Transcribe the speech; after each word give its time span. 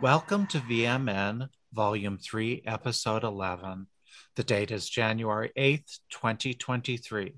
Welcome 0.00 0.46
to 0.48 0.60
VMN 0.60 1.48
Volume 1.72 2.18
3, 2.18 2.62
Episode 2.64 3.24
11. 3.24 3.88
The 4.36 4.44
date 4.44 4.70
is 4.70 4.88
January 4.88 5.50
8th, 5.58 5.98
2023. 6.12 7.34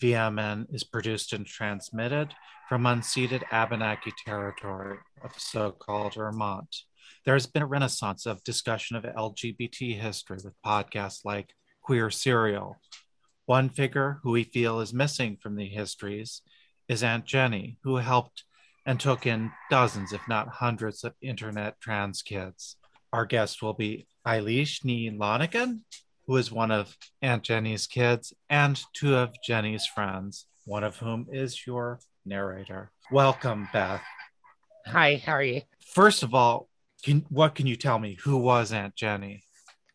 VMN 0.00 0.74
is 0.74 0.82
produced 0.82 1.34
and 1.34 1.44
transmitted 1.44 2.32
from 2.70 2.84
unceded 2.84 3.42
Abenaki 3.52 4.14
territory 4.24 4.96
of 5.22 5.32
so 5.36 5.72
called 5.72 6.14
Vermont. 6.14 6.74
There 7.26 7.34
has 7.34 7.46
been 7.46 7.60
a 7.60 7.66
renaissance 7.66 8.24
of 8.24 8.42
discussion 8.44 8.96
of 8.96 9.04
LGBT 9.04 10.00
history 10.00 10.38
with 10.42 10.54
podcasts 10.64 11.26
like 11.26 11.52
Queer 11.82 12.08
Serial. 12.08 12.78
One 13.44 13.68
figure 13.68 14.20
who 14.22 14.30
we 14.30 14.44
feel 14.44 14.80
is 14.80 14.94
missing 14.94 15.36
from 15.38 15.56
the 15.56 15.68
histories 15.68 16.40
is 16.88 17.02
Aunt 17.02 17.26
Jenny, 17.26 17.76
who 17.82 17.96
helped 17.96 18.44
and 18.86 18.98
took 18.98 19.26
in 19.26 19.50
dozens, 19.70 20.12
if 20.12 20.20
not 20.28 20.48
hundreds, 20.48 21.04
of 21.04 21.14
internet 21.20 21.80
trans 21.80 22.22
kids. 22.22 22.76
Our 23.12 23.26
guest 23.26 23.62
will 23.62 23.74
be 23.74 24.06
Eilish 24.26 24.82
Lonigan, 24.84 25.80
who 26.26 26.36
is 26.36 26.52
one 26.52 26.70
of 26.70 26.96
Aunt 27.22 27.42
Jenny's 27.42 27.86
kids 27.86 28.32
and 28.48 28.80
two 28.92 29.16
of 29.16 29.34
Jenny's 29.44 29.86
friends, 29.86 30.46
one 30.64 30.84
of 30.84 30.96
whom 30.96 31.26
is 31.30 31.66
your 31.66 32.00
narrator. 32.24 32.90
Welcome, 33.10 33.68
Beth. 33.72 34.02
Hi, 34.86 35.22
how 35.24 35.32
are 35.32 35.42
you? 35.42 35.62
First 35.92 36.22
of 36.22 36.34
all, 36.34 36.68
can, 37.02 37.24
what 37.30 37.54
can 37.54 37.66
you 37.66 37.76
tell 37.76 37.98
me? 37.98 38.16
Who 38.22 38.36
was 38.36 38.72
Aunt 38.72 38.94
Jenny? 38.94 39.42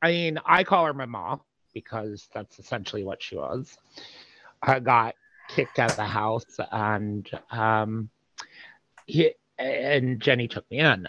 I 0.02 0.12
mean, 0.12 0.40
I 0.46 0.64
call 0.64 0.86
her 0.86 0.94
my 0.94 1.06
mom 1.06 1.42
because 1.74 2.28
that's 2.34 2.60
essentially 2.60 3.04
what 3.04 3.24
she 3.24 3.36
was. 3.36 3.78
I 4.62 4.80
got 4.80 5.16
kicked 5.48 5.80
out 5.80 5.92
of 5.92 5.98
the 5.98 6.06
house 6.06 6.46
and 6.72 7.30
um, 7.52 8.10
he, 9.06 9.34
and 9.58 10.20
Jenny 10.20 10.48
took 10.48 10.70
me 10.70 10.80
in. 10.80 11.08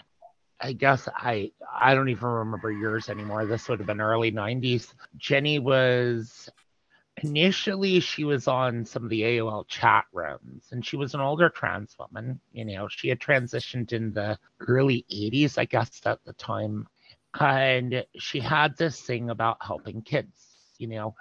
I 0.59 0.73
guess 0.73 1.07
I 1.15 1.51
I 1.71 1.93
don't 1.93 2.09
even 2.09 2.27
remember 2.27 2.71
yours 2.71 3.09
anymore. 3.09 3.45
This 3.45 3.69
would 3.69 3.79
have 3.79 3.87
been 3.87 4.01
early 4.01 4.31
90s. 4.31 4.93
Jenny 5.17 5.59
was 5.59 6.49
initially 7.23 7.99
she 7.99 8.23
was 8.23 8.47
on 8.47 8.85
some 8.85 9.03
of 9.03 9.09
the 9.09 9.21
AOL 9.21 9.67
chat 9.67 10.05
rooms 10.13 10.65
and 10.71 10.85
she 10.85 10.97
was 10.97 11.13
an 11.13 11.21
older 11.21 11.49
trans 11.49 11.95
woman. 11.99 12.39
You 12.53 12.65
know, 12.65 12.87
she 12.87 13.09
had 13.09 13.19
transitioned 13.19 13.93
in 13.93 14.13
the 14.13 14.37
early 14.59 15.05
80s, 15.11 15.57
I 15.57 15.65
guess 15.65 16.01
at 16.05 16.23
the 16.25 16.33
time. 16.33 16.87
And 17.39 18.03
she 18.17 18.39
had 18.39 18.77
this 18.77 18.99
thing 18.99 19.29
about 19.29 19.57
helping 19.61 20.01
kids, 20.01 20.47
you 20.79 20.87
know. 20.87 21.15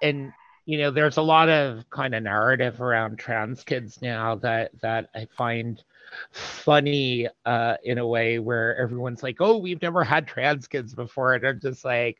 And 0.00 0.32
you 0.68 0.76
know, 0.76 0.90
there's 0.90 1.16
a 1.16 1.22
lot 1.22 1.48
of 1.48 1.88
kind 1.88 2.14
of 2.14 2.24
narrative 2.24 2.82
around 2.82 3.18
trans 3.18 3.64
kids 3.64 4.02
now 4.02 4.34
that 4.34 4.70
that 4.82 5.08
I 5.14 5.26
find 5.34 5.82
funny 6.30 7.26
uh, 7.46 7.76
in 7.84 7.96
a 7.96 8.06
way 8.06 8.38
where 8.38 8.76
everyone's 8.76 9.22
like, 9.22 9.38
"Oh, 9.40 9.56
we've 9.56 9.80
never 9.80 10.04
had 10.04 10.28
trans 10.28 10.66
kids 10.66 10.94
before," 10.94 11.32
and 11.32 11.46
I'm 11.46 11.58
just 11.58 11.86
like, 11.86 12.18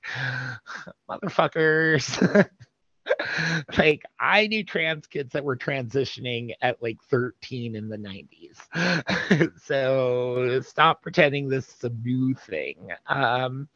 "Motherfuckers." 1.11 2.49
like 3.77 4.03
I 4.19 4.47
knew 4.47 4.65
trans 4.65 5.07
kids 5.07 5.35
that 5.35 5.45
were 5.45 5.57
transitioning 5.57 6.53
at 6.63 6.83
like 6.83 7.03
13 7.11 7.77
in 7.77 7.91
the 7.91 7.99
90s. 7.99 9.61
so 9.63 10.63
stop 10.63 11.03
pretending 11.03 11.51
this 11.51 11.69
is 11.69 11.85
a 11.85 11.91
new 12.03 12.33
thing. 12.33 12.89
Um, 13.09 13.69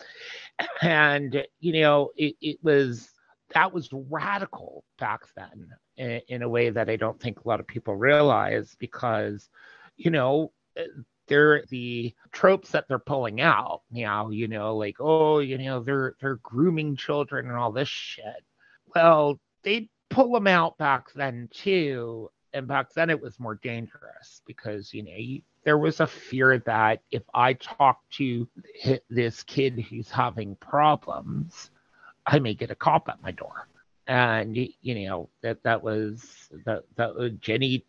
and 0.81 1.45
you 1.61 1.83
know, 1.83 2.13
it, 2.17 2.37
it 2.41 2.57
was 2.63 3.11
that 3.55 3.73
was 3.73 3.89
radical 3.93 4.85
back 4.99 5.23
then 5.37 5.69
in, 5.97 6.21
in, 6.29 6.43
a 6.43 6.49
way 6.49 6.71
that 6.71 6.89
I 6.89 6.97
don't 6.97 7.21
think 7.21 7.41
a 7.41 7.49
lot 7.49 7.61
of 7.61 7.67
people 7.67 7.95
realize 7.95 8.77
because, 8.79 9.49
you 9.97 10.11
know, 10.11 10.53
they're 11.29 11.65
the 11.71 12.15
tropes 12.33 12.71
that 12.71 12.89
they're 12.89 12.99
pulling 12.99 13.41
out 13.41 13.83
now, 13.91 14.31
you 14.31 14.49
know, 14.49 14.77
like, 14.77 14.97
oh, 15.01 15.39
you 15.39 15.59
know, 15.59 15.81
they're 15.81 16.15
they're 16.21 16.37
grooming 16.37 16.97
children 16.97 17.47
and 17.47 17.57
all 17.57 17.73
this 17.73 17.89
shit. 17.89 18.45
Well, 18.95 19.41
they'd 19.63 19.89
pull 20.11 20.33
them 20.33 20.47
out 20.47 20.77
back 20.79 21.13
then 21.15 21.49
too. 21.53 22.31
And 22.55 22.69
back 22.69 22.93
then 22.93 23.09
it 23.09 23.21
was 23.21 23.41
more 23.41 23.55
dangerous 23.55 24.43
because, 24.47 24.93
you 24.93 25.03
know, 25.03 25.17
you, 25.17 25.41
there 25.65 25.79
was 25.79 26.01
a 26.01 26.07
fear 26.07 26.59
that 26.67 27.01
if 27.11 27.23
I 27.33 27.55
talk 27.55 28.01
to 28.17 28.47
this 29.09 29.43
kid 29.45 29.81
who's 29.81 30.11
having 30.11 30.57
problems, 30.57 31.71
I 32.27 32.39
may 32.39 32.55
get 32.55 32.71
a 32.71 32.75
cop 32.75 33.09
at 33.09 33.23
my 33.23 33.31
door. 33.31 33.69
And 34.07 34.57
you 34.57 35.09
know 35.09 35.29
that 35.43 35.63
that 35.63 35.83
was 35.83 36.49
that 36.65 36.85
that 36.97 37.39
Jenny 37.41 37.85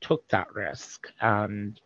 took 0.00 0.28
that 0.28 0.54
risk, 0.54 1.08
and 1.20 1.80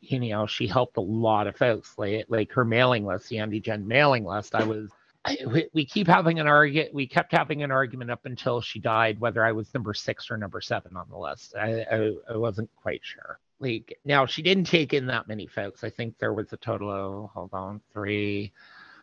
you 0.00 0.20
know 0.20 0.46
she 0.46 0.68
helped 0.68 0.96
a 0.96 1.02
lot 1.02 1.48
of 1.48 1.56
folks. 1.56 1.94
Like 1.98 2.26
like 2.28 2.52
her 2.52 2.64
mailing 2.64 3.04
list, 3.04 3.28
the 3.28 3.38
Andy 3.38 3.58
Jen 3.60 3.88
mailing 3.88 4.24
list. 4.24 4.54
I 4.54 4.62
was 4.62 4.90
we, 5.46 5.68
we 5.72 5.84
keep 5.84 6.06
having 6.06 6.38
an 6.38 6.46
argument. 6.46 6.94
We 6.94 7.06
kept 7.06 7.32
having 7.32 7.62
an 7.62 7.70
argument 7.70 8.10
up 8.10 8.24
until 8.24 8.60
she 8.60 8.78
died, 8.78 9.20
whether 9.20 9.44
I 9.44 9.52
was 9.52 9.72
number 9.74 9.94
six 9.94 10.30
or 10.30 10.36
number 10.36 10.60
seven 10.60 10.96
on 10.96 11.06
the 11.10 11.18
list. 11.18 11.54
I, 11.56 11.82
I, 11.90 12.12
I 12.30 12.36
wasn't 12.36 12.70
quite 12.76 13.00
sure. 13.02 13.38
Like 13.60 13.98
now, 14.04 14.26
she 14.26 14.42
didn't 14.42 14.64
take 14.64 14.94
in 14.94 15.06
that 15.06 15.28
many 15.28 15.46
folks. 15.46 15.82
I 15.82 15.90
think 15.90 16.18
there 16.18 16.32
was 16.32 16.52
a 16.52 16.56
total 16.56 16.90
of 16.90 17.30
hold 17.30 17.50
on 17.52 17.80
three, 17.92 18.52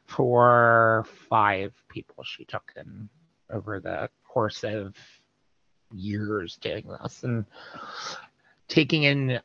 for 0.06 1.06
five 1.30 1.74
people 1.90 2.24
she 2.24 2.46
took 2.46 2.72
in 2.76 3.10
over 3.52 3.80
the 3.80 4.10
course 4.28 4.64
of 4.64 4.96
years 5.94 6.58
doing 6.58 6.88
this. 7.02 7.24
And 7.24 7.46
taking 8.68 9.04
in 9.04 9.40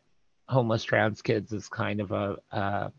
homeless 0.49 0.85
trans 0.85 1.23
kids 1.23 1.53
is 1.53 1.69
kind 1.69 2.01
of 2.01 2.13
a, 2.13 2.37
uh, 2.53 2.91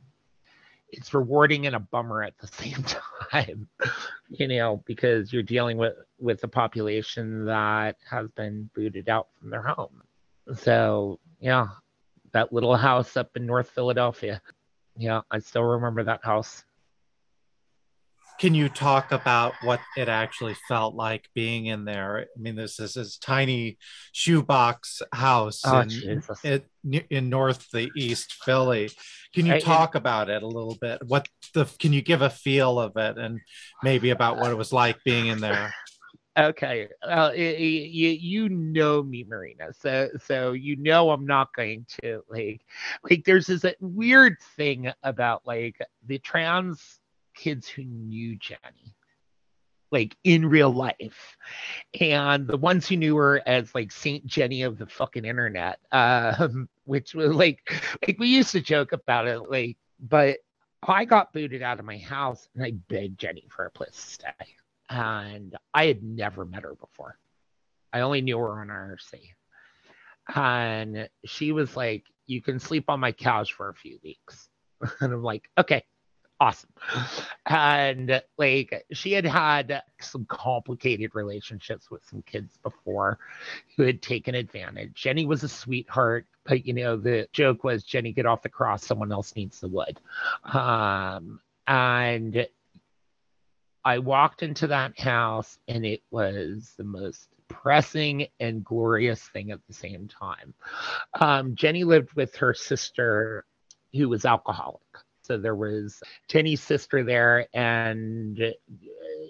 it's 0.89 1.13
rewarding 1.13 1.67
and 1.67 1.75
a 1.75 1.79
bummer 1.79 2.23
at 2.23 2.37
the 2.39 2.47
same 2.63 2.83
time, 3.31 3.67
you 4.29 4.47
know, 4.47 4.83
because 4.85 5.31
you're 5.31 5.43
dealing 5.43 5.77
with 5.77 5.95
with 6.19 6.43
a 6.43 6.47
population 6.47 7.45
that 7.45 7.97
has 8.09 8.29
been 8.31 8.69
booted 8.75 9.09
out 9.09 9.27
from 9.39 9.49
their 9.49 9.61
home. 9.61 10.01
So 10.55 11.19
yeah, 11.39 11.67
that 12.33 12.53
little 12.53 12.75
house 12.75 13.15
up 13.17 13.35
in 13.35 13.45
North 13.45 13.69
Philadelphia. 13.69 14.41
Yeah, 14.97 15.21
I 15.31 15.39
still 15.39 15.63
remember 15.63 16.03
that 16.03 16.23
house 16.23 16.63
can 18.41 18.55
you 18.55 18.69
talk 18.69 19.11
about 19.11 19.53
what 19.61 19.79
it 19.95 20.09
actually 20.09 20.55
felt 20.67 20.95
like 20.95 21.29
being 21.35 21.67
in 21.67 21.85
there? 21.85 22.21
I 22.21 22.39
mean, 22.39 22.55
this 22.55 22.79
is 22.79 22.95
this 22.95 23.19
tiny 23.19 23.77
shoebox 24.13 25.03
house 25.13 25.61
oh, 25.63 25.81
in, 25.81 26.23
it, 26.43 26.65
in 27.11 27.29
North 27.29 27.69
the 27.69 27.91
East 27.95 28.33
Philly. 28.43 28.89
Can 29.35 29.45
you 29.45 29.59
talk 29.59 29.93
about 29.93 30.31
it 30.31 30.41
a 30.41 30.47
little 30.47 30.75
bit? 30.81 31.03
What 31.05 31.29
the 31.53 31.65
can 31.77 31.93
you 31.93 32.01
give 32.01 32.23
a 32.23 32.31
feel 32.31 32.79
of 32.79 32.97
it 32.97 33.19
and 33.19 33.39
maybe 33.83 34.09
about 34.09 34.37
what 34.37 34.49
it 34.49 34.57
was 34.57 34.73
like 34.73 34.97
being 35.05 35.27
in 35.27 35.39
there? 35.39 35.71
Okay, 36.35 36.87
uh, 37.03 37.31
you 37.35 38.09
you 38.09 38.49
know 38.49 39.03
me, 39.03 39.23
Marina, 39.27 39.71
so 39.77 40.09
so 40.25 40.53
you 40.53 40.77
know 40.77 41.11
I'm 41.11 41.27
not 41.27 41.53
going 41.53 41.85
to 42.01 42.23
like 42.27 42.61
like 43.07 43.23
there's 43.23 43.45
this 43.45 43.65
weird 43.79 44.37
thing 44.55 44.91
about 45.03 45.41
like 45.45 45.77
the 46.07 46.17
trans 46.17 47.00
kids 47.41 47.67
who 47.67 47.83
knew 47.83 48.35
Jenny 48.35 48.95
like 49.91 50.15
in 50.23 50.45
real 50.45 50.71
life. 50.71 51.37
And 51.99 52.47
the 52.47 52.57
ones 52.57 52.87
who 52.87 52.97
knew 52.97 53.15
her 53.17 53.41
as 53.45 53.75
like 53.75 53.91
saint 53.91 54.25
jenny 54.25 54.63
of 54.63 54.77
the 54.77 54.87
fucking 54.87 55.25
internet 55.25 55.79
um 55.91 56.69
which 56.85 57.13
was 57.13 57.33
like 57.33 57.59
like 58.05 58.17
we 58.17 58.27
used 58.27 58.51
to 58.51 58.61
joke 58.61 58.91
about 58.93 59.27
it 59.27 59.39
like 59.49 59.77
but 59.99 60.39
i 60.87 61.05
got 61.05 61.31
booted 61.33 61.61
out 61.61 61.79
of 61.79 61.85
my 61.85 61.97
house 61.97 62.47
and 62.55 62.63
i 62.63 62.71
begged 62.89 63.19
jenny 63.19 63.47
for 63.49 63.65
a 63.65 63.71
place 63.71 63.91
to 63.91 64.01
stay. 64.01 64.55
And 64.89 65.55
i 65.73 65.85
had 65.85 66.03
never 66.03 66.45
met 66.45 66.63
her 66.63 66.75
before. 66.75 67.17
I 67.93 68.01
only 68.01 68.21
knew 68.21 68.37
her 68.37 68.61
on 68.61 68.67
IRC 68.67 69.19
and 70.35 71.09
she 71.25 71.51
was 71.51 71.75
like 71.75 72.05
you 72.27 72.41
can 72.41 72.59
sleep 72.59 72.85
on 72.87 72.99
my 72.99 73.11
couch 73.11 73.53
for 73.53 73.69
a 73.69 73.75
few 73.75 73.99
weeks. 74.03 74.47
And 75.01 75.13
i'm 75.13 75.23
like 75.23 75.47
okay 75.57 75.83
awesome. 76.41 76.71
And 77.45 78.21
like 78.39 78.85
she 78.91 79.13
had 79.13 79.25
had 79.25 79.83
some 79.99 80.25
complicated 80.25 81.11
relationships 81.13 81.91
with 81.91 82.03
some 82.03 82.23
kids 82.23 82.57
before 82.63 83.19
who 83.77 83.83
had 83.83 84.01
taken 84.01 84.33
advantage. 84.33 84.95
Jenny 84.95 85.27
was 85.27 85.43
a 85.43 85.47
sweetheart, 85.47 86.25
but 86.43 86.65
you 86.65 86.73
know, 86.73 86.97
the 86.97 87.27
joke 87.31 87.63
was 87.63 87.83
Jenny, 87.83 88.11
get 88.11 88.25
off 88.25 88.41
the 88.41 88.49
cross, 88.49 88.83
someone 88.83 89.11
else 89.11 89.35
needs 89.35 89.59
the 89.59 89.67
wood. 89.67 89.99
Um, 90.51 91.39
and 91.67 92.47
I 93.85 93.99
walked 93.99 94.41
into 94.41 94.65
that 94.67 94.99
house 94.99 95.59
and 95.67 95.85
it 95.85 96.01
was 96.09 96.73
the 96.75 96.83
most 96.83 97.27
depressing 97.47 98.25
and 98.39 98.65
glorious 98.65 99.21
thing 99.29 99.51
at 99.51 99.59
the 99.67 99.73
same 99.73 100.07
time. 100.07 100.55
Um, 101.19 101.53
Jenny 101.53 101.83
lived 101.83 102.13
with 102.13 102.35
her 102.37 102.55
sister 102.55 103.45
who 103.93 104.09
was 104.09 104.25
alcoholic 104.25 104.81
so 105.21 105.37
there 105.37 105.55
was 105.55 106.01
Jenny's 106.27 106.61
sister 106.61 107.03
there, 107.03 107.47
and 107.53 108.41
uh, 108.41 108.51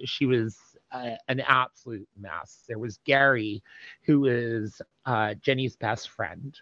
she 0.06 0.26
was 0.26 0.58
uh, 0.92 1.12
an 1.28 1.42
absolute 1.42 2.08
mess. 2.20 2.64
There 2.68 2.80
was 2.80 3.00
Gary, 3.06 3.64
who 4.04 4.26
is 4.26 4.82
uh, 5.06 5.36
Jenny's 5.36 5.76
best 5.76 6.10
friend, 6.10 6.58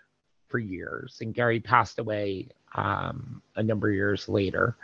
for 0.49 0.59
years, 0.59 1.19
and 1.21 1.33
Gary 1.33 1.59
passed 1.59 1.99
away 1.99 2.47
um, 2.75 3.41
a 3.55 3.63
number 3.63 3.89
of 3.89 3.95
years 3.95 4.27
later. 4.27 4.75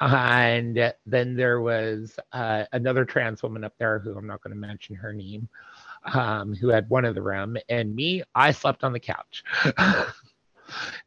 And 0.00 0.94
then 1.06 1.36
there 1.36 1.60
was 1.60 2.18
uh, 2.32 2.64
another 2.72 3.04
trans 3.04 3.42
woman 3.42 3.64
up 3.64 3.74
there 3.78 3.98
who 3.98 4.16
I'm 4.16 4.26
not 4.26 4.42
going 4.42 4.54
to 4.54 4.60
mention 4.60 4.96
her 4.96 5.12
name, 5.12 5.48
um, 6.12 6.54
who 6.54 6.68
had 6.68 6.88
one 6.88 7.04
of 7.04 7.14
the 7.14 7.22
room, 7.22 7.56
and 7.68 7.94
me, 7.94 8.22
I 8.34 8.50
slept 8.52 8.82
on 8.82 8.92
the 8.92 9.00
couch. 9.00 9.44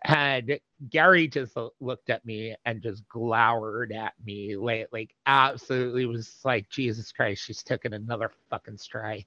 and 0.04 0.60
Gary 0.90 1.28
just 1.28 1.58
looked 1.80 2.10
at 2.10 2.26
me 2.26 2.56
and 2.66 2.82
just 2.82 3.08
glowered 3.10 3.92
at 3.92 4.14
me, 4.24 4.56
like, 4.56 4.88
like 4.92 5.14
absolutely 5.26 6.06
was 6.06 6.40
like, 6.44 6.70
Jesus 6.70 7.12
Christ, 7.12 7.44
she's 7.44 7.64
taking 7.64 7.94
another 7.94 8.32
fucking 8.50 8.78
stray. 8.78 9.26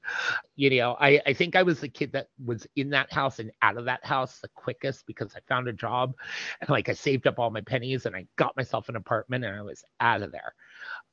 You 0.56 0.70
know, 0.70 0.96
I, 1.00 1.20
I 1.26 1.32
think 1.32 1.56
I 1.56 1.62
was 1.62 1.80
the 1.80 1.88
kid 1.88 2.12
that 2.12 2.28
was 2.44 2.66
in 2.76 2.90
that 2.90 3.12
house 3.12 3.38
and 3.38 3.50
out 3.62 3.76
of 3.76 3.84
that 3.86 4.04
house 4.04 4.38
the 4.38 4.48
quickest 4.48 5.06
because 5.06 5.34
I 5.34 5.40
found 5.48 5.68
a 5.68 5.72
job 5.72 6.14
and 6.60 6.70
like 6.70 6.88
I 6.88 6.94
saved 6.94 7.26
up 7.26 7.38
all 7.38 7.50
my 7.50 7.62
pennies 7.62 8.06
and 8.06 8.14
I 8.14 8.26
got 8.36 8.56
myself 8.56 8.88
an 8.88 8.96
apartment 8.96 9.44
and 9.44 9.56
I 9.56 9.62
was 9.62 9.84
out 10.00 10.22
of 10.22 10.32
there. 10.32 10.54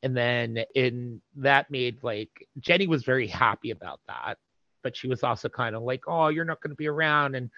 And 0.04 0.16
then 0.16 0.60
in 0.76 1.22
that 1.38 1.72
made 1.72 2.04
like 2.04 2.48
Jenny 2.60 2.88
was 2.88 3.04
very 3.04 3.28
happy 3.28 3.72
about 3.72 4.00
that 4.08 4.38
but 4.84 4.96
she 4.96 5.08
was 5.08 5.24
also 5.24 5.50
kind 5.50 5.76
of 5.76 5.84
like, 5.84 6.04
"Oh, 6.08 6.30
you're 6.30 6.46
not 6.46 6.62
going 6.62 6.72
to 6.72 6.76
be 6.76 6.88
around." 6.88 7.36
And 7.36 7.50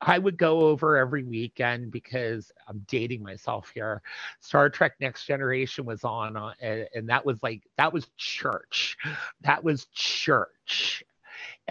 I 0.00 0.18
would 0.18 0.36
go 0.36 0.60
over 0.60 0.96
every 0.96 1.24
weekend 1.24 1.90
because 1.90 2.52
I'm 2.66 2.84
dating 2.88 3.22
myself 3.22 3.70
here. 3.74 4.02
Star 4.40 4.68
Trek 4.70 4.94
Next 5.00 5.26
Generation 5.26 5.84
was 5.84 6.04
on, 6.04 6.36
uh, 6.36 6.52
and, 6.60 6.88
and 6.94 7.08
that 7.08 7.24
was 7.24 7.42
like 7.42 7.62
that 7.76 7.92
was 7.92 8.08
church. 8.16 8.96
That 9.42 9.62
was 9.64 9.86
church, 9.92 11.04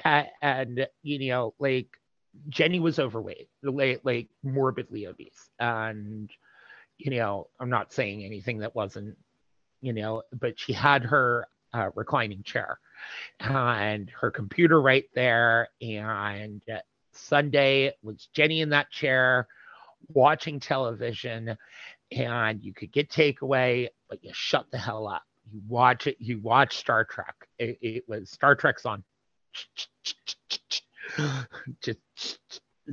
and, 0.04 0.28
and 0.42 0.88
you 1.04 1.30
know, 1.30 1.54
like 1.60 1.88
Jenny 2.50 2.80
was 2.80 3.00
overweight, 3.00 3.50
like, 3.64 4.02
like 4.04 4.28
morbidly 4.44 5.08
obese, 5.08 5.50
and 5.60 6.30
you 6.98 7.12
know, 7.12 7.48
I'm 7.60 7.70
not 7.70 7.94
saying 7.94 8.24
anything 8.24 8.60
that 8.60 8.76
wasn't, 8.76 9.18
you 9.82 9.94
know, 9.94 10.24
but 10.40 10.60
she 10.60 10.74
had 10.74 11.04
her 11.04 11.48
uh, 11.74 11.90
reclining 11.96 12.44
chair 12.44 12.80
and 13.40 14.10
her 14.22 14.32
computer 14.32 14.82
right 14.82 15.06
there. 15.14 15.70
And 15.82 16.62
Sunday 17.12 17.94
was 18.02 18.28
Jenny 18.34 18.62
in 18.62 18.70
that 18.70 18.92
chair 18.92 19.48
watching 20.14 20.60
television, 20.60 21.58
and 22.12 22.64
you 22.64 22.74
could 22.74 22.92
get 22.92 23.10
takeaway, 23.10 23.88
but 24.10 24.24
you 24.24 24.32
shut 24.34 24.70
the 24.72 24.78
hell 24.78 25.08
up. 25.08 25.24
You 25.52 25.62
watch 25.68 26.08
it, 26.08 26.18
you 26.20 26.40
watch 26.42 26.78
Star 26.78 27.06
Trek. 27.06 27.36
It, 27.58 27.78
it 27.82 28.04
was 28.08 28.30
Star 28.30 28.56
Trek's 28.56 28.86
on. 28.86 29.04
Just 31.82 32.00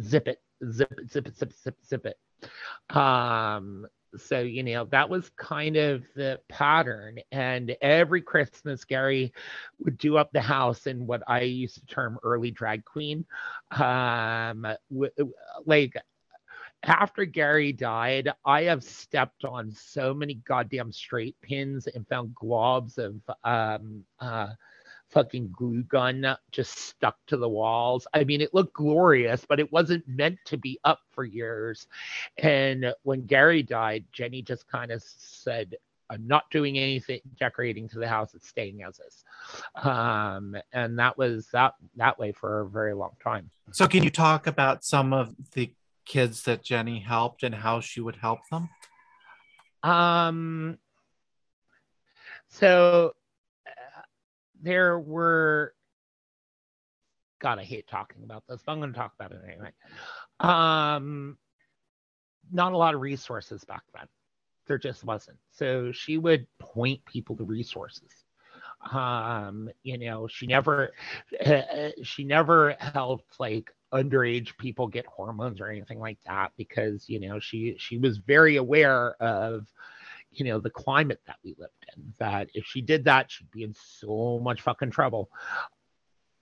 zip 0.01 0.29
it, 0.29 0.41
zip 0.71 0.93
it, 0.99 1.11
zip 1.11 1.27
it, 1.27 1.37
zip 1.37 1.51
it, 1.51 1.59
zip 1.63 1.77
it, 1.79 1.87
zip 1.87 2.07
it. 2.07 2.97
Um, 2.97 3.87
so 4.17 4.41
you 4.41 4.63
know 4.63 4.85
that 4.87 5.09
was 5.09 5.31
kind 5.37 5.77
of 5.77 6.03
the 6.15 6.39
pattern 6.49 7.19
and 7.33 7.77
every 7.81 8.21
christmas 8.21 8.85
gary 8.85 9.33
would 9.79 9.99
do 9.99 10.17
up 10.17 10.31
the 10.33 10.41
house 10.41 10.87
in 10.87 11.07
what 11.07 11.23
i 11.27 11.41
used 11.41 11.75
to 11.75 11.87
term 11.87 12.19
early 12.23 12.51
drag 12.51 12.85
queen. 12.85 13.25
Um 13.73 14.67
w- 14.91 15.33
like 15.67 15.95
after 16.87 17.25
Gary 17.25 17.73
died, 17.73 18.31
I 18.45 18.63
have 18.65 18.85
stepped 18.85 19.45
on 19.45 19.71
so 19.71 20.13
many 20.13 20.35
goddamn 20.35 20.93
straight 20.93 21.37
pins 21.41 21.87
and 21.87 22.07
found 22.09 22.35
globs 22.35 22.99
of 22.99 23.15
um, 23.43 24.05
uh, 24.21 24.49
fucking 25.15 25.55
glue 25.57 25.85
gun 25.85 26.37
just 26.51 26.77
stuck 26.77 27.17
to 27.29 27.37
the 27.37 27.49
walls. 27.49 28.07
I 28.13 28.25
mean, 28.25 28.41
it 28.41 28.53
looked 28.53 28.75
glorious, 28.75 29.47
but 29.49 29.61
it 29.61 29.73
wasn't 29.73 30.07
meant 30.09 30.39
to 30.47 30.59
be 30.59 30.79
up 30.85 31.01
for 31.13 31.25
years. 31.25 31.87
And 32.39 32.93
when 33.05 33.25
Gary 33.25 33.63
died, 33.63 34.05
Jenny 34.13 34.43
just 34.43 34.69
kind 34.69 34.91
of 34.91 35.03
said, 35.03 35.77
I'm 36.11 36.27
not 36.27 36.51
doing 36.51 36.79
anything 36.79 37.21
decorating 37.39 37.89
to 37.91 37.99
the 37.99 38.09
house. 38.09 38.35
It's 38.35 38.49
staying 38.49 38.83
as 38.83 38.99
is. 38.99 39.25
Um, 39.83 40.57
and 40.73 40.99
that 40.99 41.17
was 41.17 41.47
that 41.53 41.75
that 41.97 42.19
way 42.19 42.33
for 42.33 42.61
a 42.61 42.69
very 42.69 42.93
long 42.93 43.13
time. 43.23 43.51
So 43.73 43.87
can 43.87 44.03
you 44.03 44.11
talk 44.11 44.47
about 44.47 44.85
some 44.85 45.13
of 45.13 45.35
the 45.53 45.73
kids 46.05 46.43
that 46.43 46.63
Jenny 46.63 47.01
helped 47.01 47.43
and 47.43 47.55
how 47.55 47.81
she 47.81 48.01
would 48.01 48.17
help 48.17 48.41
them? 48.51 48.69
Um 49.83 50.79
so 52.49 53.15
there 54.65 54.99
were 54.99 55.75
God, 57.41 57.59
I 57.59 57.65
hate 57.65 57.87
talking 57.87 58.23
about 58.25 58.45
this, 58.49 58.63
but 58.65 58.73
I'm 58.73 58.81
going 58.81 58.93
to 58.93 58.99
talk 58.99 59.13
about 59.19 59.33
it 59.33 59.43
anyway. 59.47 59.71
Um, 60.41 61.37
not 62.51 62.73
a 62.73 62.77
lot 62.77 62.95
of 62.95 63.03
resources 63.03 63.65
back 63.65 63.83
then. 63.95 64.07
There 64.67 64.79
just 64.79 65.05
wasn't. 65.05 65.37
So 65.53 65.93
she 65.93 66.17
would 66.17 66.47
point 66.59 67.05
people 67.05 67.37
to 67.37 67.45
resources. 67.45 68.11
Um, 68.91 69.69
you 69.83 69.99
know, 69.99 70.27
she 70.27 70.47
never, 70.47 70.93
she 72.03 72.25
never 72.25 72.77
helped 72.79 73.39
like 73.39 73.71
underage 73.93 74.57
people 74.59 74.89
get 74.89 75.07
hormones 75.07 75.61
or 75.61 75.69
anything 75.69 76.01
like 76.01 76.19
that 76.27 76.51
because 76.57 77.09
you 77.09 77.21
know 77.21 77.39
she 77.39 77.77
she 77.79 77.97
was 77.97 78.19
very 78.19 78.57
aware 78.57 79.15
of 79.23 79.67
you 80.39 80.45
know 80.45 80.59
the 80.59 80.71
climate 80.71 81.21
that 81.27 81.37
we 81.45 81.55
lived 81.59 81.87
in 81.97 82.13
that 82.19 82.49
if 82.55 82.65
she 82.65 82.81
did 82.81 83.05
that 83.05 83.31
she'd 83.31 83.51
be 83.51 83.63
in 83.63 83.75
so 83.75 84.41
much 84.43 84.63
fucking 84.63 84.91
trouble. 84.91 85.31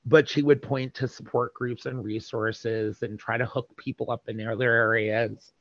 But 0.05 0.29
she 0.29 0.43
would 0.43 0.63
point 0.63 0.95
to 0.95 1.07
support 1.07 1.55
groups 1.55 1.87
and 1.87 2.03
resources 2.05 3.03
and 3.03 3.19
try 3.19 3.39
to 3.39 3.47
hook 3.47 3.69
people 3.77 4.11
up 4.11 4.29
in 4.29 4.45
other 4.45 4.73
areas. 4.73 5.53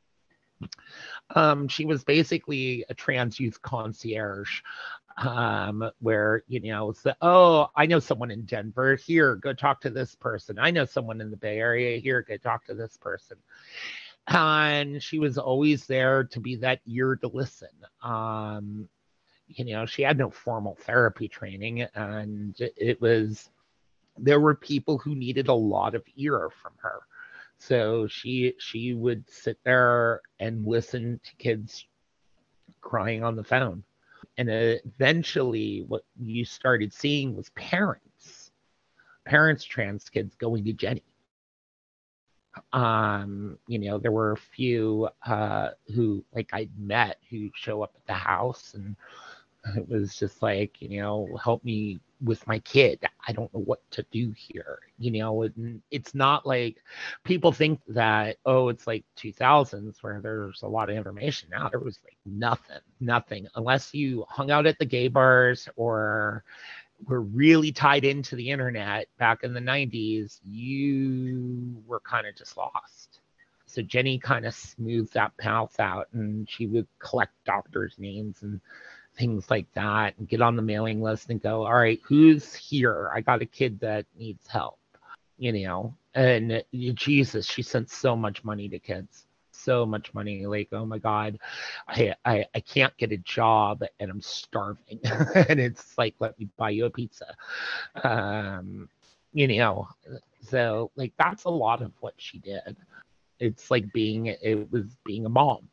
Um, 1.36 1.68
she 1.68 1.86
was 1.86 2.04
basically 2.04 2.84
a 2.90 2.96
trans 2.96 3.40
youth 3.40 3.62
concierge 3.62 4.62
um, 5.18 5.90
where 6.00 6.44
you 6.48 6.60
know 6.60 6.92
so, 6.94 7.14
oh 7.22 7.68
i 7.76 7.86
know 7.86 8.00
someone 8.00 8.32
in 8.32 8.46
denver. 8.46 8.96
Here 8.96 9.36
go 9.36 9.54
talk 9.54 9.82
to 9.82 9.90
this 9.90 10.16
person. 10.16 10.58
I 10.60 10.72
know 10.72 10.86
someone 10.86 11.22
in 11.22 11.32
the 11.32 11.38
bay 11.38 11.60
area. 11.60 12.00
Here 12.00 12.22
go 12.22 12.38
talk 12.38 12.66
to 12.66 12.74
this 12.74 12.98
person 12.98 13.38
and 14.28 15.02
she 15.02 15.20
was 15.20 15.38
always 15.38 15.86
there 15.86 16.24
to 16.26 16.40
be 16.40 16.56
that 16.58 16.82
ear 16.86 17.16
to 17.18 17.28
listen. 17.28 17.70
Um, 18.02 18.88
you 19.48 19.66
know, 19.66 19.86
she 19.86 20.02
had 20.02 20.18
no 20.18 20.30
formal 20.30 20.78
therapy 20.82 21.28
training, 21.28 21.82
and 21.96 22.56
it 22.60 23.02
was 23.02 23.50
there 24.18 24.40
were 24.40 24.56
people 24.56 24.98
who 24.98 25.16
needed 25.16 25.48
a 25.48 25.54
lot 25.54 25.96
of 25.96 26.04
ear 26.16 26.50
from 26.62 26.74
her. 26.78 27.02
So 27.58 28.08
she 28.08 28.54
she 28.60 28.94
would 28.94 29.30
sit 29.30 29.58
there 29.64 30.22
and 30.40 30.66
listen 30.66 31.20
to 31.24 31.36
kids 31.36 31.86
crying 32.82 33.24
on 33.24 33.36
the 33.36 33.44
phone. 33.44 33.84
And 34.38 34.50
eventually 34.50 35.84
what 35.88 36.04
you 36.20 36.46
started 36.46 36.94
seeing 36.94 37.36
was 37.36 37.50
parents, 37.50 38.52
parents 39.26 39.64
trans 39.64 40.10
kids 40.10 40.36
going 40.36 40.64
to 40.66 40.74
Jenny 40.74 41.04
um 42.74 43.58
you 43.68 43.80
know 43.80 43.98
there 43.98 44.12
were 44.12 44.34
a 44.34 44.38
few 44.38 45.08
uh 45.26 45.70
who 45.96 46.24
like 46.34 46.50
i 46.54 46.68
met 46.78 47.18
who 47.30 47.50
show 47.56 47.82
up 47.82 47.94
at 47.96 48.06
the 48.08 48.14
house 48.14 48.74
and 48.76 48.96
it 49.76 49.88
was 49.88 50.16
just 50.16 50.42
like 50.42 50.82
you 50.82 51.02
know 51.02 51.28
help 51.44 51.64
me 51.64 52.00
with 52.24 52.46
my 52.46 52.60
kid. 52.60 53.00
I 53.28 53.32
don't 53.32 53.52
know 53.54 53.62
what 53.62 53.82
to 53.92 54.06
do 54.12 54.32
here 54.36 54.80
you 54.98 55.12
know 55.12 55.44
and 55.44 55.82
it's 55.92 56.14
not 56.14 56.46
like 56.46 56.78
people 57.24 57.52
think 57.52 57.80
that 57.88 58.38
oh 58.46 58.70
it's 58.70 58.88
like 58.88 59.04
2000s 59.18 60.02
where 60.02 60.20
there's 60.22 60.62
a 60.64 60.68
lot 60.68 60.90
of 60.90 60.96
information. 60.98 61.50
Now 61.52 61.70
there 61.70 61.80
was 61.80 62.00
like 62.04 62.18
nothing 62.26 62.80
nothing. 63.00 63.48
Unless 63.56 63.94
you 63.94 64.26
hung 64.30 64.52
out 64.52 64.66
at 64.68 64.78
the 64.80 64.86
gay 64.86 65.08
bars 65.08 65.68
or 65.76 66.44
were 67.08 67.22
really 67.22 67.72
tied 67.72 68.04
into 68.04 68.36
the 68.36 68.50
internet 68.50 69.08
back 69.18 69.44
in 69.44 69.54
the 69.54 69.60
90s, 69.60 70.40
you 70.46 71.82
were 71.88 72.00
kind 72.02 72.28
of 72.28 72.36
just 72.36 72.58
lost. 72.58 73.20
So 73.66 73.82
Jenny 73.82 74.20
kind 74.20 74.46
of 74.46 74.54
smoothed 74.54 75.14
that 75.14 75.36
path 75.38 75.80
out 75.80 76.08
and 76.14 76.50
she 76.50 76.68
would 76.68 76.88
collect 77.00 77.34
doctors' 77.46 77.96
names 77.98 78.42
and 78.42 78.60
things 79.16 79.50
like 79.50 79.72
that 79.74 80.18
and 80.18 80.28
get 80.28 80.42
on 80.42 80.56
the 80.56 80.62
mailing 80.62 81.02
list 81.02 81.30
and 81.30 81.42
go, 81.42 81.66
all 81.66 81.74
right, 81.74 82.00
who's 82.04 82.54
here? 82.54 83.10
I 83.14 83.22
got 83.22 83.42
a 83.42 83.46
kid 83.46 83.80
that 83.80 84.06
needs 84.18 84.48
help, 84.48 84.80
you 85.38 85.54
know. 85.54 85.96
And 86.14 86.64
Jesus, 86.94 87.46
she 87.46 87.62
sent 87.62 87.90
so 87.90 88.16
much 88.16 88.44
money 88.44 88.68
to 88.70 88.80
kids 88.80 89.26
so 89.64 89.86
much 89.86 90.14
money. 90.14 90.46
Like, 90.46 90.70
oh 90.72 90.86
my 90.86 90.98
God, 90.98 91.40
I, 91.88 92.16
I, 92.26 92.46
I 92.54 92.60
can't 92.60 92.96
get 92.98 93.12
a 93.12 93.18
job 93.18 93.84
and 94.00 94.12
I'm 94.12 94.22
starving. 94.22 95.00
and 95.50 95.60
it's 95.60 95.98
like, 95.98 96.16
let 96.20 96.38
me 96.40 96.48
buy 96.58 96.72
you 96.72 96.86
a 96.86 96.90
pizza. 96.90 97.36
Um, 98.04 98.90
you 99.34 99.48
know, 99.48 99.88
so 100.42 100.92
like 100.96 101.14
that's 101.18 101.46
a 101.46 101.50
lot 101.50 101.82
of 101.82 101.92
what 102.00 102.14
she 102.18 102.40
did. 102.40 102.76
It's 103.40 103.72
like 103.72 103.92
being, 103.94 104.28
it 104.28 104.72
was 104.72 104.86
being 105.04 105.26
a 105.26 105.30
mom 105.30 105.68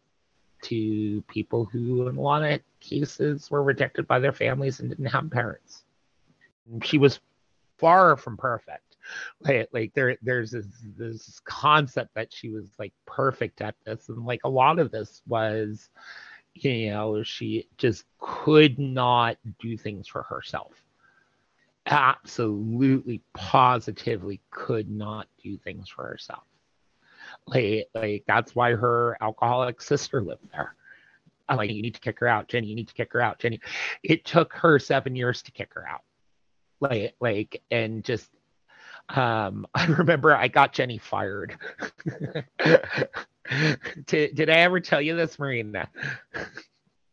to 0.62 1.22
people 1.28 1.64
who, 1.66 2.08
in 2.08 2.16
a 2.16 2.20
lot 2.20 2.42
of 2.42 2.60
cases, 2.80 3.50
were 3.50 3.62
rejected 3.62 4.06
by 4.06 4.18
their 4.18 4.32
families 4.32 4.80
and 4.80 4.88
didn't 4.88 5.06
have 5.06 5.30
parents. 5.30 5.84
She 6.82 6.98
was 6.98 7.20
far 7.78 8.16
from 8.16 8.36
perfect 8.36 8.87
like, 9.40 9.68
like 9.72 9.92
there 9.94 10.16
there's 10.22 10.50
this 10.50 10.66
this 10.96 11.40
concept 11.44 12.14
that 12.14 12.32
she 12.32 12.48
was 12.48 12.66
like 12.78 12.92
perfect 13.06 13.60
at 13.60 13.74
this. 13.84 14.08
And 14.08 14.24
like 14.24 14.40
a 14.44 14.48
lot 14.48 14.78
of 14.78 14.90
this 14.90 15.22
was 15.26 15.88
you 16.54 16.90
know 16.90 17.22
she 17.22 17.68
just 17.76 18.04
could 18.18 18.78
not 18.78 19.36
do 19.58 19.76
things 19.76 20.08
for 20.08 20.22
herself. 20.22 20.72
Absolutely 21.86 23.22
positively 23.34 24.40
could 24.50 24.90
not 24.90 25.26
do 25.42 25.56
things 25.58 25.88
for 25.88 26.06
herself. 26.06 26.44
Like 27.46 27.88
like 27.94 28.24
that's 28.26 28.54
why 28.54 28.74
her 28.74 29.16
alcoholic 29.20 29.80
sister 29.80 30.22
lived 30.22 30.50
there. 30.52 30.74
I'm 31.48 31.56
like 31.56 31.70
you 31.70 31.82
need 31.82 31.94
to 31.94 32.00
kick 32.00 32.18
her 32.20 32.28
out 32.28 32.48
jenny. 32.48 32.66
You 32.66 32.74
need 32.74 32.88
to 32.88 32.94
kick 32.94 33.12
her 33.12 33.20
out 33.20 33.38
jenny. 33.38 33.60
It 34.02 34.24
took 34.24 34.52
her 34.54 34.78
seven 34.78 35.16
years 35.16 35.42
to 35.42 35.50
kick 35.50 35.72
her 35.74 35.86
out. 35.88 36.02
Like 36.80 37.14
like 37.20 37.62
and 37.70 38.04
just 38.04 38.30
um 39.10 39.66
i 39.74 39.86
remember 39.86 40.34
i 40.34 40.48
got 40.48 40.72
jenny 40.72 40.98
fired. 40.98 41.56
Did, 44.06 44.34
did 44.34 44.50
i 44.50 44.58
ever 44.58 44.78
tell 44.78 45.00
you 45.00 45.16
this 45.16 45.38
marina? 45.38 45.88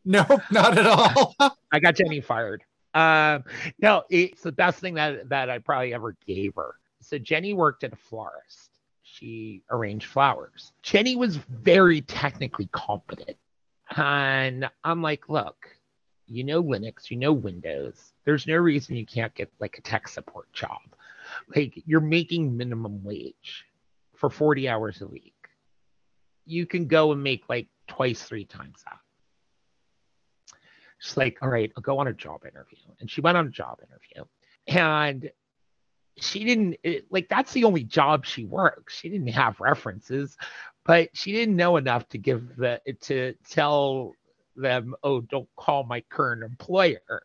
Nope 0.03 0.41
not 0.51 0.77
at 0.77 0.85
all. 0.85 1.33
I 1.71 1.79
got 1.79 1.95
jenny 1.95 2.19
fired. 2.21 2.63
Um 2.93 3.43
no 3.79 4.03
it's 4.09 4.41
the 4.41 4.51
best 4.51 4.79
thing 4.79 4.95
that 4.95 5.29
that 5.29 5.49
i 5.49 5.59
probably 5.59 5.93
ever 5.93 6.15
gave 6.27 6.55
her. 6.55 6.75
So 7.01 7.17
jenny 7.17 7.53
worked 7.53 7.83
at 7.85 7.93
a 7.93 7.95
florist. 7.95 8.71
She 9.03 9.61
arranged 9.71 10.07
flowers. 10.07 10.73
Jenny 10.81 11.15
was 11.15 11.37
very 11.37 12.01
technically 12.01 12.67
competent. 12.73 13.37
And 13.95 14.69
i'm 14.83 15.01
like 15.01 15.29
look 15.29 15.69
you 16.27 16.43
know 16.43 16.61
linux 16.61 17.09
you 17.09 17.15
know 17.17 17.31
windows. 17.31 18.11
There's 18.25 18.45
no 18.47 18.55
reason 18.55 18.95
you 18.97 19.05
can't 19.05 19.33
get 19.35 19.51
like 19.59 19.77
a 19.77 19.81
tech 19.81 20.07
support 20.09 20.51
job. 20.51 20.81
Like 21.55 21.81
you're 21.85 22.01
making 22.01 22.55
minimum 22.55 23.03
wage 23.03 23.65
for 24.15 24.29
40 24.29 24.67
hours 24.69 25.01
a 25.01 25.07
week. 25.07 25.33
You 26.45 26.65
can 26.65 26.87
go 26.87 27.11
and 27.11 27.23
make 27.23 27.49
like 27.49 27.67
twice, 27.87 28.21
three 28.23 28.45
times 28.45 28.83
that. 28.85 28.99
She's 30.99 31.17
like, 31.17 31.37
all 31.41 31.49
right, 31.49 31.71
I'll 31.75 31.83
go 31.83 31.99
on 31.99 32.07
a 32.07 32.13
job 32.13 32.45
interview. 32.45 32.77
And 32.99 33.09
she 33.09 33.21
went 33.21 33.37
on 33.37 33.47
a 33.47 33.51
job 33.51 33.79
interview. 33.81 34.25
And 34.67 35.29
she 36.17 36.43
didn't 36.45 36.77
it, 36.83 37.05
like 37.09 37.27
that's 37.27 37.51
the 37.53 37.65
only 37.65 37.83
job 37.83 38.25
she 38.25 38.45
works. 38.45 38.97
She 38.97 39.09
didn't 39.09 39.27
have 39.27 39.59
references, 39.59 40.37
but 40.85 41.09
she 41.13 41.33
didn't 41.33 41.55
know 41.55 41.77
enough 41.77 42.07
to 42.09 42.17
give 42.17 42.55
the 42.55 42.81
to 43.01 43.33
tell 43.49 44.13
them, 44.55 44.95
oh, 45.03 45.21
don't 45.21 45.49
call 45.57 45.83
my 45.83 46.01
current 46.09 46.43
employer. 46.43 47.23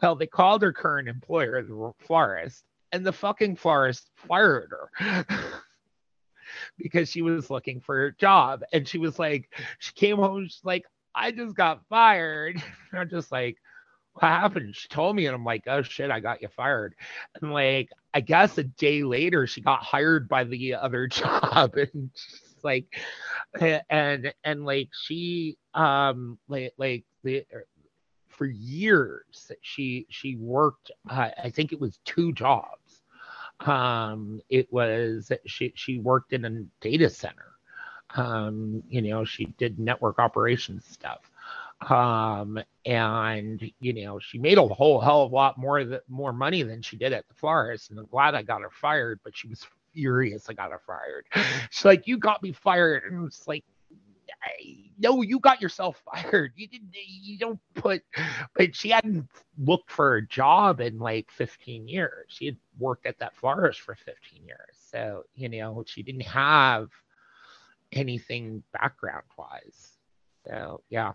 Well, 0.00 0.14
they 0.14 0.26
called 0.26 0.62
her 0.62 0.72
current 0.72 1.08
employer, 1.08 1.62
the 1.62 1.92
florist, 2.06 2.64
and 2.92 3.04
the 3.04 3.12
fucking 3.12 3.56
florist 3.56 4.10
fired 4.16 4.72
her. 4.72 5.26
because 6.78 7.08
she 7.10 7.22
was 7.22 7.50
looking 7.50 7.80
for 7.80 8.06
a 8.06 8.14
job. 8.16 8.62
And 8.72 8.86
she 8.86 8.98
was 8.98 9.18
like, 9.18 9.52
she 9.78 9.92
came 9.92 10.16
home, 10.16 10.44
she's 10.44 10.64
like, 10.64 10.84
I 11.14 11.30
just 11.30 11.54
got 11.54 11.86
fired. 11.88 12.62
And 12.90 13.00
I'm 13.00 13.10
just 13.10 13.30
like, 13.32 13.58
what 14.14 14.24
happened? 14.24 14.74
She 14.74 14.88
told 14.88 15.14
me, 15.14 15.26
and 15.26 15.34
I'm 15.34 15.44
like, 15.44 15.64
oh 15.66 15.82
shit, 15.82 16.10
I 16.10 16.20
got 16.20 16.42
you 16.42 16.48
fired. 16.48 16.94
And 17.40 17.52
like, 17.52 17.90
I 18.14 18.20
guess 18.20 18.58
a 18.58 18.64
day 18.64 19.02
later, 19.04 19.46
she 19.46 19.60
got 19.60 19.82
hired 19.82 20.28
by 20.28 20.44
the 20.44 20.74
other 20.74 21.06
job. 21.08 21.74
And 21.76 22.10
like 22.64 22.86
and 23.90 24.32
and 24.44 24.64
like 24.64 24.88
she 25.04 25.56
um 25.74 26.38
like 26.48 26.72
like 26.76 27.04
the 27.22 27.44
er, 27.52 27.66
for 28.28 28.46
years 28.46 29.50
she 29.62 30.06
she 30.10 30.36
worked 30.36 30.90
uh, 31.08 31.30
i 31.42 31.50
think 31.50 31.72
it 31.72 31.80
was 31.80 31.98
two 32.04 32.32
jobs 32.32 32.77
um 33.60 34.40
it 34.48 34.72
was 34.72 35.32
she 35.46 35.72
she 35.74 35.98
worked 35.98 36.32
in 36.32 36.44
a 36.44 36.50
data 36.80 37.10
center 37.10 37.52
um 38.14 38.82
you 38.88 39.02
know 39.02 39.24
she 39.24 39.46
did 39.58 39.78
network 39.78 40.18
operations 40.18 40.84
stuff 40.86 41.30
um 41.90 42.58
and 42.86 43.70
you 43.80 43.92
know 43.92 44.18
she 44.18 44.38
made 44.38 44.58
a 44.58 44.66
whole 44.66 45.00
hell 45.00 45.22
of 45.22 45.32
a 45.32 45.34
lot 45.34 45.58
more 45.58 45.84
th- 45.84 46.00
more 46.08 46.32
money 46.32 46.62
than 46.62 46.82
she 46.82 46.96
did 46.96 47.12
at 47.12 47.26
the 47.28 47.34
florist 47.34 47.90
and 47.90 47.98
i'm 47.98 48.06
glad 48.06 48.34
i 48.34 48.42
got 48.42 48.62
her 48.62 48.70
fired 48.70 49.18
but 49.24 49.36
she 49.36 49.48
was 49.48 49.66
furious 49.92 50.48
I 50.48 50.54
got 50.54 50.70
her 50.70 50.80
fired. 50.86 51.26
She's 51.70 51.84
like, 51.84 52.06
you 52.06 52.18
got 52.18 52.42
me 52.42 52.52
fired. 52.52 53.04
And 53.04 53.26
it's 53.26 53.46
like, 53.48 53.64
no, 54.98 55.22
you 55.22 55.38
got 55.38 55.60
yourself 55.60 56.02
fired. 56.12 56.52
You 56.56 56.68
didn't, 56.68 56.94
you 56.94 57.38
don't 57.38 57.60
put, 57.74 58.02
but 58.54 58.74
she 58.74 58.90
hadn't 58.90 59.28
looked 59.58 59.90
for 59.90 60.16
a 60.16 60.26
job 60.26 60.80
in 60.80 60.98
like 60.98 61.30
15 61.30 61.88
years. 61.88 62.26
She 62.28 62.46
had 62.46 62.56
worked 62.78 63.06
at 63.06 63.18
that 63.18 63.36
florist 63.36 63.80
for 63.80 63.94
15 63.94 64.44
years. 64.44 64.76
So, 64.90 65.24
you 65.34 65.48
know, 65.48 65.84
she 65.86 66.02
didn't 66.02 66.22
have 66.22 66.88
anything 67.92 68.62
background 68.72 69.24
wise. 69.36 69.98
So, 70.46 70.82
yeah. 70.88 71.12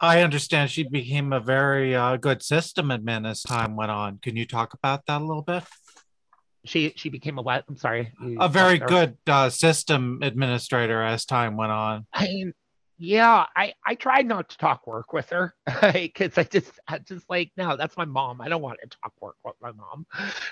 I 0.00 0.22
understand 0.22 0.70
she 0.70 0.82
became 0.82 1.32
a 1.32 1.38
very 1.38 1.94
uh, 1.94 2.16
good 2.16 2.42
system 2.42 2.88
admin 2.88 3.28
as 3.28 3.42
time 3.42 3.76
went 3.76 3.92
on. 3.92 4.18
Can 4.18 4.36
you 4.36 4.44
talk 4.44 4.74
about 4.74 5.06
that 5.06 5.20
a 5.20 5.24
little 5.24 5.42
bit? 5.42 5.62
She 6.64 6.92
she 6.96 7.08
became 7.08 7.38
a 7.38 7.42
what? 7.42 7.64
I'm 7.68 7.76
sorry. 7.76 8.12
A 8.38 8.48
very 8.48 8.78
good 8.78 9.16
uh, 9.26 9.50
system 9.50 10.20
administrator 10.22 11.02
as 11.02 11.24
time 11.24 11.56
went 11.56 11.72
on. 11.72 12.06
I 12.12 12.26
mean, 12.28 12.54
yeah, 12.98 13.46
I 13.56 13.74
I 13.84 13.96
tried 13.96 14.26
not 14.26 14.48
to 14.50 14.58
talk 14.58 14.86
work 14.86 15.12
with 15.12 15.28
her 15.30 15.54
because 15.92 16.38
I 16.38 16.44
just 16.44 16.72
I 16.86 16.98
just 16.98 17.28
like 17.28 17.50
no, 17.56 17.76
that's 17.76 17.96
my 17.96 18.04
mom. 18.04 18.40
I 18.40 18.48
don't 18.48 18.62
want 18.62 18.78
to 18.80 18.98
talk 19.02 19.12
work 19.20 19.36
with 19.44 19.56
my 19.60 19.72
mom. 19.72 20.06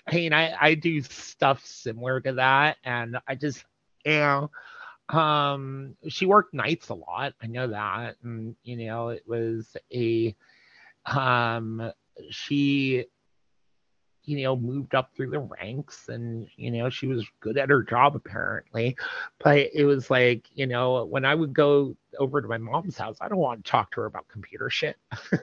I 0.07 0.15
mean, 0.15 0.33
I 0.33 0.57
I 0.61 0.75
do 0.75 1.01
stuff 1.03 1.65
similar 1.65 2.21
to 2.23 2.33
that, 2.35 2.79
and 2.85 3.19
I 3.27 3.35
just 3.35 3.65
you 4.05 4.13
know. 4.13 4.51
Um, 5.09 5.97
she 6.09 6.25
worked 6.25 6.55
nights 6.55 6.89
a 6.91 6.95
lot. 6.95 7.35
I 7.43 7.49
know 7.49 7.67
that, 7.69 8.17
and 8.23 8.55
you 8.63 8.87
know, 8.87 9.09
it 9.09 9.25
was 9.27 9.77
a 9.93 10.35
um 11.07 11.93
she 12.31 13.07
you 14.25 14.43
know, 14.43 14.57
moved 14.57 14.95
up 14.95 15.11
through 15.15 15.31
the 15.31 15.41
ranks 15.41 16.09
and, 16.09 16.47
you 16.57 16.71
know, 16.71 16.91
she 16.91 17.07
was 17.07 17.27
good 17.41 17.57
at 17.57 17.71
her 17.71 17.83
job 17.83 18.15
apparently. 18.15 18.97
But 19.39 19.71
it 19.73 19.85
was 19.85 20.11
like, 20.11 20.47
you 20.55 20.67
know, 20.67 21.05
when 21.07 21.25
I 21.25 21.35
would 21.35 21.53
go 21.53 21.97
over 22.19 22.43
to 22.43 22.49
my 22.49 22.59
mom's 22.59 22.99
house, 22.99 23.17
I 23.21 23.29
don't 23.29 23.39
want 23.39 23.65
to 23.65 23.71
talk 23.71 23.93
to 23.93 24.01
her 24.03 24.07
about 24.07 24.29
computer 24.29 24.69
shit. 24.69 24.97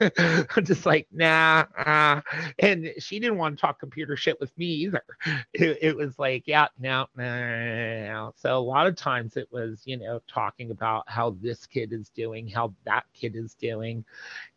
I'm 0.56 0.64
just 0.64 0.86
like, 0.86 1.08
nah. 1.12 1.64
Uh. 1.76 2.20
And 2.58 2.92
she 2.98 3.18
didn't 3.18 3.38
want 3.38 3.56
to 3.56 3.60
talk 3.60 3.80
computer 3.80 4.16
shit 4.16 4.40
with 4.40 4.56
me 4.56 4.66
either. 4.66 5.04
It, 5.54 5.78
it 5.80 5.96
was 5.96 6.18
like, 6.18 6.44
yeah, 6.46 6.68
no, 6.78 7.06
no, 7.16 7.24
no, 7.24 8.06
no. 8.06 8.34
So 8.36 8.56
a 8.56 8.60
lot 8.60 8.86
of 8.86 8.94
times 8.96 9.36
it 9.36 9.48
was, 9.50 9.82
you 9.86 9.96
know, 9.96 10.20
talking 10.28 10.70
about 10.70 11.04
how 11.08 11.36
this 11.40 11.66
kid 11.66 11.92
is 11.92 12.10
doing, 12.10 12.46
how 12.46 12.74
that 12.84 13.04
kid 13.12 13.34
is 13.34 13.54
doing, 13.54 14.04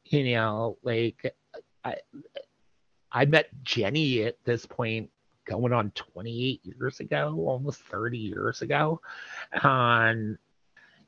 you 0.05 0.35
know, 0.35 0.77
like, 0.83 1.33
I, 1.83 1.95
I 3.11 3.25
met 3.25 3.49
Jenny 3.63 4.23
at 4.23 4.37
this 4.43 4.65
point 4.65 5.09
going 5.45 5.73
on 5.73 5.91
28 5.91 6.61
years 6.63 6.99
ago, 6.99 7.35
almost 7.47 7.81
30 7.81 8.17
years 8.17 8.61
ago. 8.61 9.01
And 9.51 10.37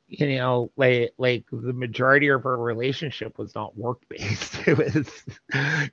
you 0.06 0.36
know, 0.36 0.70
like 0.76 1.14
like 1.16 1.44
the 1.50 1.72
majority 1.72 2.28
of 2.28 2.42
her 2.42 2.58
relationship 2.58 3.38
was 3.38 3.54
not 3.54 3.76
work 3.76 4.00
based. 4.08 4.54
It 4.66 4.78
was, 4.78 5.10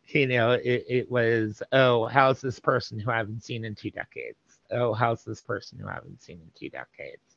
you 0.08 0.28
know, 0.28 0.52
it, 0.52 0.86
it 0.88 1.12
was, 1.12 1.62
oh, 1.74 2.06
how's 2.06 2.40
this 2.40 2.60
person 2.60 3.00
who 3.00 3.12
I 3.12 3.18
haven't 3.18 3.44
seen 3.44 3.66
in 3.66 3.76
two 3.76 3.92
decades? 3.92 4.38
Oh, 4.70 4.94
how's 4.94 5.26
this 5.26 5.42
person 5.42 5.78
who 5.78 5.88
I 5.90 5.94
haven't 5.94 6.22
seen 6.22 6.40
in 6.40 6.50
two 6.56 6.70
decades? 6.70 7.36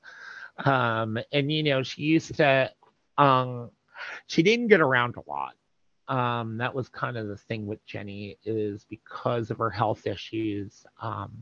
Um, 0.65 1.19
and 1.33 1.51
you 1.51 1.63
know, 1.65 1.83
she 1.83 2.03
used 2.03 2.35
to 2.37 2.71
um 3.19 3.71
she 4.27 4.43
didn't 4.43 4.69
get 4.69 4.81
around 4.81 5.17
a 5.17 5.29
lot 5.29 5.55
um, 6.09 6.59
that 6.59 6.75
was 6.75 6.89
kind 6.89 7.17
of 7.17 7.29
the 7.29 7.37
thing 7.37 7.67
with 7.67 7.85
Jenny 7.87 8.39
is 8.45 8.85
because 8.89 9.51
of 9.51 9.59
her 9.59 9.71
health 9.71 10.07
issues. 10.07 10.85
Um, 11.01 11.33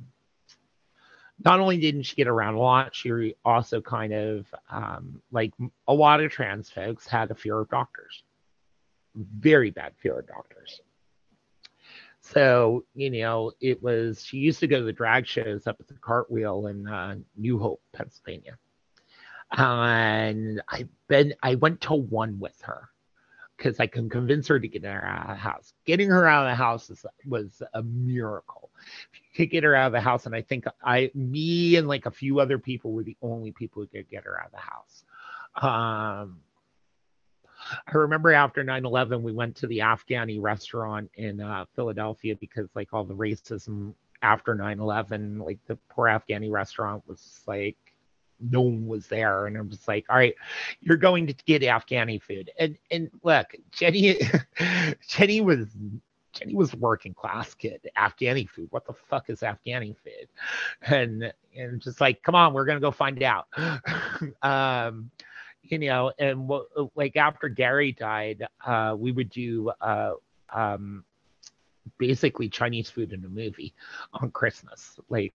not 1.44 1.60
only 1.60 1.78
didn't 1.78 2.04
she 2.04 2.14
get 2.14 2.28
around 2.28 2.54
a 2.54 2.60
lot, 2.60 2.94
she 2.94 3.34
also 3.44 3.80
kind 3.80 4.12
of, 4.12 4.46
um, 4.70 5.20
like 5.32 5.52
a 5.88 5.94
lot 5.94 6.20
of 6.20 6.30
trans 6.30 6.70
folks, 6.70 7.06
had 7.06 7.30
a 7.30 7.34
fear 7.34 7.58
of 7.58 7.68
doctors, 7.68 8.22
very 9.16 9.70
bad 9.70 9.92
fear 9.98 10.20
of 10.20 10.26
doctors. 10.28 10.80
So, 12.20 12.84
you 12.94 13.10
know, 13.10 13.50
it 13.60 13.82
was, 13.82 14.24
she 14.24 14.36
used 14.36 14.60
to 14.60 14.68
go 14.68 14.78
to 14.78 14.84
the 14.84 14.92
drag 14.92 15.26
shows 15.26 15.66
up 15.66 15.78
at 15.80 15.88
the 15.88 15.94
Cartwheel 15.94 16.68
in 16.68 16.86
uh, 16.86 17.16
New 17.36 17.58
Hope, 17.58 17.82
Pennsylvania. 17.92 18.56
And 19.50 20.62
I've 20.68 20.88
been, 21.08 21.34
I 21.42 21.56
went 21.56 21.80
to 21.82 21.94
one 21.94 22.38
with 22.38 22.58
her 22.62 22.91
because 23.62 23.78
I 23.78 23.86
can 23.86 24.08
convince 24.08 24.48
her 24.48 24.58
to 24.58 24.66
get 24.66 24.84
her 24.84 25.04
out 25.06 25.22
of 25.22 25.28
the 25.28 25.34
house. 25.34 25.72
Getting 25.84 26.08
her 26.10 26.26
out 26.26 26.46
of 26.46 26.50
the 26.50 26.56
house 26.56 26.90
is, 26.90 27.06
was 27.26 27.62
a 27.74 27.82
miracle. 27.82 28.70
To 29.36 29.46
get 29.46 29.62
her 29.62 29.74
out 29.74 29.86
of 29.86 29.92
the 29.92 30.00
house, 30.00 30.26
and 30.26 30.34
I 30.34 30.42
think 30.42 30.64
I, 30.84 31.10
me, 31.14 31.76
and 31.76 31.86
like 31.86 32.06
a 32.06 32.10
few 32.10 32.40
other 32.40 32.58
people 32.58 32.92
were 32.92 33.04
the 33.04 33.16
only 33.22 33.52
people 33.52 33.82
who 33.82 33.86
could 33.86 34.10
get 34.10 34.24
her 34.24 34.40
out 34.40 34.46
of 34.46 34.52
the 34.52 34.58
house. 34.58 35.04
Um, 36.24 36.40
I 37.86 37.92
remember 37.92 38.32
after 38.32 38.64
9/11, 38.64 39.22
we 39.22 39.32
went 39.32 39.56
to 39.56 39.68
the 39.68 39.78
Afghani 39.78 40.42
restaurant 40.42 41.10
in 41.14 41.40
uh, 41.40 41.66
Philadelphia 41.76 42.34
because 42.34 42.68
like 42.74 42.88
all 42.92 43.04
the 43.04 43.14
racism 43.14 43.94
after 44.22 44.54
9-11 44.54 45.44
like 45.44 45.58
the 45.66 45.76
poor 45.90 46.06
afghani 46.06 46.48
restaurant 46.48 47.02
was 47.08 47.40
like 47.48 47.76
no 48.50 48.60
one 48.60 48.86
was 48.86 49.06
there 49.06 49.46
and 49.46 49.56
i'm 49.56 49.70
just 49.70 49.88
like 49.88 50.04
all 50.08 50.16
right 50.16 50.34
you're 50.80 50.96
going 50.96 51.26
to 51.26 51.34
get 51.46 51.62
afghani 51.62 52.20
food 52.20 52.50
and 52.58 52.76
and 52.90 53.10
look 53.22 53.54
jenny 53.70 54.18
jenny 55.08 55.40
was 55.40 55.68
Jenny 56.32 56.54
was 56.54 56.74
working 56.74 57.14
class 57.14 57.54
kid, 57.54 57.88
Afghani 57.96 58.48
food. 58.48 58.68
What 58.70 58.86
the 58.86 58.94
fuck 58.94 59.28
is 59.28 59.40
Afghani 59.40 59.94
food? 60.02 60.28
And 60.80 61.32
and 61.56 61.80
just 61.80 62.00
like, 62.00 62.22
come 62.22 62.34
on, 62.34 62.54
we're 62.54 62.64
gonna 62.64 62.80
go 62.80 62.90
find 62.90 63.22
out. 63.22 63.46
um, 64.42 65.10
you 65.62 65.78
know, 65.78 66.12
and 66.18 66.48
what 66.48 66.66
like 66.96 67.16
after 67.16 67.48
Gary 67.48 67.92
died, 67.92 68.46
uh, 68.64 68.96
we 68.98 69.12
would 69.12 69.30
do 69.30 69.70
uh, 69.80 70.14
um, 70.52 71.04
basically 71.98 72.48
Chinese 72.48 72.90
food 72.90 73.12
in 73.12 73.24
a 73.24 73.28
movie 73.28 73.74
on 74.14 74.30
Christmas. 74.30 74.98
Like 75.08 75.34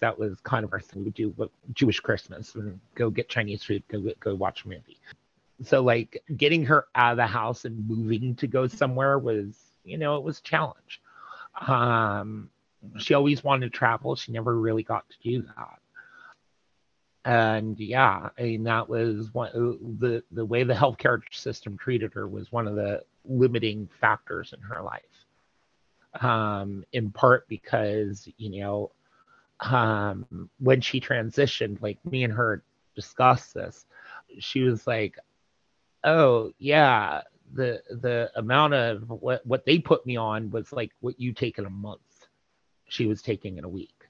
that 0.00 0.18
was 0.18 0.38
kind 0.40 0.64
of 0.64 0.72
our 0.72 0.80
thing. 0.80 1.04
We 1.04 1.10
do 1.10 1.34
Jewish 1.74 2.00
Christmas 2.00 2.54
and 2.54 2.80
go 2.94 3.10
get 3.10 3.28
Chinese 3.28 3.62
food, 3.62 3.82
go 3.88 4.02
go 4.20 4.34
watch 4.34 4.64
a 4.64 4.68
movie. 4.68 4.98
So 5.62 5.82
like 5.82 6.22
getting 6.36 6.64
her 6.66 6.86
out 6.94 7.12
of 7.12 7.16
the 7.18 7.26
house 7.26 7.64
and 7.64 7.86
moving 7.86 8.34
to 8.36 8.46
go 8.46 8.66
somewhere 8.66 9.18
was, 9.18 9.58
you 9.84 9.98
know, 9.98 10.16
it 10.16 10.22
was 10.22 10.38
a 10.38 10.42
challenge. 10.42 11.02
Um, 11.66 12.48
she 12.98 13.12
always 13.12 13.44
wanted 13.44 13.70
to 13.72 13.78
travel. 13.78 14.16
She 14.16 14.32
never 14.32 14.58
really 14.58 14.82
got 14.82 15.04
to 15.10 15.16
do 15.22 15.42
that. 15.42 15.78
And 17.22 17.78
yeah, 17.78 18.30
I 18.38 18.42
mean 18.42 18.64
that 18.64 18.88
was 18.88 19.32
one 19.34 19.50
the 20.00 20.24
the 20.30 20.44
way 20.44 20.64
the 20.64 20.74
healthcare 20.74 21.20
system 21.30 21.76
treated 21.76 22.14
her 22.14 22.26
was 22.26 22.50
one 22.50 22.66
of 22.66 22.76
the 22.76 23.02
limiting 23.26 23.88
factors 24.00 24.54
in 24.54 24.60
her 24.62 24.82
life 24.82 25.02
um, 26.20 26.84
in 26.92 27.10
part 27.10 27.46
because 27.48 28.28
you 28.36 28.60
know 28.60 28.90
um, 29.60 30.48
when 30.58 30.80
she 30.80 31.00
transitioned, 31.00 31.80
like 31.82 31.98
me 32.04 32.24
and 32.24 32.32
her 32.32 32.62
discussed 32.94 33.54
this, 33.54 33.86
she 34.38 34.62
was 34.62 34.86
like, 34.86 35.16
"Oh 36.04 36.52
yeah, 36.58 37.22
the 37.52 37.82
the 37.90 38.30
amount 38.36 38.74
of 38.74 39.08
what 39.08 39.44
what 39.46 39.64
they 39.64 39.78
put 39.78 40.06
me 40.06 40.16
on 40.16 40.50
was 40.50 40.72
like 40.72 40.92
what 41.00 41.20
you 41.20 41.32
take 41.32 41.58
in 41.58 41.66
a 41.66 41.70
month. 41.70 42.00
She 42.88 43.06
was 43.06 43.22
taking 43.22 43.58
in 43.58 43.64
a 43.64 43.68
week, 43.68 44.06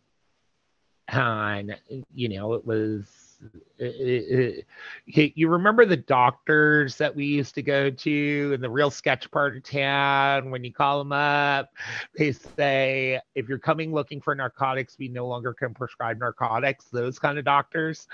and 1.09 1.77
you 2.15 2.29
know 2.29 2.55
it 2.55 2.65
was 2.67 3.30
Eh, 3.43 3.57
eh, 3.79 3.87
eh, 3.87 3.87
it, 3.87 4.67
it, 5.07 5.33
you 5.37 5.49
remember 5.49 5.85
the 5.85 5.97
doctors 5.97 6.97
that 6.97 7.15
we 7.15 7.25
used 7.25 7.55
to 7.55 7.63
go 7.63 7.91
to 7.91 8.53
in 8.55 8.61
the 8.61 8.69
real 8.69 8.91
sketch 8.91 9.31
part 9.31 9.57
of 9.57 9.63
town 9.63 10.51
when 10.51 10.65
you 10.65 10.73
call 10.73 10.99
them 10.99 11.13
up? 11.13 11.71
They 12.17 12.33
say 12.33 13.21
if 13.35 13.49
you're 13.49 13.59
coming 13.59 13.93
looking 13.93 14.21
for 14.21 14.35
narcotics 14.35 14.97
we 14.99 15.09
no 15.09 15.27
longer 15.27 15.55
can 15.55 15.75
prescribe 15.75 16.19
narcotics. 16.19 16.87
Those 16.87 17.19
kind 17.19 17.39
of 17.39 17.45
doctors. 17.45 18.07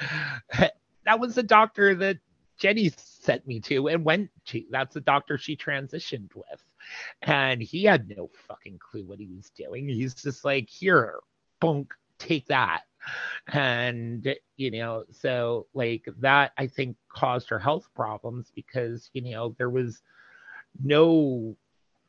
That 1.04 1.20
was 1.20 1.36
the 1.36 1.44
doctor 1.44 1.94
that 1.94 2.18
jenny 2.58 2.90
sent 2.96 3.46
me 3.46 3.60
to 3.60 3.86
and 3.86 4.04
went 4.04 4.28
to. 4.46 4.64
That's 4.72 4.94
the 4.94 5.00
doctor 5.00 5.38
she 5.38 5.56
transitioned 5.56 6.34
with. 6.34 6.64
And 7.22 7.62
he 7.62 7.84
had 7.84 8.08
no 8.08 8.28
fucking 8.48 8.80
clue 8.80 9.04
what 9.04 9.20
he 9.20 9.28
was 9.28 9.50
doing. 9.50 9.88
He's 9.88 10.14
just 10.14 10.44
like 10.44 10.68
here 10.68 11.20
bunk 11.60 11.94
take 12.18 12.48
that 12.48 12.82
and 13.52 14.34
you 14.56 14.70
know 14.70 15.04
so 15.10 15.66
like 15.74 16.06
that 16.18 16.52
i 16.58 16.66
think 16.66 16.96
caused 17.08 17.48
her 17.48 17.58
health 17.58 17.88
problems 17.94 18.50
because 18.54 19.10
you 19.12 19.22
know 19.22 19.54
there 19.58 19.70
was 19.70 20.02
no 20.82 21.56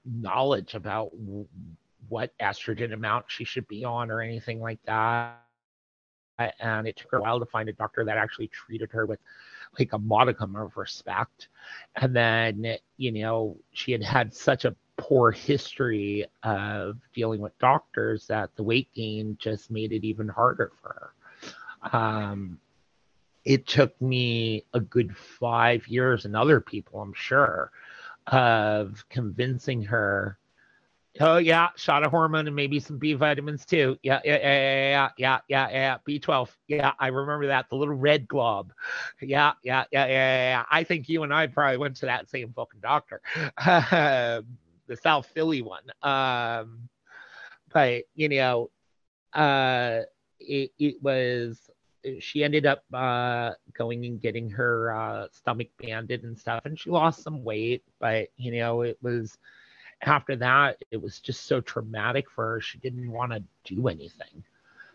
knowledge 0.05 0.73
about 0.73 1.11
what 2.09 2.33
estrogen 2.39 2.93
amount 2.93 3.25
she 3.27 3.43
should 3.43 3.67
be 3.67 3.83
on 3.83 4.09
or 4.09 4.21
anything 4.21 4.59
like 4.61 4.79
that. 4.85 5.35
And 6.59 6.87
it 6.87 6.95
took 6.95 7.11
her 7.11 7.17
a 7.17 7.21
while 7.21 7.39
to 7.39 7.45
find 7.45 7.67
a 7.67 7.73
doctor 7.73 8.05
that 8.05 8.17
actually 8.17 8.47
treated 8.47 8.91
her 8.91 9.05
with 9.05 9.19
like 9.77 9.93
a 9.93 9.99
modicum 9.99 10.55
of 10.55 10.75
respect 10.77 11.49
and 11.95 12.15
then 12.15 12.77
you 12.97 13.11
know 13.11 13.55
she 13.71 13.91
had 13.91 14.03
had 14.03 14.33
such 14.33 14.65
a 14.65 14.75
poor 14.97 15.31
history 15.31 16.25
of 16.43 16.97
dealing 17.13 17.39
with 17.39 17.57
doctors 17.59 18.27
that 18.27 18.49
the 18.55 18.63
weight 18.63 18.89
gain 18.93 19.37
just 19.39 19.71
made 19.71 19.93
it 19.93 20.03
even 20.03 20.27
harder 20.27 20.71
for 20.81 21.13
her. 21.91 21.97
Um, 21.97 22.59
it 23.45 23.65
took 23.67 23.99
me 24.01 24.65
a 24.73 24.79
good 24.79 25.15
five 25.15 25.87
years 25.87 26.25
and 26.25 26.35
other 26.35 26.59
people, 26.59 26.99
I'm 26.99 27.13
sure, 27.13 27.71
of 28.27 29.05
convincing 29.09 29.83
her. 29.83 30.37
Oh 31.19 31.37
yeah, 31.37 31.69
shot 31.75 32.03
of 32.03 32.11
hormone 32.11 32.47
and 32.47 32.55
maybe 32.55 32.79
some 32.79 32.97
B 32.97 33.13
vitamins 33.13 33.65
too. 33.65 33.97
Yeah, 34.03 34.19
yeah, 34.23 34.37
yeah, 34.37 34.89
yeah, 34.89 35.09
yeah, 35.17 35.39
yeah, 35.47 35.69
yeah. 35.69 35.97
B12. 36.07 36.49
Yeah, 36.67 36.91
I 36.99 37.07
remember 37.07 37.47
that. 37.47 37.69
The 37.69 37.75
little 37.75 37.95
red 37.95 38.27
glob. 38.27 38.73
Yeah, 39.21 39.53
yeah, 39.63 39.85
yeah, 39.91 40.05
yeah, 40.05 40.49
yeah. 40.49 40.63
I 40.69 40.83
think 40.83 41.09
you 41.09 41.23
and 41.23 41.33
I 41.33 41.47
probably 41.47 41.77
went 41.77 41.95
to 41.97 42.05
that 42.07 42.29
same 42.29 42.53
fucking 42.53 42.81
doctor. 42.81 43.21
the 43.55 44.43
South 45.01 45.27
Philly 45.33 45.61
one. 45.61 45.83
Um, 46.01 46.89
but 47.73 48.03
you 48.15 48.29
know, 48.29 48.69
uh, 49.33 50.01
it, 50.39 50.71
it 50.79 51.01
was 51.01 51.69
she 52.19 52.43
ended 52.43 52.65
up 52.65 52.83
uh, 52.93 53.51
going 53.73 54.05
and 54.05 54.21
getting 54.21 54.49
her 54.49 54.93
uh, 54.93 55.27
stomach 55.31 55.67
banded 55.81 56.23
and 56.23 56.37
stuff, 56.37 56.65
and 56.65 56.79
she 56.79 56.89
lost 56.89 57.23
some 57.23 57.43
weight. 57.43 57.83
But 57.99 58.29
you 58.37 58.51
know, 58.51 58.81
it 58.81 58.97
was 59.01 59.37
after 60.01 60.35
that, 60.37 60.77
it 60.91 61.01
was 61.01 61.19
just 61.19 61.45
so 61.45 61.61
traumatic 61.61 62.29
for 62.29 62.53
her. 62.53 62.61
She 62.61 62.77
didn't 62.77 63.11
want 63.11 63.31
to 63.31 63.43
do 63.63 63.87
anything. 63.87 64.43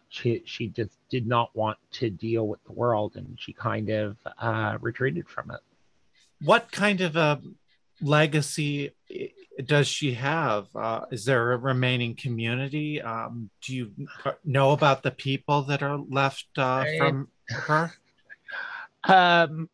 She 0.08 0.42
she 0.44 0.68
just 0.68 0.98
did 1.08 1.26
not 1.26 1.54
want 1.56 1.78
to 1.92 2.10
deal 2.10 2.46
with 2.46 2.62
the 2.64 2.72
world, 2.72 3.16
and 3.16 3.38
she 3.40 3.52
kind 3.52 3.88
of 3.88 4.16
uh, 4.38 4.76
retreated 4.80 5.28
from 5.28 5.50
it. 5.50 5.60
What 6.42 6.70
kind 6.70 7.00
of 7.00 7.16
a 7.16 7.40
legacy 8.00 8.90
does 9.64 9.88
she 9.88 10.14
have? 10.14 10.66
Uh, 10.74 11.06
is 11.10 11.24
there 11.24 11.52
a 11.52 11.56
remaining 11.56 12.14
community? 12.14 13.00
Um, 13.00 13.50
do 13.62 13.74
you 13.74 13.92
know 14.44 14.72
about 14.72 15.02
the 15.02 15.10
people 15.10 15.62
that 15.62 15.82
are 15.82 15.98
left 15.98 16.46
uh, 16.56 16.84
from 16.98 17.28
her? 17.48 17.92
Um, 19.04 19.68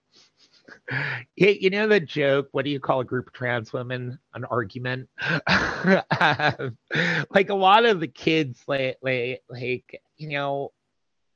you 1.37 1.71
know 1.71 1.89
the 1.89 2.01
joke. 2.01 2.49
What 2.53 2.65
do 2.65 2.71
you 2.71 2.81
call 2.81 3.01
a 3.01 3.05
group 3.05 3.29
of 3.29 3.33
trans 3.33 3.73
women? 3.73 4.19
An 4.35 4.45
argument. 4.45 5.09
like 5.49 7.49
a 7.49 7.55
lot 7.55 7.85
of 7.85 8.01
the 8.01 8.09
kids, 8.09 8.63
like, 8.67 8.99
like, 9.03 9.43
like 9.49 10.03
you 10.17 10.29
know, 10.29 10.73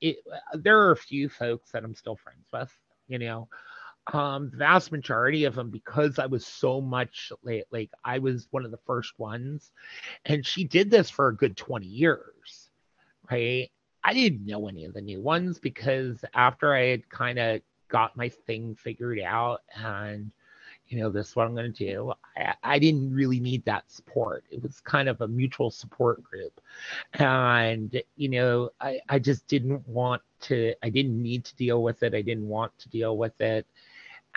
it, 0.01 0.16
there 0.55 0.81
are 0.81 0.92
a 0.92 0.97
few 0.97 1.29
folks 1.29 1.73
that 1.73 1.85
I'm 1.85 1.95
still 1.95 2.16
friends 2.16 2.47
with. 2.53 2.71
You 3.09 3.18
know, 3.18 3.49
um 4.12 4.51
the 4.51 4.57
vast 4.57 4.90
majority 4.90 5.45
of 5.45 5.55
them 5.55 5.71
because 5.71 6.18
i 6.18 6.27
was 6.27 6.45
so 6.45 6.81
much 6.81 7.31
like, 7.45 7.64
like 7.71 7.90
i 8.05 8.18
was 8.18 8.49
one 8.51 8.64
of 8.64 8.73
the 8.73 8.81
first 8.85 9.16
ones 9.18 9.71
and 10.25 10.45
she 10.45 10.64
did 10.64 10.90
this 10.90 11.09
for 11.09 11.29
a 11.29 11.37
good 11.37 11.57
20 11.57 11.87
years 11.87 12.71
right 13.31 13.71
i 14.03 14.12
didn't 14.12 14.45
know 14.45 14.66
any 14.66 14.85
of 14.85 14.92
the 14.92 15.01
new 15.01 15.21
ones 15.21 15.61
because 15.61 16.25
after 16.35 16.75
i 16.75 16.87
had 16.87 17.09
kind 17.11 17.38
of 17.38 17.61
got 17.92 18.16
my 18.16 18.28
thing 18.28 18.74
figured 18.74 19.20
out 19.20 19.61
and 19.76 20.31
you 20.88 20.98
know 20.98 21.11
this 21.11 21.28
is 21.28 21.37
what 21.37 21.46
i'm 21.46 21.55
going 21.55 21.72
to 21.72 21.87
do. 21.92 22.12
I, 22.37 22.55
I 22.62 22.78
didn't 22.78 23.14
really 23.14 23.40
need 23.40 23.64
that 23.66 23.90
support. 23.90 24.44
It 24.50 24.62
was 24.62 24.81
kind 24.81 25.09
of 25.09 25.20
a 25.20 25.28
mutual 25.28 25.70
support 25.70 26.22
group. 26.22 26.61
And 27.14 28.02
you 28.16 28.28
know 28.28 28.70
i 28.81 28.98
i 29.09 29.18
just 29.18 29.46
didn't 29.46 29.87
want 29.87 30.22
to 30.48 30.74
i 30.83 30.88
didn't 30.88 31.22
need 31.22 31.44
to 31.44 31.57
deal 31.57 31.83
with 31.83 32.02
it. 32.02 32.14
I 32.14 32.22
didn't 32.22 32.48
want 32.48 32.76
to 32.81 32.88
deal 32.88 33.16
with 33.16 33.40
it. 33.40 33.66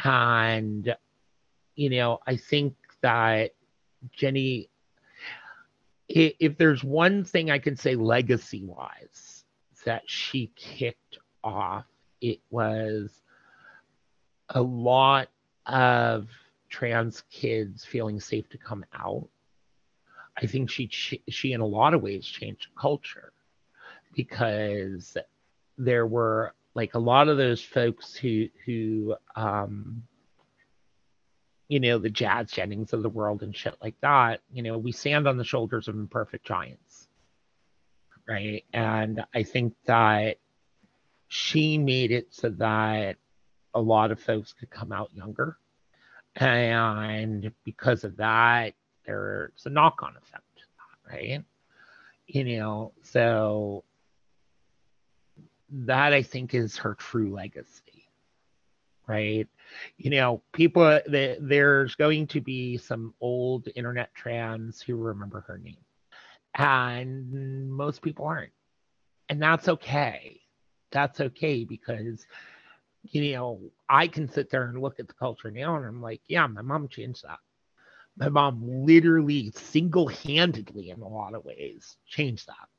And, 0.04 0.96
you 1.76 1.90
know, 1.90 2.20
I 2.28 2.36
think 2.36 2.76
that 3.02 3.52
Jenny, 4.12 4.70
if 6.08 6.58
there's 6.58 6.84
one 6.84 7.24
thing 7.24 7.50
I 7.50 7.60
can 7.60 7.76
say 7.76 7.96
legacy 7.96 8.64
wise 8.64 9.46
that 9.86 10.04
she 10.06 10.52
kicked 10.56 11.18
off, 11.44 11.86
it 12.22 12.40
was 12.50 13.22
a 14.50 14.62
lot 14.62 15.30
of 15.66 16.28
trans 16.70 17.24
kids 17.32 17.86
feeling 17.86 18.20
safe 18.20 18.50
to 18.50 18.58
come 18.58 18.86
out. 18.94 19.28
I 20.38 20.46
think 20.46 20.70
she 20.70 20.90
she 21.30 21.54
in 21.54 21.62
a 21.62 21.66
lot 21.66 21.94
of 21.94 22.02
ways 22.02 22.26
changed 22.26 22.68
culture 22.78 23.32
because 24.14 25.18
there 25.78 26.06
were 26.06 26.54
like 26.74 26.94
a 26.94 27.00
lot 27.00 27.30
of 27.30 27.38
those 27.38 27.62
folks 27.62 28.16
who 28.16 28.48
who 28.66 29.16
um 29.36 30.04
you 31.68 31.80
know 31.80 31.98
the 31.98 32.10
Jazz 32.10 32.52
Jennings 32.52 32.94
of 32.94 33.02
the 33.02 33.10
world 33.10 33.44
and 33.44 33.56
shit 33.56 33.76
like 33.82 34.00
that 34.02 34.42
you 34.52 34.62
know 34.62 34.78
we 34.78 34.92
stand 34.92 35.28
on 35.28 35.38
the 35.38 35.44
shoulders 35.44 35.88
of 35.88 35.96
imperfect 35.96 36.46
giants 36.46 37.08
right 38.28 38.66
and 38.74 39.24
i 39.34 39.44
think 39.44 39.74
that 39.86 40.38
she 41.28 41.78
made 41.78 42.12
it 42.12 42.28
so 42.32 42.50
that 42.50 43.18
a 43.76 43.82
lot 43.82 44.12
of 44.12 44.20
folks 44.20 44.54
could 44.54 44.72
come 44.72 44.92
out 44.92 45.14
younger 45.14 45.58
and 46.38 47.52
because 47.64 48.04
of 48.04 48.18
that 48.18 48.74
there's 49.06 49.66
a 49.66 49.70
knock-on 49.70 50.16
effect 50.18 50.66
right 51.12 51.44
You 52.28 52.44
know, 52.44 52.94
so 53.04 53.84
that 55.70 56.14
I 56.14 56.24
think 56.24 56.54
is 56.54 56.78
her 56.78 56.96
true 56.96 57.32
legacy, 57.34 58.08
right? 59.08 59.48
You 59.98 60.10
know, 60.12 60.42
people, 60.54 60.84
the, 61.08 61.38
there's 61.40 61.96
going 61.96 62.28
to 62.28 62.42
be 62.42 62.78
some 62.78 63.14
old 63.22 63.68
internet 63.76 64.14
trans 64.16 64.82
who 64.82 64.96
remember 64.96 65.42
her 65.42 65.58
name, 65.60 65.78
and 66.56 67.72
most 67.72 68.02
people 68.02 68.26
aren't. 68.26 68.54
And 69.30 69.42
that's 69.42 69.68
okay. 69.68 70.42
That's 70.92 71.22
okay 71.22 71.64
because, 71.66 72.26
you 73.12 73.34
know, 73.34 73.60
I 73.90 74.08
can 74.08 74.28
sit 74.30 74.50
there 74.50 74.66
and 74.66 74.82
look 74.82 75.00
at 75.00 75.08
the 75.08 75.14
culture 75.14 75.52
now 75.52 75.76
and 75.76 75.86
I'm 75.86 76.02
like, 76.02 76.22
yeah, 76.28 76.48
my 76.48 76.62
mom 76.62 76.88
changed 76.88 77.24
that. 77.24 77.40
My 78.18 78.30
mom 78.30 78.62
literally 78.64 79.52
single 79.52 80.08
handedly, 80.08 80.90
in 80.90 81.02
a 81.02 81.08
lot 81.08 81.36
of 81.36 81.44
ways, 81.44 81.98
changed 82.08 82.48
that 82.48 82.70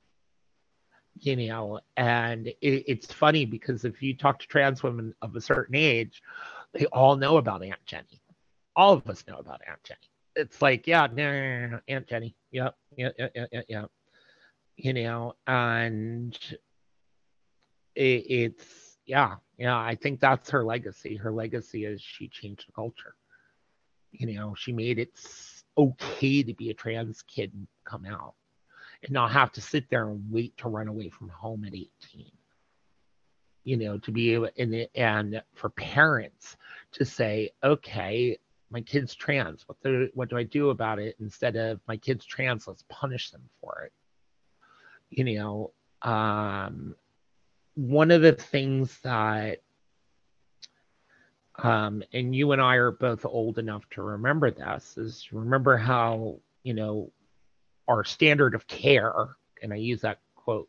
you 1.21 1.37
know 1.37 1.81
and 1.97 2.49
it, 2.49 2.57
it's 2.61 3.13
funny 3.13 3.45
because 3.45 3.85
if 3.85 4.03
you 4.03 4.15
talk 4.15 4.39
to 4.39 4.47
trans 4.47 4.83
women 4.83 5.15
of 5.23 5.35
a 5.37 5.41
certain 5.41 5.75
age 5.75 6.23
they 6.73 6.87
all 6.87 7.17
know 7.17 7.37
about 7.39 7.63
aunt 7.63 7.85
jenny 7.87 8.21
all 8.75 8.93
of 8.93 9.09
us 9.09 9.25
know 9.29 9.39
about 9.39 9.61
aunt 9.67 9.83
jenny 9.83 9.99
it's 10.35 10.61
like 10.61 10.87
yeah 10.87 11.07
aunt 11.07 12.07
jenny 12.07 12.35
yep 12.51 12.75
yeah 12.97 13.09
yeah 13.19 13.29
yeah 13.35 13.47
yeah, 13.53 13.61
yeah. 13.69 13.85
you 14.77 14.93
know 14.93 15.35
and 15.47 16.39
it, 17.95 18.25
it's 18.29 18.86
yeah 19.07 19.37
yeah 19.59 19.77
i 19.79 19.95
think 19.95 20.21
that's 20.21 20.51
her 20.51 20.65
legacy. 20.65 21.17
Her 21.17 21.33
legacy 21.33 21.85
is 21.85 22.01
she 22.03 22.29
changed 22.29 22.69
the 22.69 22.73
culture. 22.73 23.15
You 24.13 24.35
know 24.35 24.55
she 24.57 24.73
made 24.73 24.99
it 24.99 25.11
okay 25.79 26.43
to 26.43 26.55
be 26.55 26.71
a 26.71 26.75
trans 26.75 27.23
kid 27.23 27.53
and 27.55 27.67
come 27.85 28.07
out 28.07 28.35
and 29.03 29.13
not 29.13 29.33
have 29.33 29.53
to 29.53 29.61
sit 29.61 29.89
there 29.91 30.09
and 30.09 30.25
wait 30.31 30.57
to 30.59 30.69
run 30.69 30.89
away 30.89 31.11
from 31.11 31.29
home 31.29 31.65
at 31.65 31.75
18 31.75 31.91
you 33.65 33.77
know 33.77 33.99
to 33.99 34.11
be 34.11 34.33
able 34.33 34.49
and, 34.57 34.89
and 34.95 35.43
for 35.55 35.69
parents 35.71 36.57
to 36.93 37.05
say 37.05 37.51
okay 37.63 38.39
my 38.71 38.81
kid's 38.81 39.15
trans. 39.15 39.65
What 39.67 39.81
do, 39.83 40.09
what 40.15 40.29
do 40.29 40.37
i 40.37 40.43
do 40.43 40.71
about 40.71 40.99
it? 40.99 41.17
instead 41.21 41.57
of 41.57 41.81
my 41.87 41.97
kid's 41.97 42.25
trans 42.25 42.67
let's 42.67 42.85
punish 42.89 43.31
them 43.31 43.43
for 43.61 43.83
it. 43.85 43.93
You 45.11 45.25
know 45.25 45.73
um, 46.03 46.95
one 47.77 48.11
of 48.11 48.23
the 48.23 48.33
things 48.33 48.99
that 49.05 49.61
um, 51.63 52.03
and 52.13 52.35
you 52.35 52.53
and 52.53 52.61
i 52.61 52.75
are 52.75 52.91
both 52.91 53.25
old 53.25 53.59
enough 53.59 53.89
to 53.91 54.03
remember 54.03 54.51
this 54.51 54.99
is 54.99 55.29
remember 55.33 55.77
how 55.77 56.37
you 56.65 56.75
know 56.75 57.11
our 57.89 58.05
standard 58.05 58.55
of 58.55 58.67
care, 58.67 59.37
and 59.63 59.73
I 59.73 59.77
use 59.77 60.01
that 60.03 60.19
quote 60.35 60.69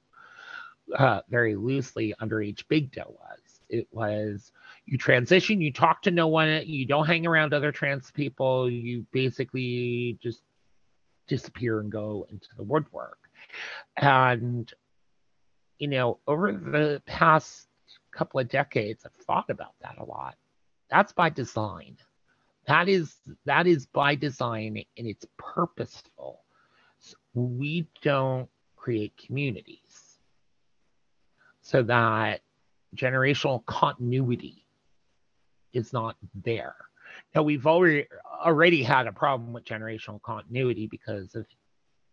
uh, 0.97 1.21
very 1.29 1.55
loosely, 1.55 2.13
under 2.19 2.37
HBIGDA 2.37 3.09
was. 3.09 3.39
It 3.69 3.87
was 3.91 4.51
you 4.85 4.97
transition, 4.97 5.59
you 5.59 5.73
talk 5.73 6.01
to 6.03 6.11
no 6.11 6.27
one, 6.27 6.61
you 6.65 6.85
don't 6.85 7.05
hang 7.05 7.27
around 7.27 7.53
other 7.53 7.71
trans 7.71 8.11
people, 8.11 8.69
you 8.69 9.05
basically 9.11 10.17
just 10.23 10.41
disappear 11.27 11.81
and 11.81 11.91
go 11.91 12.25
into 12.29 12.47
the 12.55 12.63
woodwork. 12.63 13.17
And, 13.97 14.71
you 15.79 15.87
know, 15.87 16.19
over 16.27 16.51
the 16.51 17.01
past 17.05 17.67
couple 18.11 18.39
of 18.39 18.49
decades, 18.49 19.03
I've 19.05 19.25
thought 19.25 19.49
about 19.49 19.73
that 19.81 19.97
a 19.99 20.03
lot. 20.03 20.35
That's 20.89 21.13
by 21.13 21.29
design. 21.29 21.97
That 22.67 22.89
is 22.89 23.15
that 23.45 23.67
is 23.67 23.85
by 23.85 24.15
design 24.15 24.83
and 24.97 25.07
it's 25.07 25.25
purposeful 25.37 26.41
we 27.33 27.87
don't 28.01 28.49
create 28.75 29.13
communities 29.25 30.17
so 31.61 31.83
that 31.83 32.41
generational 32.95 33.65
continuity 33.65 34.65
is 35.73 35.93
not 35.93 36.15
there. 36.43 36.75
Now 37.35 37.43
we've 37.43 37.67
already 37.67 38.07
already 38.43 38.83
had 38.83 39.07
a 39.07 39.11
problem 39.11 39.53
with 39.53 39.65
generational 39.65 40.21
continuity 40.21 40.87
because 40.87 41.35
of 41.35 41.45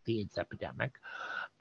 the 0.04 0.20
AIDS 0.20 0.38
epidemic. 0.38 0.92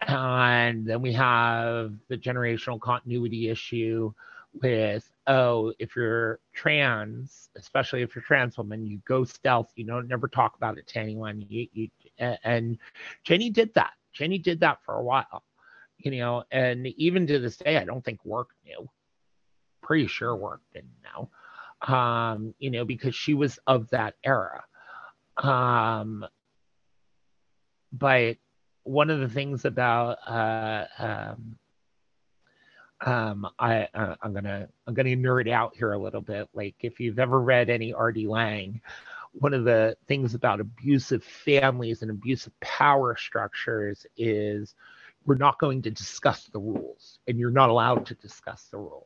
And 0.01 0.85
then 0.85 1.01
we 1.01 1.13
have 1.13 1.93
the 2.09 2.17
generational 2.17 2.79
continuity 2.79 3.49
issue 3.49 4.13
with 4.61 5.09
oh, 5.27 5.73
if 5.79 5.95
you're 5.95 6.39
trans, 6.53 7.49
especially 7.55 8.01
if 8.01 8.15
you're 8.15 8.23
trans 8.23 8.57
woman, 8.57 8.85
you 8.85 8.99
go 9.07 9.23
stealth, 9.23 9.71
you 9.75 9.85
don't 9.85 10.07
never 10.07 10.27
talk 10.27 10.55
about 10.55 10.77
it 10.77 10.87
to 10.87 10.99
anyone. 10.99 11.45
You, 11.47 11.67
you 11.71 11.89
and 12.19 12.77
Jenny 13.23 13.49
did 13.49 13.73
that. 13.75 13.93
Jenny 14.11 14.37
did 14.37 14.59
that 14.59 14.79
for 14.83 14.95
a 14.95 15.03
while, 15.03 15.43
you 15.97 16.11
know, 16.11 16.43
and 16.51 16.87
even 16.87 17.25
to 17.27 17.39
this 17.39 17.57
day, 17.57 17.77
I 17.77 17.85
don't 17.85 18.03
think 18.03 18.23
work 18.25 18.49
knew. 18.65 18.87
Pretty 19.81 20.07
sure 20.07 20.35
work 20.35 20.61
didn't 20.73 20.91
know, 21.03 21.93
um, 21.93 22.53
you 22.59 22.69
know, 22.69 22.85
because 22.85 23.15
she 23.15 23.33
was 23.33 23.59
of 23.65 23.89
that 23.89 24.15
era. 24.23 24.63
Um, 25.37 26.25
but 27.91 28.37
one 28.83 29.09
of 29.09 29.19
the 29.19 29.29
things 29.29 29.65
about 29.65 30.17
uh, 30.27 30.85
um, 30.99 31.55
um, 33.05 33.49
I 33.59 33.87
uh, 33.93 34.15
I'm 34.21 34.33
gonna 34.33 34.67
I'm 34.87 34.93
gonna 34.93 35.09
nerd 35.09 35.49
out 35.49 35.75
here 35.75 35.93
a 35.93 35.97
little 35.97 36.21
bit. 36.21 36.47
Like 36.53 36.75
if 36.79 36.99
you've 36.99 37.19
ever 37.19 37.39
read 37.41 37.69
any 37.69 37.93
R.D. 37.93 38.27
Laing, 38.27 38.81
one 39.33 39.53
of 39.53 39.63
the 39.63 39.97
things 40.07 40.35
about 40.35 40.59
abusive 40.59 41.23
families 41.23 42.01
and 42.01 42.11
abusive 42.11 42.57
power 42.61 43.15
structures 43.17 44.05
is 44.17 44.75
we're 45.25 45.35
not 45.35 45.59
going 45.59 45.81
to 45.81 45.91
discuss 45.91 46.45
the 46.45 46.59
rules, 46.59 47.19
and 47.27 47.39
you're 47.39 47.51
not 47.51 47.69
allowed 47.69 48.05
to 48.05 48.15
discuss 48.15 48.67
the 48.71 48.77
rules, 48.77 49.05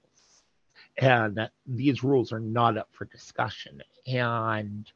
and 0.97 1.49
these 1.65 2.03
rules 2.03 2.31
are 2.31 2.39
not 2.39 2.77
up 2.77 2.89
for 2.91 3.05
discussion. 3.05 3.81
And 4.05 4.91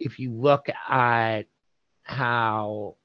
if 0.00 0.18
you 0.18 0.32
look 0.32 0.66
at 0.88 1.46
how 2.02 2.96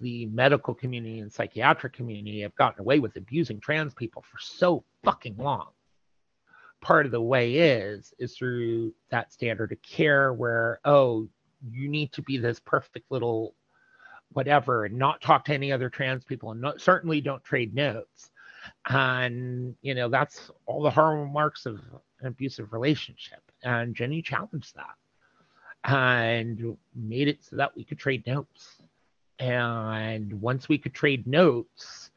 the 0.00 0.26
medical 0.26 0.74
community 0.74 1.20
and 1.20 1.32
psychiatric 1.32 1.92
community 1.92 2.40
have 2.40 2.54
gotten 2.54 2.80
away 2.80 2.98
with 2.98 3.16
abusing 3.16 3.60
trans 3.60 3.94
people 3.94 4.22
for 4.22 4.38
so 4.38 4.84
fucking 5.04 5.36
long. 5.36 5.68
Part 6.80 7.06
of 7.06 7.12
the 7.12 7.20
way 7.20 7.54
is 7.54 8.14
is 8.18 8.36
through 8.36 8.94
that 9.10 9.32
standard 9.32 9.72
of 9.72 9.82
care 9.82 10.32
where 10.32 10.78
oh 10.84 11.28
you 11.72 11.88
need 11.88 12.12
to 12.12 12.22
be 12.22 12.38
this 12.38 12.60
perfect 12.60 13.10
little 13.10 13.54
whatever 14.32 14.84
and 14.84 14.96
not 14.96 15.20
talk 15.20 15.44
to 15.46 15.54
any 15.54 15.72
other 15.72 15.88
trans 15.88 16.22
people 16.22 16.52
and 16.52 16.60
not, 16.60 16.80
certainly 16.80 17.20
don't 17.20 17.42
trade 17.42 17.74
notes. 17.74 18.30
And 18.88 19.74
you 19.82 19.94
know 19.94 20.08
that's 20.08 20.50
all 20.66 20.82
the 20.82 20.90
hallmarks 20.90 21.66
of 21.66 21.80
an 22.20 22.28
abusive 22.28 22.72
relationship. 22.72 23.40
And 23.64 23.94
jenny 23.94 24.22
challenged 24.22 24.76
that 24.76 24.94
and 25.84 26.76
made 26.94 27.28
it 27.28 27.42
so 27.42 27.56
that 27.56 27.74
we 27.74 27.84
could 27.84 27.98
trade 27.98 28.26
notes 28.26 28.77
and 29.38 30.32
once 30.40 30.68
we 30.68 30.78
could 30.78 30.94
trade 30.94 31.26
notes, 31.26 32.10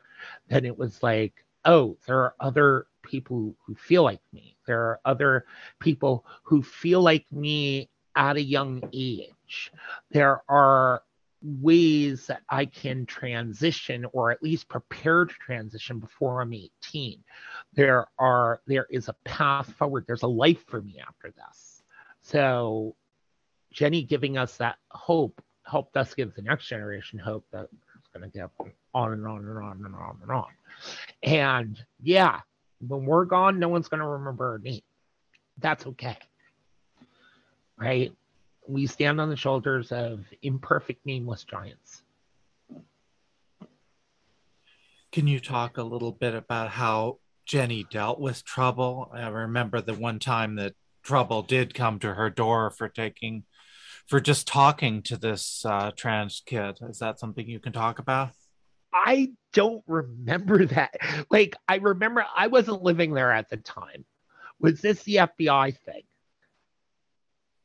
then 0.47 0.65
it 0.65 0.77
was 0.77 1.01
like, 1.03 1.33
oh, 1.65 1.97
there 2.07 2.19
are 2.19 2.35
other 2.39 2.87
people 3.03 3.55
who 3.65 3.75
feel 3.75 4.03
like 4.03 4.21
me. 4.33 4.55
There 4.65 4.81
are 4.81 4.99
other 5.05 5.45
people 5.79 6.25
who 6.43 6.63
feel 6.63 7.01
like 7.01 7.25
me 7.31 7.89
at 8.15 8.37
a 8.37 8.41
young 8.41 8.83
age. 8.93 9.71
There 10.11 10.41
are 10.49 11.03
ways 11.43 12.27
that 12.27 12.41
I 12.49 12.65
can 12.65 13.05
transition 13.05 14.05
or 14.13 14.31
at 14.31 14.43
least 14.43 14.69
prepare 14.69 15.25
to 15.25 15.33
transition 15.33 15.99
before 15.99 16.41
I'm 16.41 16.53
18. 16.53 17.23
There 17.73 18.07
are 18.19 18.61
there 18.67 18.85
is 18.89 19.09
a 19.09 19.15
path 19.23 19.73
forward. 19.73 20.05
There's 20.05 20.23
a 20.23 20.27
life 20.27 20.63
for 20.67 20.81
me 20.81 21.01
after 21.05 21.31
this. 21.31 21.83
So 22.21 22.95
Jenny 23.71 24.03
giving 24.03 24.37
us 24.37 24.57
that 24.57 24.77
hope 24.89 25.41
helped 25.71 25.95
us 25.95 26.13
give 26.13 26.35
the 26.35 26.41
next 26.41 26.67
generation 26.67 27.17
hope 27.17 27.45
that 27.51 27.69
it's 27.97 28.07
going 28.13 28.29
to 28.29 28.37
get 28.37 28.49
on 28.93 29.13
and 29.13 29.25
on 29.25 29.39
and 29.39 29.57
on 29.57 29.81
and 29.85 29.95
on 29.95 30.19
and 30.21 30.31
on. 30.31 30.47
And 31.23 31.85
yeah, 32.03 32.41
when 32.85 33.05
we're 33.05 33.25
gone, 33.25 33.57
no 33.57 33.69
one's 33.69 33.87
going 33.87 34.01
to 34.01 34.07
remember 34.07 34.51
our 34.51 34.59
name. 34.59 34.81
That's 35.57 35.87
okay. 35.87 36.17
Right? 37.77 38.11
We 38.67 38.85
stand 38.85 39.21
on 39.21 39.29
the 39.29 39.37
shoulders 39.37 39.91
of 39.93 40.25
imperfect, 40.41 41.05
nameless 41.05 41.45
giants. 41.45 42.03
Can 45.11 45.27
you 45.27 45.39
talk 45.39 45.77
a 45.77 45.83
little 45.83 46.11
bit 46.11 46.35
about 46.35 46.69
how 46.69 47.19
Jenny 47.45 47.85
dealt 47.89 48.19
with 48.19 48.43
trouble? 48.43 49.09
I 49.13 49.27
remember 49.27 49.81
the 49.81 49.93
one 49.93 50.19
time 50.19 50.55
that 50.55 50.73
trouble 51.01 51.41
did 51.41 51.73
come 51.73 51.99
to 51.99 52.13
her 52.13 52.29
door 52.29 52.69
for 52.69 52.87
taking 52.87 53.43
for 54.07 54.19
just 54.19 54.47
talking 54.47 55.01
to 55.03 55.17
this 55.17 55.65
uh, 55.65 55.91
trans 55.95 56.41
kid. 56.45 56.79
Is 56.89 56.99
that 56.99 57.19
something 57.19 57.47
you 57.47 57.59
can 57.59 57.73
talk 57.73 57.99
about? 57.99 58.31
I 58.93 59.31
don't 59.53 59.83
remember 59.87 60.65
that. 60.67 60.95
Like, 61.29 61.55
I 61.67 61.75
remember 61.77 62.25
I 62.35 62.47
wasn't 62.47 62.83
living 62.83 63.13
there 63.13 63.31
at 63.31 63.49
the 63.49 63.57
time. 63.57 64.05
Was 64.59 64.81
this 64.81 65.03
the 65.03 65.15
FBI 65.15 65.77
thing? 65.77 66.03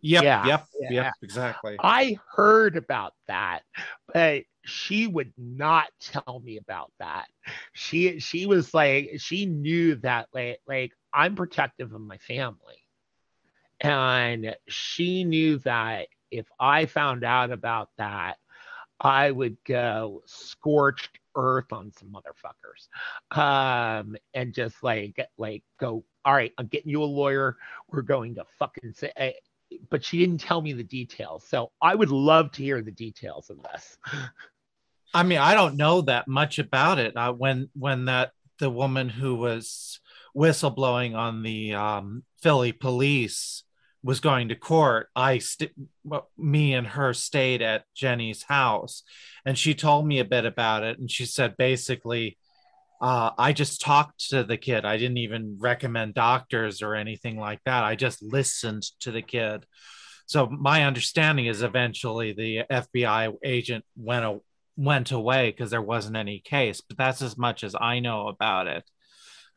Yep, 0.01 0.23
yeah, 0.23 0.47
yep, 0.47 0.67
yeah. 0.79 0.91
yep, 0.91 1.13
exactly. 1.23 1.77
I 1.81 2.19
heard 2.31 2.77
about 2.77 3.15
that, 3.27 3.63
but 4.13 4.45
she 4.65 5.07
would 5.07 5.33
not 5.37 5.89
tell 6.01 6.41
me 6.45 6.59
about 6.59 6.93
that. 6.99 7.27
She 7.73 8.21
she 8.21 8.47
was 8.47 8.73
like 8.73 9.13
she 9.19 9.47
knew 9.47 9.97
that 9.97 10.29
like 10.33 10.61
like 10.67 10.93
I'm 11.13 11.35
protective 11.35 11.93
of 11.93 12.01
my 12.01 12.19
family. 12.19 12.83
And 13.81 14.57
she 14.69 15.25
knew 15.25 15.59
that 15.61 16.09
if 16.31 16.47
I 16.59 16.87
found 16.87 17.25
out 17.25 17.51
about 17.51 17.91
that, 17.99 18.37
I 19.01 19.31
would 19.31 19.57
go 19.65 20.23
scorched 20.27 21.19
earth 21.35 21.73
on 21.73 21.93
some 21.93 22.09
motherfuckers. 22.09 22.89
Um, 23.37 24.17
and 24.35 24.55
just 24.55 24.83
like 24.83 25.19
like 25.37 25.63
go, 25.79 26.05
all 26.25 26.35
right, 26.35 26.53
I'm 26.59 26.67
getting 26.67 26.91
you 26.91 27.03
a 27.03 27.05
lawyer. 27.05 27.57
We're 27.91 28.03
going 28.03 28.35
to 28.37 28.45
fucking 28.59 28.95
say 28.95 29.13
eh, 29.17 29.33
but 29.91 30.05
she 30.05 30.19
didn't 30.19 30.39
tell 30.39 30.61
me 30.61 30.73
the 30.73 30.85
details. 30.85 31.45
So 31.47 31.73
I 31.81 31.95
would 31.95 32.11
love 32.11 32.53
to 32.53 32.63
hear 32.63 32.83
the 32.83 32.93
details 32.93 33.51
of 33.51 33.59
this. 33.63 33.99
I 35.15 35.23
mean, 35.23 35.39
I 35.39 35.55
don't 35.55 35.77
know 35.77 36.03
that 36.03 36.29
much 36.29 36.59
about 36.59 36.99
it. 36.99 37.17
Uh, 37.17 37.33
when 37.33 37.69
when 37.75 38.07
that 38.07 38.33
the 38.59 38.71
woman 38.71 39.09
who 39.09 39.35
was 39.35 40.01
whistleblowing 40.35 41.17
on 41.17 41.43
the 41.43 41.75
um, 41.75 42.25
Philly 42.43 42.73
police 42.73 43.65
was 44.07 44.21
going 44.21 44.49
to 44.49 44.55
court, 44.55 45.09
I 45.17 45.39
st- 45.39 45.73
me 46.39 46.75
and 46.75 46.87
her 46.87 47.13
stayed 47.13 47.61
at 47.61 47.85
Jenny's 47.93 48.45
house, 48.45 49.03
and 49.45 49.59
she 49.59 49.75
told 49.75 50.07
me 50.07 50.21
a 50.21 50.25
bit 50.25 50.45
about 50.45 50.85
it. 50.85 50.99
And 51.01 51.11
she 51.11 51.27
said 51.27 51.57
basically, 51.57 52.39
uh, 53.01 53.31
I 53.37 53.53
just 53.53 53.81
talked 53.81 54.31
to 54.31 54.45
the 54.45 54.57
kid. 54.57 54.85
I 54.85 54.97
didn't 54.97 55.19
even 55.19 55.57
recommend 55.59 56.15
doctors 56.15 56.83
or 56.83 56.95
anything 56.95 57.37
like 57.37 57.61
that. 57.65 57.83
I 57.83 57.97
just 57.97 58.23
listened 58.23 58.85
to 59.01 59.11
the 59.11 59.23
kid. 59.23 59.67
So 60.27 60.47
my 60.47 60.85
understanding 60.85 61.47
is 61.47 61.63
eventually 61.63 62.33
the 62.33 62.63
FBI 62.71 63.35
agent 63.45 63.85
went 63.97 64.41
went 64.77 65.11
away 65.11 65.51
because 65.51 65.71
there 65.71 65.83
wasn't 65.83 66.17
any 66.17 66.39
case. 66.39 66.81
But 66.81 66.97
that's 66.97 67.23
as 67.23 67.37
much 67.37 67.65
as 67.65 67.75
I 67.79 67.99
know 67.99 68.29
about 68.29 68.69
it. 68.69 68.85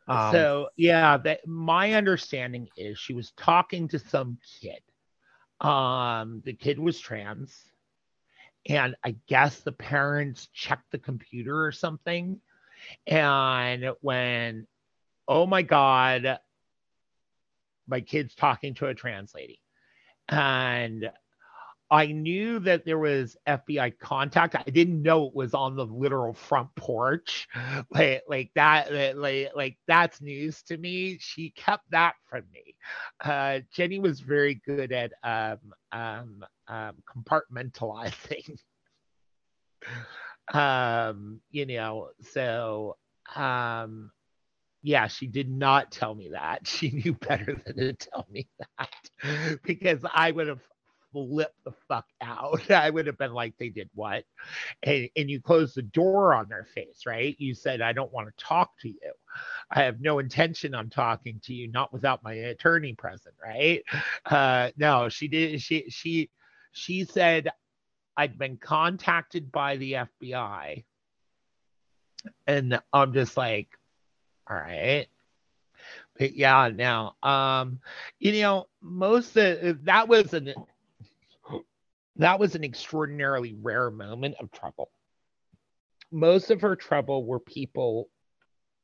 Um, 0.10 0.32
so 0.32 0.70
yeah, 0.76 1.18
that 1.18 1.48
my 1.48 1.94
understanding 1.94 2.68
is 2.76 2.98
she 2.98 3.14
was 3.14 3.32
talking 3.38 3.88
to 3.90 4.00
some 4.00 4.40
kid. 4.60 4.82
Um, 5.62 6.42
the 6.44 6.54
kid 6.54 6.80
was 6.80 7.00
trans, 7.00 7.56
and 8.68 8.96
I 9.04 9.16
guess 9.28 9.60
the 9.60 9.72
parents 9.72 10.48
checked 10.52 10.92
the 10.92 10.98
computer 10.98 11.64
or 11.64 11.72
something. 11.72 12.42
And 13.06 13.92
when, 14.02 14.66
oh 15.28 15.46
my 15.46 15.62
god, 15.62 16.40
my 17.88 18.02
kid's 18.02 18.34
talking 18.34 18.74
to 18.76 18.88
a 18.88 18.96
trans 18.96 19.36
lady, 19.36 19.62
and 20.28 21.12
I 21.92 22.08
knew 22.08 22.60
that 22.60 22.86
there 22.86 23.00
was 23.00 23.36
FBI 23.48 23.98
contact. 24.00 24.56
I 24.56 24.70
didn't 24.70 25.02
know 25.02 25.26
it 25.28 25.34
was 25.34 25.54
on 25.54 25.76
the 25.76 25.86
literal 25.86 26.34
front 26.34 26.70
porch. 26.76 27.48
Like, 27.92 28.24
like 28.28 28.52
that, 28.56 29.18
like, 29.18 29.50
like 29.56 29.78
that's 29.88 30.22
news 30.22 30.62
to 30.64 30.78
me. 30.78 31.18
She 31.20 31.52
kept 31.52 31.90
that 31.92 32.14
from 32.30 32.44
me. 32.54 32.76
Uh, 33.24 33.60
Jenny 33.74 34.00
was 34.00 34.20
very 34.20 34.56
good 34.66 34.92
at 34.92 35.12
um, 35.24 35.58
um, 35.92 36.46
um, 36.68 36.96
compartmentalizing. 37.08 38.58
um, 40.54 41.42
you 41.52 41.66
know, 41.66 42.10
so 42.22 42.98
um, 43.36 44.12
yeah, 44.82 45.08
she 45.08 45.28
did 45.28 45.50
not 45.50 45.92
tell 45.92 46.16
me 46.16 46.30
that. 46.30 46.62
She 46.68 46.92
knew 46.92 47.14
better 47.14 47.56
than 47.66 47.78
to 47.78 47.94
tell 47.94 48.28
me 48.30 48.48
that 48.60 49.60
because 49.64 50.06
I 50.14 50.32
would 50.32 50.48
have 50.48 50.62
flip 51.12 51.54
the 51.64 51.72
fuck 51.88 52.08
out. 52.22 52.70
I 52.72 52.90
would 52.90 53.08
have 53.08 53.18
been 53.18 53.34
like, 53.34 53.58
they 53.58 53.70
did 53.70 53.90
what? 53.94 54.26
And, 54.84 55.10
and 55.16 55.30
you 55.30 55.42
closed 55.42 55.76
the 55.76 55.82
door 55.82 56.34
on 56.34 56.48
their 56.50 56.66
face, 56.76 57.04
right? 57.06 57.36
You 57.40 57.54
said, 57.54 57.82
I 57.82 57.94
don't 57.94 58.14
want 58.14 58.28
to 58.28 58.44
talk 58.44 58.78
to 58.82 58.90
you. 58.90 59.12
I 59.72 59.84
have 59.84 60.02
no 60.02 60.20
intention 60.20 60.74
on 60.74 60.90
talking 60.90 61.40
to 61.44 61.54
you, 61.54 61.72
not 61.72 61.94
without 61.94 62.24
my 62.24 62.34
attorney 62.34 62.94
present, 62.94 63.36
right? 63.44 63.84
Uh, 64.26 64.72
no, 64.78 65.10
she 65.10 65.28
did. 65.28 65.62
She, 65.62 65.86
she, 65.90 66.30
she 66.72 67.06
said, 67.06 67.50
I'd 68.18 68.38
been 68.38 68.58
contacted 68.58 69.52
by 69.52 69.78
the 69.78 69.94
FBI. 69.94 70.84
And 72.48 72.80
I'm 72.92 73.14
just 73.14 73.38
like, 73.38 73.70
all 74.50 74.58
right 74.58 75.08
but 76.18 76.36
yeah 76.36 76.70
now 76.74 77.16
um 77.24 77.80
you 78.20 78.42
know 78.42 78.68
most 78.82 79.38
of 79.38 79.84
that 79.86 80.08
was 80.08 80.34
an 80.34 80.54
that 82.20 82.40
was 82.40 82.56
an 82.56 82.64
extraordinarily 82.64 83.56
rare 83.62 83.90
moment 83.90 84.36
of 84.40 84.52
trouble. 84.52 84.92
Most 86.12 86.52
of 86.52 86.62
her 86.62 86.76
trouble 86.76 87.26
were 87.26 87.40
people 87.40 88.10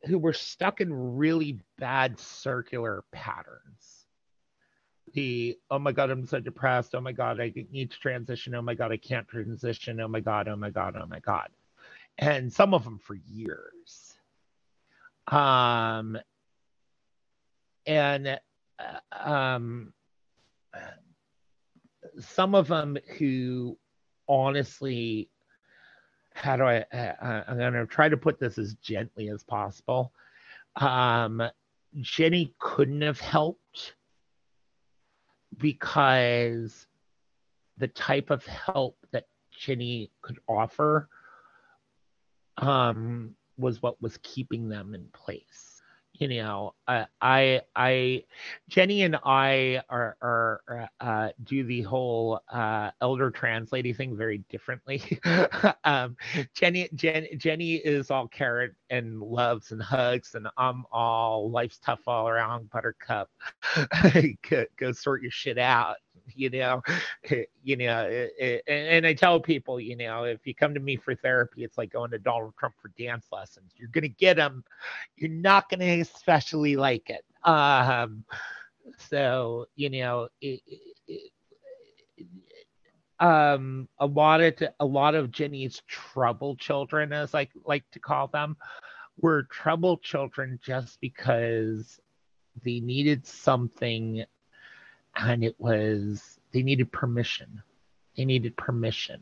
who 0.06 0.17
were 0.17 0.34
stuck 0.34 0.82
in 0.82 1.17
really 1.17 1.60
bad 1.78 2.17
circular 2.19 3.04
patterns. 3.12 4.06
The, 5.13 5.58
oh 5.69 5.80
my 5.80 5.91
God, 5.91 6.12
I'm 6.12 6.26
so 6.26 6.39
depressed. 6.39 6.95
Oh 6.95 7.02
my 7.02 7.12
God, 7.12 7.41
I 7.41 7.52
need 7.71 7.91
to 7.91 8.00
transition. 8.00 8.56
Oh 8.56 8.62
my 8.62 8.74
God, 8.74 8.91
I 8.91 8.98
can't 8.98 9.28
transition. 9.28 10.00
Oh 10.00 10.08
my 10.08 10.19
God, 10.21 10.48
oh 10.48 10.56
my 10.56 10.69
God, 10.69 10.95
oh 11.02 11.06
my 11.06 11.19
God. 11.19 11.50
And 12.17 12.52
some 12.52 12.74
of 12.74 12.84
them 12.86 13.00
for 13.00 13.15
years. 13.15 14.15
Um, 15.28 16.17
and 17.86 18.39
uh, 18.80 19.30
um, 19.30 19.93
some 22.19 22.56
of 22.56 22.67
them 22.67 22.97
who 23.17 23.78
honestly 24.28 25.30
how 26.34 26.58
do 26.58 26.63
I, 26.63 26.80
uh, 26.91 27.43
I'm 27.47 27.58
going 27.58 27.73
to 27.73 27.86
try 27.86 28.10
to 28.10 28.17
put 28.17 28.39
this 28.39 28.58
as 28.58 28.73
gently 28.75 29.30
as 29.30 29.41
possible. 29.41 30.12
Um, 30.75 31.41
Jenny 32.01 32.54
couldn't 32.60 33.01
have 33.01 33.21
helped 33.21 33.95
because 35.58 36.88
the 37.78 37.88
type 37.88 38.32
of 38.32 38.45
help 38.45 38.97
that 39.12 39.28
Jenny 39.58 40.12
could 40.21 40.39
offer 40.45 41.08
um, 42.58 43.36
was 43.58 43.82
what 43.82 44.01
was 44.01 44.19
keeping 44.21 44.67
them 44.67 44.93
in 44.93 45.06
place 45.13 45.75
you 46.19 46.28
know, 46.28 46.73
uh, 46.88 47.06
I, 47.21 47.62
I, 47.75 48.23
Jenny 48.69 49.04
and 49.04 49.17
I 49.23 49.82
are, 49.89 50.17
are 50.21 50.89
uh, 50.99 51.30
do 51.43 51.63
the 51.63 51.82
whole 51.82 52.41
uh, 52.51 52.91
elder 53.01 53.32
translating 53.32 53.93
thing 53.93 54.15
very 54.15 54.39
differently. 54.49 55.19
um, 55.84 56.15
Jenny, 56.54 56.89
Jen, 56.95 57.28
Jenny 57.38 57.75
is 57.75 58.12
all 58.12 58.28
carrot 58.28 58.73
and 58.89 59.19
loves 59.21 59.71
and 59.71 59.82
hugs, 59.82 60.36
and 60.36 60.47
I'm 60.58 60.86
all 60.91 61.49
life's 61.49 61.80
tough 61.80 62.01
all 62.08 62.28
around, 62.28 62.69
buttercup. 62.69 63.30
go, 64.49 64.65
go 64.78 64.91
sort 64.91 65.21
your 65.21 65.32
shit 65.32 65.58
out 65.58 65.97
you 66.34 66.50
know 66.50 66.82
you 67.64 67.76
know 67.76 68.06
it, 68.06 68.34
it, 68.40 68.64
and 68.68 69.06
i 69.06 69.14
tell 69.14 69.40
people 69.40 69.80
you 69.80 69.96
know 69.96 70.24
if 70.24 70.46
you 70.46 70.56
come 70.56 70.74
to 70.74 70.80
me 70.80 70.96
for 70.96 71.16
therapy 71.16 71.64
it's 71.64 71.78
like 71.78 71.92
going 71.92 72.12
to 72.12 72.20
donald 72.20 72.54
trump 72.58 72.74
for 72.82 72.92
dance 72.98 73.28
lessons. 73.32 73.72
You're 73.76 73.90
to 74.04 74.10
get 74.10 74.38
them 74.38 74.64
you're 75.16 75.30
not 75.30 75.70
to 75.80 76.00
especially 76.00 76.76
like 76.76 77.10
it. 77.10 77.26
Um 77.48 78.24
so 78.98 79.66
you 79.76 79.90
know 79.90 80.28
it, 80.42 80.62
um 83.20 83.88
a 84.00 84.06
lot 84.06 84.42
of 84.42 84.54
a 84.80 84.86
lot 84.86 85.16
of 85.16 85.32
jenny's 85.32 85.82
trouble 85.88 86.56
children 86.58 87.14
as 87.14 87.34
i 87.34 87.48
like 87.66 87.84
to 87.92 88.00
call 88.00 88.28
them 88.28 88.58
were 89.22 89.44
trouble 89.44 89.98
children 89.98 90.60
just 90.62 91.00
because 91.00 92.00
they 92.64 92.82
needed 92.82 93.26
something 93.26 94.26
and 95.15 95.43
it 95.43 95.56
was 95.60 96.39
they 96.51 96.63
needed 96.63 96.91
permission. 96.91 97.62
They 98.15 98.25
needed 98.25 98.56
permission. 98.56 99.21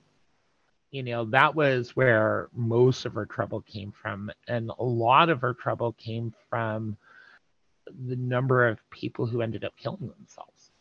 You 0.91 1.01
know, 1.01 1.25
that 1.25 1.55
was 1.55 1.95
where 1.95 2.49
most 2.53 3.05
of 3.05 3.13
her 3.15 3.25
trouble 3.25 3.61
came 3.61 3.91
from. 3.91 4.31
And 4.47 4.69
a 4.77 4.83
lot 4.83 5.29
of 5.29 5.41
her 5.41 5.55
trouble 5.55 5.93
came 5.93 6.33
from 6.49 6.95
the 8.07 8.15
number 8.15 8.67
of 8.67 8.77
people 8.91 9.25
who 9.25 9.41
ended 9.41 9.65
up 9.65 9.75
killing 9.75 10.07
themselves. 10.07 10.71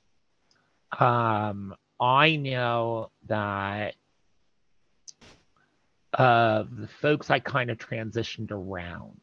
Um, 0.99 1.75
I 1.99 2.37
know 2.37 3.11
that 3.29 3.95
uh, 6.13 6.65
the 6.71 6.89
folks 7.01 7.31
I 7.31 7.39
kind 7.39 7.71
of 7.71 7.79
transitioned 7.79 8.51
around 8.51 9.19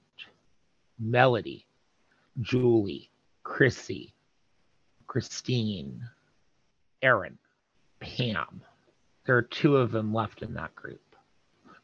Melody, 0.97 1.67
Julie, 2.41 3.11
Chrissy, 3.43 4.13
Christine, 5.09 6.07
Erin, 7.01 7.39
Pam. 7.99 8.61
There 9.25 9.35
are 9.35 9.41
two 9.41 9.75
of 9.75 9.91
them 9.91 10.13
left 10.13 10.43
in 10.43 10.53
that 10.53 10.75
group. 10.75 11.01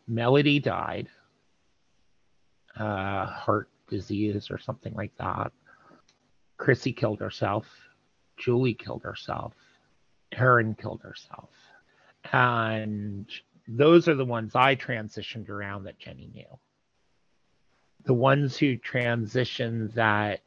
Melody 0.08 0.60
died, 0.60 1.08
uh, 2.80 3.26
heart 3.26 3.68
disease 3.90 4.52
or 4.52 4.60
something 4.60 4.94
like 4.94 5.12
that. 5.18 5.52
Chrissy 6.58 6.94
killed 6.94 7.20
herself. 7.20 7.66
Julie 8.38 8.76
killed 8.76 9.02
herself. 9.02 9.56
Erin 10.32 10.76
killed 10.76 11.02
herself. 11.02 11.50
And 12.32 13.28
those 13.68 14.08
are 14.08 14.14
the 14.14 14.24
ones 14.24 14.54
I 14.54 14.76
transitioned 14.76 15.50
around 15.50 15.86
that 15.86 15.98
Jenny 15.98 16.30
knew. 16.32 16.60
The 18.04 18.14
ones 18.14 18.56
who 18.56 18.78
transitioned 18.78 19.96
that 19.96 20.42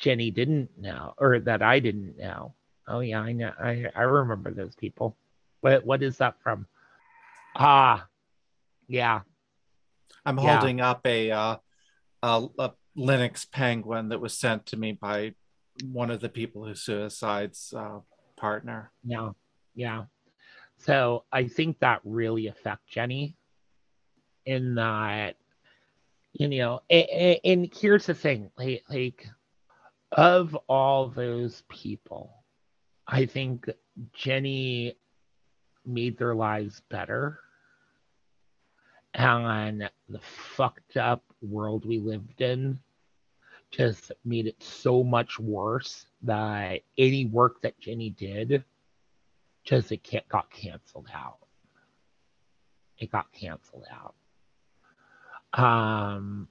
Jenny 0.00 0.30
didn't 0.30 0.70
know 0.78 1.14
or 1.18 1.40
that 1.40 1.62
I 1.62 1.80
didn't 1.80 2.16
know. 2.18 2.54
Oh 2.86 3.00
yeah, 3.00 3.20
I 3.20 3.32
know. 3.32 3.52
I, 3.60 3.86
I 3.94 4.02
remember 4.02 4.52
those 4.52 4.74
people. 4.74 5.16
What 5.60 5.84
what 5.84 6.02
is 6.02 6.18
that 6.18 6.36
from? 6.42 6.66
Ah, 7.56 8.06
yeah. 8.86 9.20
I'm 10.24 10.38
Yeah. 10.38 10.58
holding 10.58 10.80
up 10.80 11.06
a, 11.06 11.30
uh, 11.30 11.56
a 12.22 12.46
a 12.58 12.72
Linux 12.96 13.50
penguin 13.50 14.08
that 14.10 14.20
was 14.20 14.36
sent 14.36 14.66
to 14.66 14.76
me 14.76 14.92
by 14.92 15.34
one 15.84 16.10
of 16.10 16.20
the 16.20 16.28
people 16.28 16.64
who 16.64 16.74
suicides 16.74 17.72
uh, 17.76 18.00
partner. 18.36 18.90
Yeah, 19.04 19.30
yeah. 19.74 20.04
So 20.78 21.24
I 21.32 21.48
think 21.48 21.80
that 21.80 22.00
really 22.04 22.46
affect 22.46 22.86
Jenny 22.88 23.36
in 24.46 24.76
that, 24.76 25.36
you 26.32 26.48
know, 26.48 26.80
a- 26.90 27.34
a- 27.34 27.40
and, 27.44 27.72
here's 27.74 28.06
the 28.06 28.14
thing, 28.14 28.50
like, 28.56 28.82
like 28.88 29.28
of 30.12 30.56
all 30.68 31.08
those 31.08 31.62
people, 31.68 32.32
I 33.06 33.26
think 33.26 33.68
Jenny 34.12 34.96
made 35.84 36.18
their 36.18 36.34
lives 36.34 36.82
better. 36.88 37.40
And 39.14 39.90
the 40.08 40.20
fucked 40.20 40.96
up 40.96 41.24
world 41.40 41.84
we 41.84 41.98
lived 41.98 42.40
in 42.40 42.78
just 43.70 44.12
made 44.24 44.46
it 44.46 44.62
so 44.62 45.02
much 45.02 45.38
worse 45.38 46.06
that 46.22 46.80
any 46.96 47.26
work 47.26 47.60
that 47.62 47.78
Jenny 47.78 48.10
did 48.10 48.64
just 49.64 49.92
it 49.92 50.02
can't, 50.02 50.26
got 50.28 50.50
canceled 50.50 51.08
out. 51.14 51.38
It 52.98 53.10
got 53.10 53.30
canceled 53.32 53.84
out. 53.92 54.14
Um, 55.52 56.48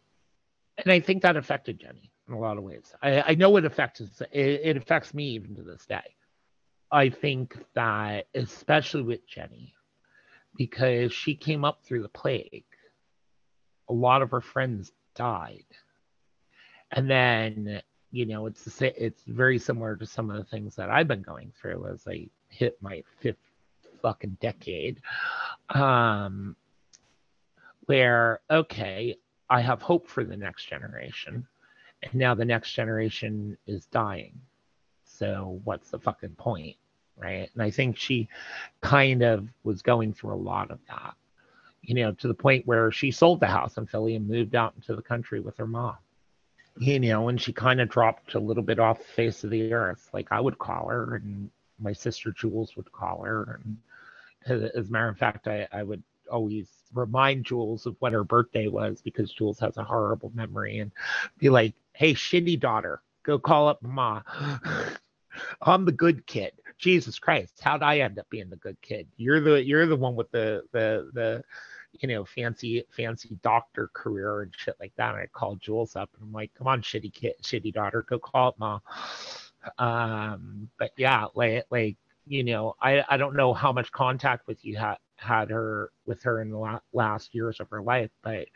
and 0.78 0.92
I 0.92 1.00
think 1.00 1.24
that 1.24 1.38
affected 1.38 1.80
Jenny 1.80 2.12
in 2.28 2.34
a 2.34 2.40
lot 2.40 2.58
of 2.58 2.64
ways. 2.64 2.94
I, 3.02 3.22
I 3.22 3.36
know 3.36 3.56
it 3.58 3.66
affects 3.66 4.02
it, 4.02 4.30
it 4.32 4.78
affects 4.78 5.14
me 5.14 5.30
even 5.30 5.56
to 5.56 5.64
this 5.64 5.86
day. 5.86 6.16
I 6.92 7.10
think 7.10 7.58
that 7.74 8.28
especially 8.34 9.04
with 9.04 9.28
Jenny, 9.28 9.74
because 10.56 11.12
she 11.14 11.36
came 11.36 11.66
up 11.66 11.84
through 11.84 12.02
the 12.02 12.10
plague, 12.10 12.64
a 13.90 13.94
lot 13.94 14.22
of 14.22 14.32
her 14.32 14.42
friends 14.42 14.92
died, 15.16 15.66
and 16.92 17.10
then 17.10 17.82
you 18.12 18.26
know 18.26 18.46
it's 18.46 18.82
it's 18.82 19.24
very 19.24 19.60
similar 19.60 19.96
to 19.96 20.06
some 20.06 20.30
of 20.30 20.38
the 20.38 20.46
things 20.46 20.76
that 20.76 20.90
I've 20.90 21.08
been 21.08 21.22
going 21.22 21.52
through 21.60 21.88
as 21.88 22.08
I 22.08 22.30
hit 22.50 22.78
my 22.82 23.04
fifth 23.20 23.38
fucking 24.02 24.38
decade. 24.40 25.02
Um, 25.70 26.56
where 27.86 28.42
okay, 28.50 29.18
I 29.50 29.62
have 29.62 29.82
hope 29.82 30.08
for 30.08 30.24
the 30.24 30.38
next 30.38 30.66
generation, 30.66 31.48
and 32.04 32.16
now 32.16 32.34
the 32.34 32.46
next 32.46 32.74
generation 32.74 33.58
is 33.68 33.86
dying. 33.88 34.40
So 35.06 35.62
what's 35.64 35.90
the 35.90 36.00
fucking 36.00 36.36
point, 36.36 36.76
right? 37.18 37.50
And 37.54 37.64
I 37.64 37.72
think 37.72 37.98
she 37.98 38.30
kind 38.82 39.24
of 39.24 39.48
was 39.64 39.82
going 39.82 40.14
through 40.14 40.34
a 40.34 40.36
lot 40.36 40.72
of 40.72 40.80
that, 40.88 41.16
you 41.82 41.96
know, 41.96 42.12
to 42.14 42.28
the 42.28 42.34
point 42.34 42.68
where 42.68 42.92
she 42.92 43.12
sold 43.12 43.40
the 43.40 43.48
house 43.48 43.78
in 43.78 43.88
Philly 43.88 44.16
and 44.16 44.28
moved 44.28 44.56
out 44.56 44.74
into 44.76 44.96
the 44.96 45.02
country 45.02 45.40
with 45.40 45.58
her 45.58 45.68
mom 45.68 45.98
you 46.80 47.00
know, 47.00 47.30
and 47.30 47.42
she 47.42 47.52
kind 47.52 47.82
of 47.82 47.90
dropped 47.90 48.36
a 48.36 48.40
little 48.40 48.64
bit 48.64 48.80
off 48.80 49.00
the 49.00 49.04
face 49.06 49.44
of 49.44 49.50
the 49.50 49.74
earth. 49.74 50.10
Like 50.14 50.28
I 50.32 50.40
would 50.40 50.58
call 50.58 50.88
her, 50.90 51.16
and 51.16 51.50
my 51.80 51.94
sister 51.94 52.32
Jules 52.32 52.76
would 52.76 52.92
call 52.92 53.24
her, 53.24 53.60
and 53.64 53.78
as, 54.76 54.88
a 54.88 54.92
matter 54.92 55.10
of 55.10 55.18
fact, 55.18 55.48
I, 55.48 55.68
I 55.72 55.84
would 55.84 56.04
always 56.32 56.68
remind 56.94 57.46
Jules 57.46 57.86
of 57.86 57.96
what 58.00 58.14
her 58.14 58.24
birthday 58.24 58.68
was 58.68 59.02
because 59.02 59.32
Jules 59.34 59.60
has 59.60 59.78
a 59.78 59.84
horrible 59.84 60.32
memory, 60.36 60.80
and 60.80 60.92
be 61.40 61.50
like, 61.50 61.74
"Hey, 61.98 62.14
shitty 62.14 62.60
daughter, 62.60 63.02
go 63.24 63.40
call 63.40 63.68
up 63.68 63.82
ma. 63.82 64.22
I'm 65.62 65.86
the 65.86 65.92
good 65.92 66.26
kid. 66.28 66.54
Jesus 66.78 67.20
Christ, 67.20 67.60
how'd 67.62 67.84
I 67.84 68.00
end 68.00 68.20
up 68.20 68.30
being 68.30 68.50
the 68.50 68.56
good 68.58 68.80
kid? 68.82 69.08
You're 69.18 69.42
the 69.42 69.64
you're 69.64 69.86
the 69.88 69.96
one 69.96 70.16
with 70.16 70.32
the 70.32 70.64
the 70.72 71.10
the." 71.14 71.44
you 72.00 72.08
know, 72.08 72.26
fancy 72.26 72.84
fancy 72.96 73.38
doctor 73.42 73.90
career 73.94 74.42
and 74.42 74.54
shit 74.56 74.76
like 74.80 74.94
that. 74.98 75.14
And 75.16 75.24
I 75.24 75.28
called 75.28 75.60
Jules 75.62 75.96
up 75.96 76.10
and 76.14 76.24
I'm 76.24 76.34
like, 76.34 76.52
come 76.56 76.68
on, 76.68 76.82
shitty 76.82 77.14
kid, 77.14 77.34
shitty 77.42 77.74
daughter, 77.74 78.06
go 78.08 78.20
call 78.20 78.50
up 78.50 78.60
mom. 78.60 78.82
Um, 79.80 80.70
but 80.80 80.92
yeah, 80.98 81.26
like 81.36 81.66
like 81.70 81.98
you 82.26 82.44
know, 82.44 82.76
I 82.82 83.04
I 83.10 83.18
don't 83.18 83.36
know 83.36 83.54
how 83.54 83.74
much 83.74 83.92
contact 83.92 84.48
with 84.48 84.64
you 84.64 84.78
had 84.78 84.96
had 85.18 85.50
her 85.50 85.92
with 86.06 86.24
her 86.24 86.42
in 86.42 86.52
the 86.52 86.58
la- 86.58 86.80
last 86.94 87.36
years 87.36 87.60
of 87.60 87.70
her 87.72 87.82
life, 87.82 88.12
but 88.24 88.48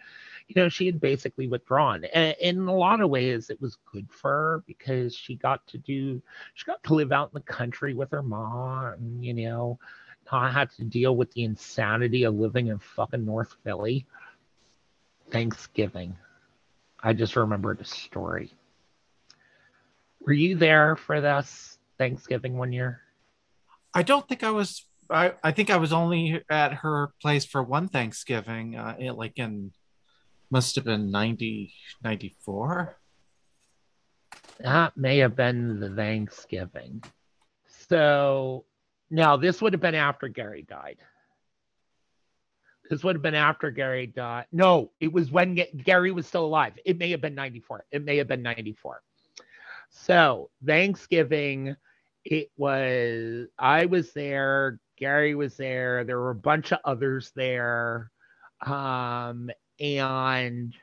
you 0.47 0.61
know, 0.61 0.69
she 0.69 0.85
had 0.85 0.99
basically 0.99 1.47
withdrawn. 1.47 2.03
And 2.05 2.35
in 2.39 2.67
a 2.67 2.75
lot 2.75 3.01
of 3.01 3.09
ways, 3.09 3.49
it 3.49 3.61
was 3.61 3.77
good 3.91 4.07
for 4.09 4.29
her 4.29 4.63
because 4.67 5.15
she 5.15 5.35
got 5.35 5.65
to 5.67 5.77
do, 5.77 6.21
she 6.53 6.65
got 6.65 6.83
to 6.83 6.93
live 6.93 7.11
out 7.11 7.29
in 7.33 7.39
the 7.39 7.53
country 7.53 7.93
with 7.93 8.11
her 8.11 8.23
mom, 8.23 9.19
you 9.21 9.33
know, 9.33 9.79
not 10.31 10.53
had 10.53 10.71
to 10.71 10.83
deal 10.83 11.15
with 11.15 11.31
the 11.33 11.43
insanity 11.43 12.23
of 12.23 12.35
living 12.35 12.67
in 12.67 12.79
fucking 12.79 13.25
North 13.25 13.55
Philly. 13.63 14.05
Thanksgiving. 15.31 16.17
I 17.01 17.13
just 17.13 17.35
remembered 17.35 17.81
a 17.81 17.85
story. 17.85 18.51
Were 20.19 20.33
you 20.33 20.55
there 20.55 20.95
for 20.95 21.19
this 21.19 21.79
Thanksgiving 21.97 22.57
one 22.57 22.73
year? 22.73 23.01
I 23.93 24.03
don't 24.03 24.27
think 24.27 24.43
I 24.43 24.51
was. 24.51 24.85
I, 25.09 25.33
I 25.43 25.51
think 25.51 25.69
I 25.69 25.77
was 25.77 25.91
only 25.91 26.41
at 26.49 26.73
her 26.73 27.11
place 27.21 27.43
for 27.43 27.61
one 27.61 27.89
Thanksgiving, 27.89 28.77
uh, 28.77 28.95
like 29.13 29.37
in 29.37 29.71
must 30.51 30.75
have 30.75 30.85
been 30.85 31.09
90, 31.09 31.73
94. 32.03 32.97
That 34.59 34.95
may 34.95 35.17
have 35.19 35.35
been 35.35 35.79
the 35.79 35.89
Thanksgiving. 35.89 37.03
So 37.67 38.65
now 39.09 39.37
this 39.37 39.61
would 39.61 39.73
have 39.73 39.81
been 39.81 39.95
after 39.95 40.27
Gary 40.27 40.65
died. 40.67 40.97
This 42.89 43.03
would 43.03 43.15
have 43.15 43.21
been 43.21 43.35
after 43.35 43.71
Gary 43.71 44.05
died. 44.05 44.45
No, 44.51 44.91
it 44.99 45.11
was 45.11 45.31
when 45.31 45.57
Gary 45.83 46.11
was 46.11 46.27
still 46.27 46.45
alive. 46.45 46.73
It 46.85 46.97
may 46.97 47.09
have 47.11 47.21
been 47.21 47.35
94. 47.35 47.85
It 47.91 48.03
may 48.03 48.17
have 48.17 48.27
been 48.27 48.43
94. 48.43 49.01
So 49.89 50.49
Thanksgiving, 50.65 51.75
it 52.25 52.51
was, 52.57 53.47
I 53.57 53.85
was 53.85 54.11
there. 54.11 54.79
Gary 54.97 55.35
was 55.35 55.55
there. 55.55 56.03
There 56.03 56.19
were 56.19 56.31
a 56.31 56.35
bunch 56.35 56.73
of 56.73 56.79
others 56.83 57.31
there. 57.35 58.11
Um, 58.65 59.49
and 59.81 60.73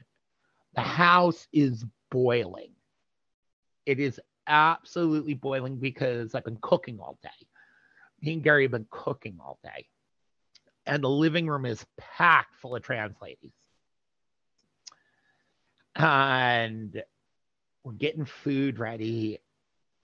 the 0.75 0.81
house 0.83 1.47
is 1.53 1.85
boiling. 2.11 2.73
It 3.87 4.01
is 4.01 4.21
absolutely 4.47 5.35
boiling 5.35 5.77
because 5.77 6.35
I've 6.35 6.45
been 6.45 6.59
cooking 6.61 6.99
all 6.99 7.17
day. 7.23 7.47
Me 8.21 8.33
and 8.35 8.43
Gary 8.43 8.65
have 8.65 8.73
been 8.73 8.89
cooking 8.91 9.39
all 9.41 9.59
day. 9.63 9.87
And 10.85 11.03
the 11.05 11.09
living 11.09 11.47
room 11.47 11.65
is 11.65 11.87
packed 11.97 12.57
full 12.57 12.75
of 12.75 12.83
trans 12.83 13.15
ladies. 13.23 13.53
And 15.95 17.01
we're 17.85 17.93
getting 17.93 18.25
food 18.25 18.79
ready. 18.79 19.39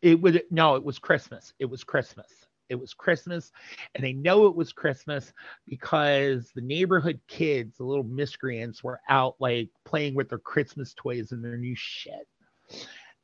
It 0.03 0.21
would 0.21 0.45
no, 0.51 0.77
it 0.77 0.85
was 0.85 0.99
Christmas. 0.99 1.53
It 1.59 1.65
was 1.65 1.83
Christmas. 1.83 2.31
It 2.69 2.77
was 2.77 2.95
Christmas. 2.95 3.53
And 3.95 4.05
I 4.05 4.13
know 4.13 4.47
it 4.47 4.57
was 4.57 4.73
Christmas 4.73 5.33
because 5.67 6.51
the 6.55 6.63
neighborhood 6.63 7.21
kids, 7.29 7.77
the 7.77 7.85
little 7.85 8.05
miscreants, 8.05 8.83
were 8.83 9.01
out 9.09 9.37
like 9.39 9.71
playing 9.85 10.15
with 10.15 10.29
their 10.29 10.39
Christmas 10.39 10.95
toys 10.95 11.33
and 11.33 11.45
their 11.45 11.57
new 11.57 11.75
shit 11.77 12.27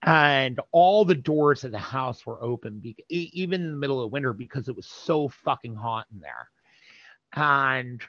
and 0.03 0.59
all 0.73 1.05
the 1.05 1.15
doors 1.15 1.65
of 1.65 1.73
the 1.73 1.79
house 1.79 2.25
were 2.25 2.43
open 2.43 2.79
be- 2.79 2.97
even 3.09 3.61
in 3.61 3.71
the 3.71 3.77
middle 3.77 4.03
of 4.03 4.13
winter 4.13 4.33
because 4.33 4.69
it 4.69 4.77
was 4.77 4.87
so 4.87 5.29
fucking 5.29 5.75
hot 5.75 6.07
in 6.13 6.21
there 6.21 6.49
and 7.35 8.03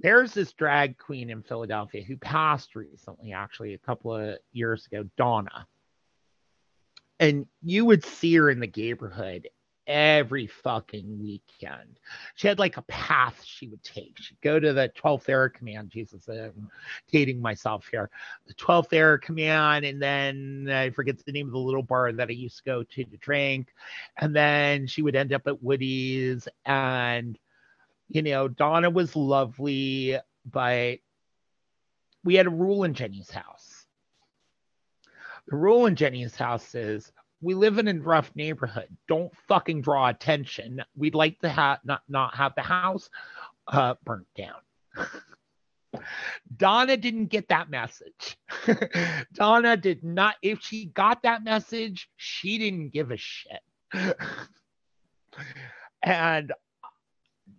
there's 0.00 0.34
this 0.34 0.52
drag 0.52 0.98
queen 0.98 1.30
in 1.30 1.42
philadelphia 1.42 2.02
who 2.02 2.16
passed 2.16 2.74
recently 2.74 3.32
actually 3.32 3.74
a 3.74 3.78
couple 3.78 4.12
of 4.12 4.36
years 4.52 4.86
ago 4.86 5.04
donna 5.16 5.66
and 7.20 7.46
you 7.62 7.84
would 7.84 8.04
see 8.04 8.34
her 8.36 8.50
in 8.50 8.60
the 8.60 8.72
neighborhood 8.74 9.48
every 9.88 10.46
fucking 10.46 11.18
weekend. 11.20 11.98
She 12.34 12.46
had 12.46 12.58
like 12.58 12.76
a 12.76 12.82
path 12.82 13.42
she 13.42 13.68
would 13.68 13.82
take. 13.82 14.18
She'd 14.18 14.40
go 14.42 14.60
to 14.60 14.72
the 14.74 14.92
12th 15.02 15.28
Air 15.28 15.48
Command. 15.48 15.88
Jesus, 15.90 16.28
I'm 16.28 16.70
dating 17.10 17.40
myself 17.40 17.88
here. 17.90 18.10
The 18.46 18.54
12th 18.54 18.92
Air 18.92 19.16
Command, 19.16 19.86
and 19.86 20.00
then 20.00 20.68
I 20.70 20.90
forget 20.90 21.24
the 21.24 21.32
name 21.32 21.46
of 21.46 21.52
the 21.52 21.58
little 21.58 21.82
bar 21.82 22.12
that 22.12 22.28
I 22.28 22.32
used 22.32 22.58
to 22.58 22.64
go 22.64 22.82
to 22.82 23.04
to 23.04 23.16
drink. 23.16 23.68
And 24.18 24.36
then 24.36 24.86
she 24.86 25.00
would 25.00 25.16
end 25.16 25.32
up 25.32 25.46
at 25.46 25.62
Woody's. 25.62 26.46
And, 26.66 27.38
you 28.08 28.20
know, 28.22 28.46
Donna 28.46 28.90
was 28.90 29.16
lovely, 29.16 30.18
but 30.44 30.98
we 32.24 32.34
had 32.34 32.46
a 32.46 32.50
rule 32.50 32.84
in 32.84 32.92
Jenny's 32.92 33.30
house. 33.30 33.57
The 35.48 35.56
rule 35.56 35.86
in 35.86 35.96
Jenny's 35.96 36.36
house 36.36 36.74
is 36.74 37.10
we 37.40 37.54
live 37.54 37.78
in 37.78 37.88
a 37.88 37.94
rough 37.94 38.30
neighborhood. 38.34 38.88
Don't 39.08 39.32
fucking 39.48 39.80
draw 39.82 40.08
attention. 40.08 40.82
We'd 40.94 41.14
like 41.14 41.38
to 41.40 41.48
have 41.48 41.78
not 41.84 42.02
not 42.08 42.34
have 42.34 42.54
the 42.54 42.62
house 42.62 43.08
uh, 43.66 43.94
burnt 44.04 44.26
down. 44.36 44.60
Donna 46.56 46.96
didn't 46.96 47.26
get 47.26 47.48
that 47.48 47.70
message. 47.70 48.36
Donna 49.32 49.76
did 49.76 50.04
not. 50.04 50.36
If 50.42 50.60
she 50.62 50.86
got 50.86 51.22
that 51.22 51.44
message, 51.44 52.10
she 52.16 52.58
didn't 52.58 52.90
give 52.90 53.10
a 53.10 53.16
shit. 53.16 53.62
and 56.02 56.52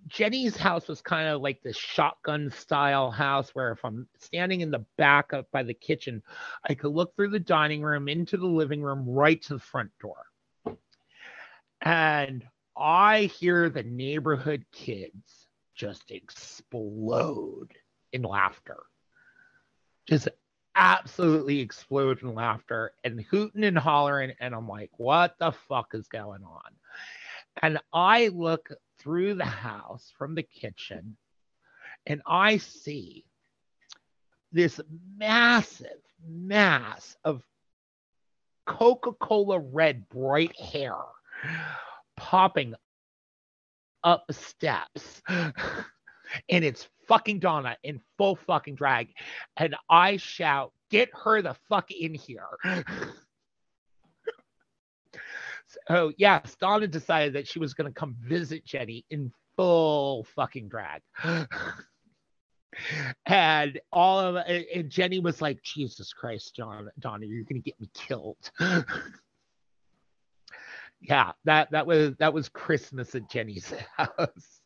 Jenny's 0.09 0.57
house 0.57 0.87
was 0.87 1.01
kind 1.01 1.29
of 1.29 1.41
like 1.41 1.61
this 1.61 1.77
shotgun 1.77 2.51
style 2.51 3.11
house 3.11 3.51
where 3.53 3.71
if 3.71 3.85
I'm 3.85 4.07
standing 4.17 4.61
in 4.61 4.71
the 4.71 4.85
back 4.97 5.33
up 5.33 5.49
by 5.51 5.63
the 5.63 5.73
kitchen, 5.73 6.23
I 6.67 6.73
could 6.73 6.91
look 6.91 7.15
through 7.15 7.29
the 7.29 7.39
dining 7.39 7.81
room 7.81 8.09
into 8.09 8.35
the 8.37 8.47
living 8.47 8.81
room 8.81 9.07
right 9.07 9.41
to 9.43 9.53
the 9.53 9.59
front 9.59 9.91
door. 10.01 10.25
And 11.81 12.45
I 12.75 13.23
hear 13.23 13.69
the 13.69 13.83
neighborhood 13.83 14.65
kids 14.71 15.47
just 15.75 16.11
explode 16.11 17.69
in 18.11 18.23
laughter. 18.23 18.77
Just 20.07 20.27
absolutely 20.75 21.59
explode 21.59 22.21
in 22.21 22.33
laughter 22.33 22.93
and 23.03 23.21
hooting 23.21 23.63
and 23.63 23.77
hollering. 23.77 24.33
And 24.39 24.55
I'm 24.55 24.67
like, 24.67 24.91
what 24.97 25.35
the 25.39 25.51
fuck 25.51 25.93
is 25.93 26.07
going 26.07 26.43
on? 26.43 26.71
And 27.61 27.79
I 27.93 28.29
look 28.29 28.69
through 28.99 29.35
the 29.35 29.45
house 29.45 30.11
from 30.17 30.35
the 30.35 30.43
kitchen 30.43 31.17
and 32.05 32.21
I 32.25 32.57
see 32.57 33.25
this 34.51 34.79
massive 35.17 36.01
mass 36.27 37.15
of 37.23 37.43
Coca 38.65 39.11
Cola 39.13 39.59
red 39.59 40.07
bright 40.09 40.59
hair 40.59 40.95
popping 42.17 42.73
up 44.03 44.25
steps. 44.31 45.21
and 45.27 45.53
it's 46.49 46.87
fucking 47.07 47.39
Donna 47.39 47.77
in 47.83 48.01
full 48.17 48.35
fucking 48.35 48.75
drag. 48.75 49.09
And 49.57 49.75
I 49.89 50.17
shout, 50.17 50.73
Get 50.89 51.09
her 51.23 51.41
the 51.41 51.55
fuck 51.69 51.91
in 51.91 52.13
here. 52.15 52.47
so, 55.89 56.13
yes, 56.17 56.55
Donna 56.59 56.87
decided 56.87 57.33
that 57.33 57.47
she 57.47 57.59
was 57.59 57.73
going 57.73 57.91
to 57.91 57.99
come 57.99 58.15
visit 58.19 58.65
Jenny 58.65 59.05
in 59.09 59.31
full 59.55 60.25
fucking 60.35 60.69
drag. 60.69 61.01
and 63.25 63.79
all 63.91 64.19
of 64.19 64.35
and 64.35 64.89
Jenny 64.89 65.19
was 65.19 65.41
like, 65.41 65.61
Jesus 65.63 66.13
Christ, 66.13 66.55
John, 66.55 66.89
Donna, 66.99 67.25
you're 67.25 67.43
gonna 67.43 67.59
get 67.59 67.79
me 67.79 67.89
killed. 67.93 68.51
yeah, 71.01 71.31
that 71.45 71.71
that 71.71 71.85
was 71.85 72.15
that 72.19 72.33
was 72.33 72.49
Christmas 72.49 73.15
at 73.15 73.29
Jenny's 73.29 73.73
house 73.97 74.58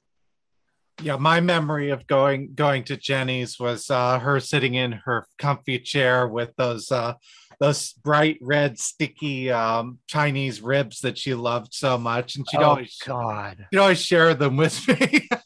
yeah 1.02 1.16
my 1.16 1.40
memory 1.40 1.90
of 1.90 2.06
going 2.08 2.54
going 2.54 2.84
to 2.84 2.96
jenny's 2.98 3.60
was 3.60 3.90
uh 3.90 4.20
her 4.20 4.40
sitting 4.40 4.76
in 4.76 4.92
her 4.92 5.26
comfy 5.38 5.80
chair 5.80 6.28
with 6.28 6.56
those 6.56 6.92
uh 6.92 7.14
those 7.60 7.94
bright 7.94 8.38
red 8.42 8.78
sticky 8.78 9.50
um 9.50 9.98
chinese 10.08 10.62
ribs 10.62 11.02
that 11.02 11.18
she 11.18 11.34
loved 11.34 11.74
so 11.74 11.98
much 11.98 12.36
and 12.36 12.46
she'd 12.50 12.62
oh, 12.62 12.70
always 12.70 12.98
god. 13.06 13.68
she'd 13.72 13.80
always 13.80 14.02
share 14.02 14.34
them 14.34 14.58
with 14.58 14.88
me. 14.88 15.28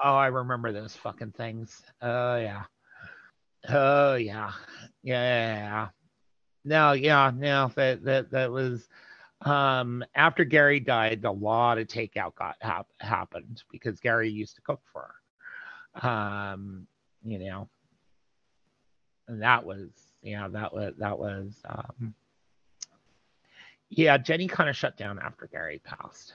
Oh 0.00 0.14
i 0.14 0.28
remember 0.28 0.70
those 0.70 0.94
fucking 0.94 1.32
things. 1.32 1.82
Oh 2.00 2.36
yeah. 2.36 2.62
Oh 3.68 4.14
yeah. 4.14 4.52
Yeah 5.02 5.88
no 6.68 6.92
yeah 6.92 7.32
no 7.34 7.72
that 7.74 8.04
that 8.04 8.30
that 8.30 8.52
was 8.52 8.86
um, 9.42 10.04
after 10.14 10.44
Gary 10.44 10.80
died, 10.80 11.24
a 11.24 11.30
lot 11.30 11.78
of 11.78 11.86
takeout 11.86 12.34
got 12.34 12.56
hap- 12.60 12.88
happened 13.00 13.62
because 13.70 14.00
Gary 14.00 14.30
used 14.30 14.56
to 14.56 14.62
cook 14.62 14.80
for 14.92 15.14
her. 15.94 16.08
Um, 16.08 16.86
you 17.24 17.38
know, 17.38 17.68
and 19.26 19.42
that 19.42 19.64
was 19.64 19.88
yeah, 20.22 20.48
that 20.48 20.72
was 20.72 20.94
that 20.98 21.18
was 21.18 21.60
um, 21.68 22.14
yeah. 23.88 24.18
Jenny 24.18 24.48
kind 24.48 24.68
of 24.68 24.76
shut 24.76 24.96
down 24.96 25.18
after 25.18 25.46
Gary 25.46 25.80
passed. 25.84 26.34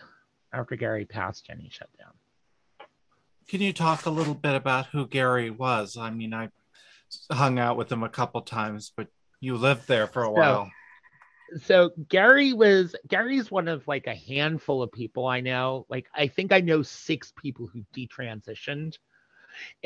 After 0.52 0.76
Gary 0.76 1.06
passed, 1.06 1.46
Jenny 1.46 1.70
shut 1.72 1.90
down. 1.98 2.14
Can 3.48 3.62
you 3.62 3.74
talk 3.74 4.06
a 4.06 4.10
little 4.10 4.36
bit 4.36 4.56
about 4.56 4.88
who 4.88 5.08
Gary 5.08 5.50
was? 5.50 5.98
I 5.98 6.10
mean, 6.10 6.34
I 6.34 6.50
hung 7.32 7.60
out 7.60 7.76
with 7.76 7.92
him 7.92 8.04
a 8.04 8.10
couple 8.10 8.42
times, 8.42 8.92
but 8.96 9.08
you 9.42 9.58
lived 9.58 9.88
there 9.88 10.08
for 10.08 10.24
a 10.24 10.28
so, 10.28 10.32
while 10.32 10.72
so 11.62 11.92
Gary 12.10 12.54
was 12.54 12.96
Gary's 13.08 13.52
one 13.52 13.68
of 13.68 13.88
like 13.88 14.08
a 14.08 14.16
handful 14.16 14.82
of 14.82 14.92
people 14.92 15.28
I 15.28 15.42
know. 15.42 15.86
Like 15.90 16.08
I 16.14 16.28
think 16.28 16.52
I 16.52 16.62
know 16.62 16.82
six 16.82 17.34
people 17.36 17.68
who 17.68 17.84
detransitioned. 17.96 18.98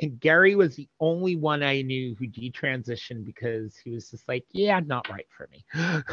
And 0.02 0.20
Gary 0.20 0.56
was 0.56 0.76
the 0.76 0.88
only 1.00 1.36
one 1.36 1.62
I 1.62 1.82
knew 1.82 2.16
who 2.16 2.28
detransitioned 2.28 3.26
because 3.26 3.76
he 3.76 3.92
was 3.92 4.10
just 4.10 4.28
like, 4.28 4.46
yeah, 4.52 4.80
not 4.80 5.10
right 5.10 5.28
for 5.30 5.50
me. 5.52 5.66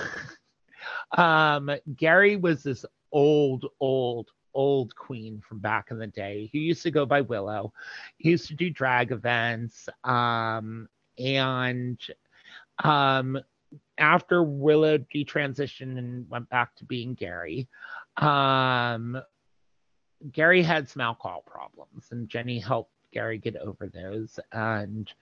um, 1.17 1.71
Gary 1.95 2.37
was 2.37 2.65
this 2.65 2.85
old, 3.13 3.67
old, 3.79 4.31
old 4.55 4.95
queen 4.97 5.41
from 5.49 5.61
back 5.61 5.93
in 5.93 5.99
the 5.99 6.07
day 6.07 6.51
who 6.53 6.59
used 6.59 6.83
to 6.83 6.91
go 6.91 7.07
by 7.07 7.21
Willow. 7.21 7.73
He 8.19 8.31
used 8.31 8.49
to 8.49 8.55
do 8.55 8.71
drag 8.71 9.13
events. 9.13 9.89
Um, 10.03 10.89
and 11.17 12.01
um, 12.83 13.39
after 13.99 14.43
Willow 14.43 14.99
detransitioned 14.99 15.99
and 15.99 16.29
went 16.29 16.49
back 16.49 16.75
to 16.77 16.85
being 16.85 17.15
Gary, 17.15 17.69
um, 18.17 19.21
Gary 20.31 20.63
had 20.63 20.89
some 20.89 21.01
alcohol 21.03 21.43
problems, 21.47 22.09
and 22.11 22.29
Jenny 22.29 22.59
helped 22.59 22.93
Gary 23.13 23.39
get 23.39 23.57
over 23.57 23.89
those. 23.89 24.39
And 24.53 25.13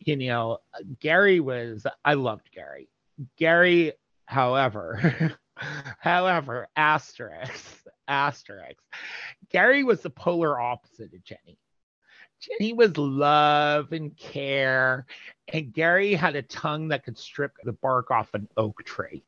you 0.00 0.16
know, 0.16 0.58
Gary 1.00 1.40
was 1.40 1.86
I 2.04 2.14
loved 2.14 2.50
Gary. 2.52 2.88
Gary, 3.36 3.92
however, 4.26 5.36
however, 5.98 6.68
asterisk, 6.76 7.84
asterisk, 8.06 8.80
Gary 9.50 9.82
was 9.84 10.00
the 10.02 10.10
polar 10.10 10.60
opposite 10.60 11.12
of 11.14 11.24
Jenny. 11.24 11.58
Jenny 12.40 12.72
was 12.72 12.96
love 12.96 13.92
and 13.92 14.16
care, 14.16 15.06
and 15.52 15.72
Gary 15.72 16.14
had 16.14 16.36
a 16.36 16.42
tongue 16.42 16.88
that 16.88 17.04
could 17.04 17.18
strip 17.18 17.52
the 17.64 17.72
bark 17.72 18.10
off 18.10 18.34
an 18.34 18.48
oak 18.56 18.84
tree. 18.84 19.24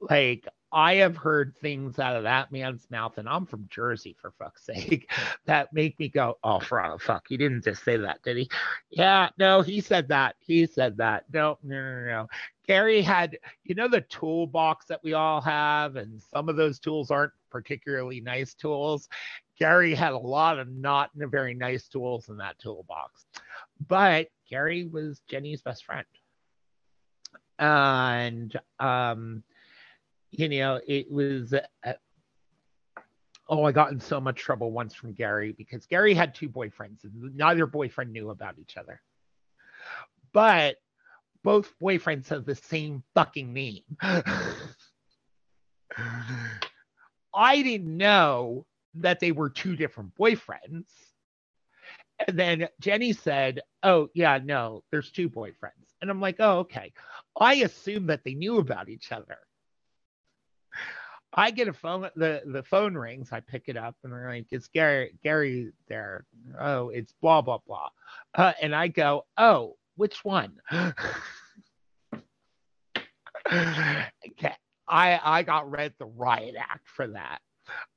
Like, 0.00 0.46
I 0.72 0.96
have 0.96 1.16
heard 1.16 1.54
things 1.56 2.00
out 2.00 2.16
of 2.16 2.24
that 2.24 2.50
man's 2.50 2.90
mouth, 2.90 3.16
and 3.18 3.28
I'm 3.28 3.46
from 3.46 3.68
Jersey 3.70 4.16
for 4.20 4.32
fuck's 4.32 4.64
sake, 4.64 5.08
that 5.46 5.72
make 5.72 5.96
me 6.00 6.08
go, 6.08 6.36
oh, 6.42 6.58
fuck, 6.58 7.26
he 7.28 7.36
didn't 7.36 7.62
just 7.62 7.84
say 7.84 7.96
that, 7.96 8.22
did 8.24 8.38
he? 8.38 8.50
Yeah, 8.90 9.28
no, 9.38 9.62
he 9.62 9.80
said 9.80 10.08
that. 10.08 10.34
He 10.40 10.66
said 10.66 10.96
that. 10.96 11.24
No, 11.32 11.58
no, 11.62 11.76
no, 11.76 12.04
no. 12.06 12.28
Gary 12.66 13.02
had, 13.02 13.38
you 13.62 13.76
know, 13.76 13.86
the 13.86 14.00
toolbox 14.00 14.86
that 14.86 15.02
we 15.04 15.12
all 15.12 15.40
have, 15.40 15.94
and 15.94 16.20
some 16.20 16.48
of 16.48 16.56
those 16.56 16.80
tools 16.80 17.12
aren't 17.12 17.32
particularly 17.54 18.20
nice 18.20 18.52
tools. 18.52 19.08
Gary 19.60 19.94
had 19.94 20.12
a 20.12 20.18
lot 20.18 20.58
of 20.58 20.68
not 20.68 21.10
very 21.14 21.54
nice 21.54 21.86
tools 21.86 22.28
in 22.28 22.36
that 22.38 22.58
toolbox. 22.58 23.26
But 23.86 24.26
Gary 24.50 24.86
was 24.86 25.22
Jenny's 25.28 25.62
best 25.62 25.84
friend. 25.84 26.04
And, 27.60 28.58
um, 28.80 29.44
you 30.32 30.48
know, 30.48 30.80
it 30.84 31.08
was, 31.08 31.54
uh, 31.54 31.92
oh, 33.48 33.62
I 33.62 33.70
got 33.70 33.92
in 33.92 34.00
so 34.00 34.20
much 34.20 34.40
trouble 34.40 34.72
once 34.72 34.92
from 34.92 35.12
Gary 35.12 35.52
because 35.52 35.86
Gary 35.86 36.12
had 36.12 36.34
two 36.34 36.48
boyfriends 36.48 37.04
and 37.04 37.36
neither 37.36 37.66
boyfriend 37.66 38.12
knew 38.12 38.30
about 38.30 38.58
each 38.58 38.76
other. 38.76 39.00
But 40.32 40.78
both 41.44 41.72
boyfriends 41.80 42.30
have 42.30 42.46
the 42.46 42.56
same 42.56 43.04
fucking 43.14 43.52
name. 43.52 43.84
I 47.34 47.62
didn't 47.62 47.96
know 47.96 48.66
that 48.94 49.20
they 49.20 49.32
were 49.32 49.50
two 49.50 49.76
different 49.76 50.14
boyfriends. 50.14 50.86
And 52.26 52.38
then 52.38 52.68
Jenny 52.80 53.12
said, 53.12 53.60
Oh, 53.82 54.08
yeah, 54.14 54.38
no, 54.42 54.84
there's 54.90 55.10
two 55.10 55.28
boyfriends. 55.28 55.88
And 56.00 56.10
I'm 56.10 56.20
like, 56.20 56.36
Oh, 56.38 56.60
okay. 56.60 56.92
I 57.38 57.54
assumed 57.54 58.08
that 58.10 58.22
they 58.24 58.34
knew 58.34 58.58
about 58.58 58.88
each 58.88 59.10
other. 59.10 59.38
I 61.36 61.50
get 61.50 61.66
a 61.66 61.72
phone, 61.72 62.08
the, 62.14 62.42
the 62.46 62.62
phone 62.62 62.94
rings, 62.94 63.32
I 63.32 63.40
pick 63.40 63.64
it 63.66 63.76
up, 63.76 63.96
and 64.04 64.12
they're 64.12 64.28
like, 64.28 64.46
It's 64.52 64.68
Gary, 64.68 65.16
Gary 65.24 65.72
there. 65.88 66.24
Oh, 66.58 66.90
it's 66.90 67.12
blah, 67.20 67.42
blah, 67.42 67.58
blah. 67.66 67.88
Uh, 68.34 68.52
and 68.62 68.74
I 68.74 68.88
go, 68.88 69.26
Oh, 69.36 69.76
which 69.96 70.24
one? 70.24 70.60
okay. 73.52 74.54
I 74.94 75.20
I 75.24 75.42
got 75.42 75.70
read 75.70 75.94
the 75.98 76.06
riot 76.06 76.54
act 76.58 76.88
for 76.88 77.08
that. 77.08 77.40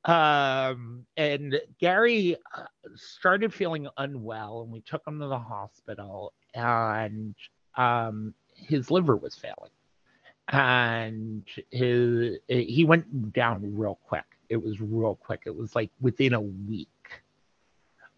Um, 0.06 1.06
and 1.18 1.60
Gary 1.80 2.38
uh, 2.56 2.64
started 2.96 3.54
feeling 3.54 3.88
unwell, 3.98 4.62
and 4.62 4.72
we 4.72 4.82
took 4.82 5.06
him 5.06 5.20
to 5.20 5.28
the 5.28 5.40
hospital, 5.40 6.34
and 6.56 7.36
um, 7.76 8.34
his 8.56 8.90
liver 8.90 9.16
was 9.16 9.36
failing. 9.36 9.72
and 10.50 11.44
his 11.72 12.38
he 12.48 12.86
went 12.86 13.34
down 13.34 13.76
real 13.78 14.00
quick. 14.08 14.26
It 14.50 14.58
was 14.64 14.80
real 14.80 15.16
quick. 15.16 15.42
It 15.46 15.56
was 15.56 15.76
like 15.76 15.92
within 16.02 16.34
a 16.34 16.42
week. 16.42 16.90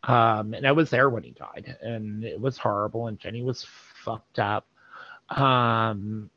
Um, 0.03 0.53
and 0.53 0.65
I 0.65 0.71
was 0.71 0.89
there 0.89 1.09
when 1.09 1.23
he 1.23 1.31
died, 1.31 1.77
and 1.81 2.23
it 2.23 2.39
was 2.39 2.57
horrible. 2.57 3.07
And 3.07 3.19
Jenny 3.19 3.41
was 3.41 3.65
fucked 4.03 4.39
up. 4.39 4.67
Um, 5.29 6.29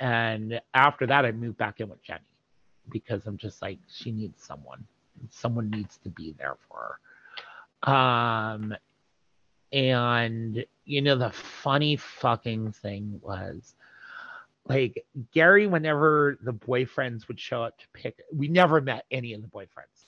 and 0.00 0.60
after 0.74 1.06
that, 1.06 1.24
I 1.24 1.32
moved 1.32 1.58
back 1.58 1.80
in 1.80 1.88
with 1.88 2.02
Jenny 2.02 2.20
because 2.90 3.26
I'm 3.26 3.36
just 3.36 3.62
like 3.62 3.78
she 3.92 4.12
needs 4.12 4.42
someone. 4.42 4.84
Someone 5.30 5.70
needs 5.70 5.98
to 5.98 6.08
be 6.10 6.34
there 6.38 6.56
for 6.68 6.98
her. 7.84 7.92
Um, 7.92 8.74
and 9.72 10.64
you 10.84 11.02
know 11.02 11.16
the 11.16 11.30
funny 11.30 11.96
fucking 11.96 12.72
thing 12.72 13.20
was 13.22 13.74
like 14.68 15.04
Gary, 15.32 15.66
whenever 15.66 16.38
the 16.42 16.52
boyfriends 16.52 17.28
would 17.28 17.38
show 17.38 17.62
up 17.62 17.78
to 17.78 17.84
pick, 17.92 18.22
we 18.32 18.48
never 18.48 18.80
met 18.80 19.04
any 19.10 19.34
of 19.34 19.42
the 19.42 19.48
boyfriends. 19.48 20.04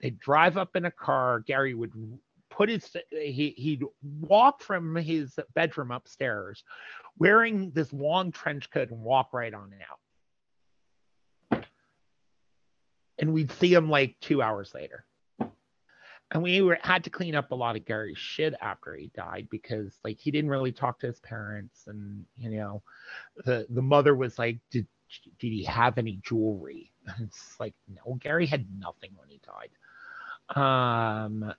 They'd 0.00 0.18
drive 0.18 0.56
up 0.56 0.76
in 0.76 0.84
a 0.84 0.90
car. 0.90 1.40
Gary 1.40 1.74
would 1.74 1.92
put 2.56 2.68
his 2.70 2.96
he 3.10 3.54
he'd 3.56 3.82
walk 4.20 4.62
from 4.62 4.96
his 4.96 5.38
bedroom 5.54 5.90
upstairs 5.90 6.64
wearing 7.18 7.70
this 7.72 7.92
long 7.92 8.32
trench 8.32 8.70
coat 8.70 8.90
and 8.90 9.00
walk 9.00 9.32
right 9.32 9.52
on 9.52 9.72
out. 11.52 11.64
And 13.18 13.32
we'd 13.32 13.52
see 13.52 13.72
him 13.72 13.88
like 13.88 14.16
two 14.20 14.42
hours 14.42 14.72
later. 14.74 15.04
And 16.32 16.42
we 16.42 16.60
were 16.60 16.78
had 16.82 17.04
to 17.04 17.10
clean 17.10 17.34
up 17.34 17.52
a 17.52 17.54
lot 17.54 17.76
of 17.76 17.84
Gary's 17.84 18.18
shit 18.18 18.54
after 18.60 18.94
he 18.94 19.10
died 19.14 19.46
because 19.50 19.98
like 20.02 20.18
he 20.18 20.30
didn't 20.30 20.50
really 20.50 20.72
talk 20.72 20.98
to 21.00 21.06
his 21.06 21.20
parents. 21.20 21.84
And 21.86 22.24
you 22.36 22.50
know 22.50 22.82
the 23.44 23.66
the 23.70 23.82
mother 23.82 24.14
was 24.14 24.38
like 24.38 24.58
did 24.70 24.86
did 25.38 25.52
he 25.52 25.64
have 25.64 25.98
any 25.98 26.18
jewelry? 26.22 26.90
And 27.06 27.26
it's 27.28 27.60
like 27.60 27.74
no 27.88 28.14
Gary 28.14 28.46
had 28.46 28.66
nothing 28.78 29.10
when 29.14 29.28
he 29.28 29.40
died. 29.44 29.70
Um 30.60 31.54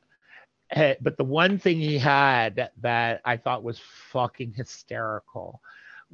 Eh, 0.72 0.96
but 1.02 1.18
the 1.18 1.24
one 1.24 1.58
thing 1.58 1.80
he 1.80 1.98
had 1.98 2.70
that 2.82 3.22
I 3.24 3.38
thought 3.38 3.64
was 3.64 3.80
fucking 4.12 4.54
hysterical 4.54 5.62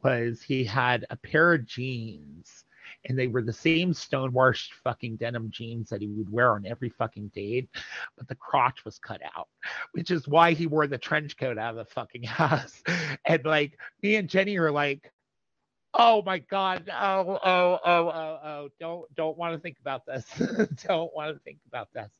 was 0.03 0.41
he 0.41 0.63
had 0.63 1.05
a 1.09 1.15
pair 1.15 1.53
of 1.53 1.65
jeans 1.65 2.65
and 3.05 3.17
they 3.17 3.27
were 3.27 3.41
the 3.41 3.53
same 3.53 3.93
stonewashed 3.93 4.73
fucking 4.83 5.17
denim 5.17 5.49
jeans 5.49 5.89
that 5.89 6.01
he 6.01 6.07
would 6.07 6.31
wear 6.31 6.51
on 6.51 6.65
every 6.65 6.89
fucking 6.89 7.29
date, 7.29 7.69
but 8.17 8.27
the 8.27 8.35
crotch 8.35 8.85
was 8.85 8.99
cut 8.99 9.21
out, 9.35 9.47
which 9.91 10.11
is 10.11 10.27
why 10.27 10.53
he 10.53 10.67
wore 10.67 10.87
the 10.87 10.97
trench 10.97 11.37
coat 11.37 11.57
out 11.57 11.71
of 11.71 11.87
the 11.87 11.93
fucking 11.93 12.23
house. 12.23 12.81
And 13.25 13.43
like 13.45 13.77
me 14.01 14.15
and 14.15 14.29
Jenny 14.29 14.57
are 14.57 14.71
like, 14.71 15.11
oh 15.93 16.21
my 16.23 16.39
god, 16.39 16.89
oh 16.91 17.39
oh 17.43 17.79
oh 17.85 18.09
oh 18.09 18.39
oh, 18.43 18.69
don't 18.79 19.15
don't 19.15 19.37
want 19.37 19.53
to 19.53 19.59
think 19.59 19.77
about 19.79 20.05
this, 20.05 20.25
don't 20.87 21.13
want 21.13 21.35
to 21.35 21.39
think 21.43 21.59
about 21.67 21.89
this. 21.93 22.11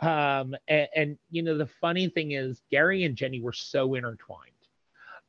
Um, 0.00 0.54
and, 0.68 0.88
and 0.94 1.18
you 1.30 1.42
know 1.42 1.56
the 1.56 1.66
funny 1.66 2.08
thing 2.08 2.32
is, 2.32 2.62
Gary 2.70 3.04
and 3.04 3.16
Jenny 3.16 3.40
were 3.40 3.52
so 3.52 3.94
intertwined 3.94 4.52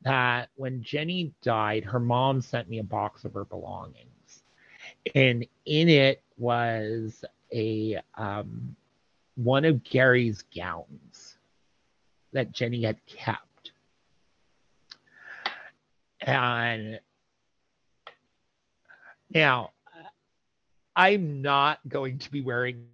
that 0.02 0.50
when 0.56 0.82
Jenny 0.82 1.32
died, 1.42 1.84
her 1.84 2.00
mom 2.00 2.40
sent 2.40 2.68
me 2.68 2.78
a 2.78 2.84
box 2.84 3.24
of 3.24 3.34
her 3.34 3.44
belongings. 3.44 4.42
And 5.14 5.46
in 5.64 5.88
it 5.88 6.22
was 6.36 7.24
a 7.52 7.98
um, 8.16 8.76
one 9.36 9.64
of 9.64 9.82
Gary's 9.84 10.44
gowns 10.54 11.38
that 12.32 12.52
Jenny 12.52 12.82
had 12.82 12.98
kept, 13.06 13.72
and 16.20 17.00
now 19.30 19.70
I'm 20.94 21.42
not 21.42 21.80
going 21.88 22.18
to 22.18 22.30
be 22.30 22.40
wearing 22.40 22.86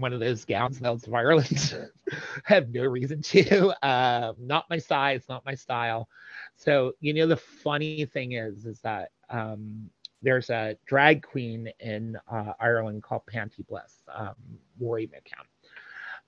one 0.00 0.12
of 0.12 0.20
those 0.20 0.44
gowns 0.44 0.80
Elves 0.82 1.06
of 1.06 1.14
Ireland. 1.14 1.76
I 2.12 2.16
have 2.44 2.70
no 2.70 2.84
reason 2.84 3.22
to. 3.22 3.68
Uh, 3.84 4.32
not 4.38 4.68
my 4.70 4.78
size, 4.78 5.24
not 5.28 5.44
my 5.44 5.54
style. 5.54 6.08
So 6.56 6.92
you 7.00 7.12
know 7.14 7.26
the 7.26 7.36
funny 7.36 8.04
thing 8.04 8.32
is, 8.32 8.66
is 8.66 8.80
that 8.80 9.10
um, 9.30 9.90
there's 10.22 10.50
a 10.50 10.76
drag 10.86 11.22
queen 11.22 11.70
in 11.80 12.18
uh, 12.30 12.52
Ireland 12.58 13.02
called 13.02 13.22
Panti 13.26 13.66
Bliss, 13.66 14.02
um, 14.14 14.34
Rory 14.80 15.08
McCann. 15.08 15.46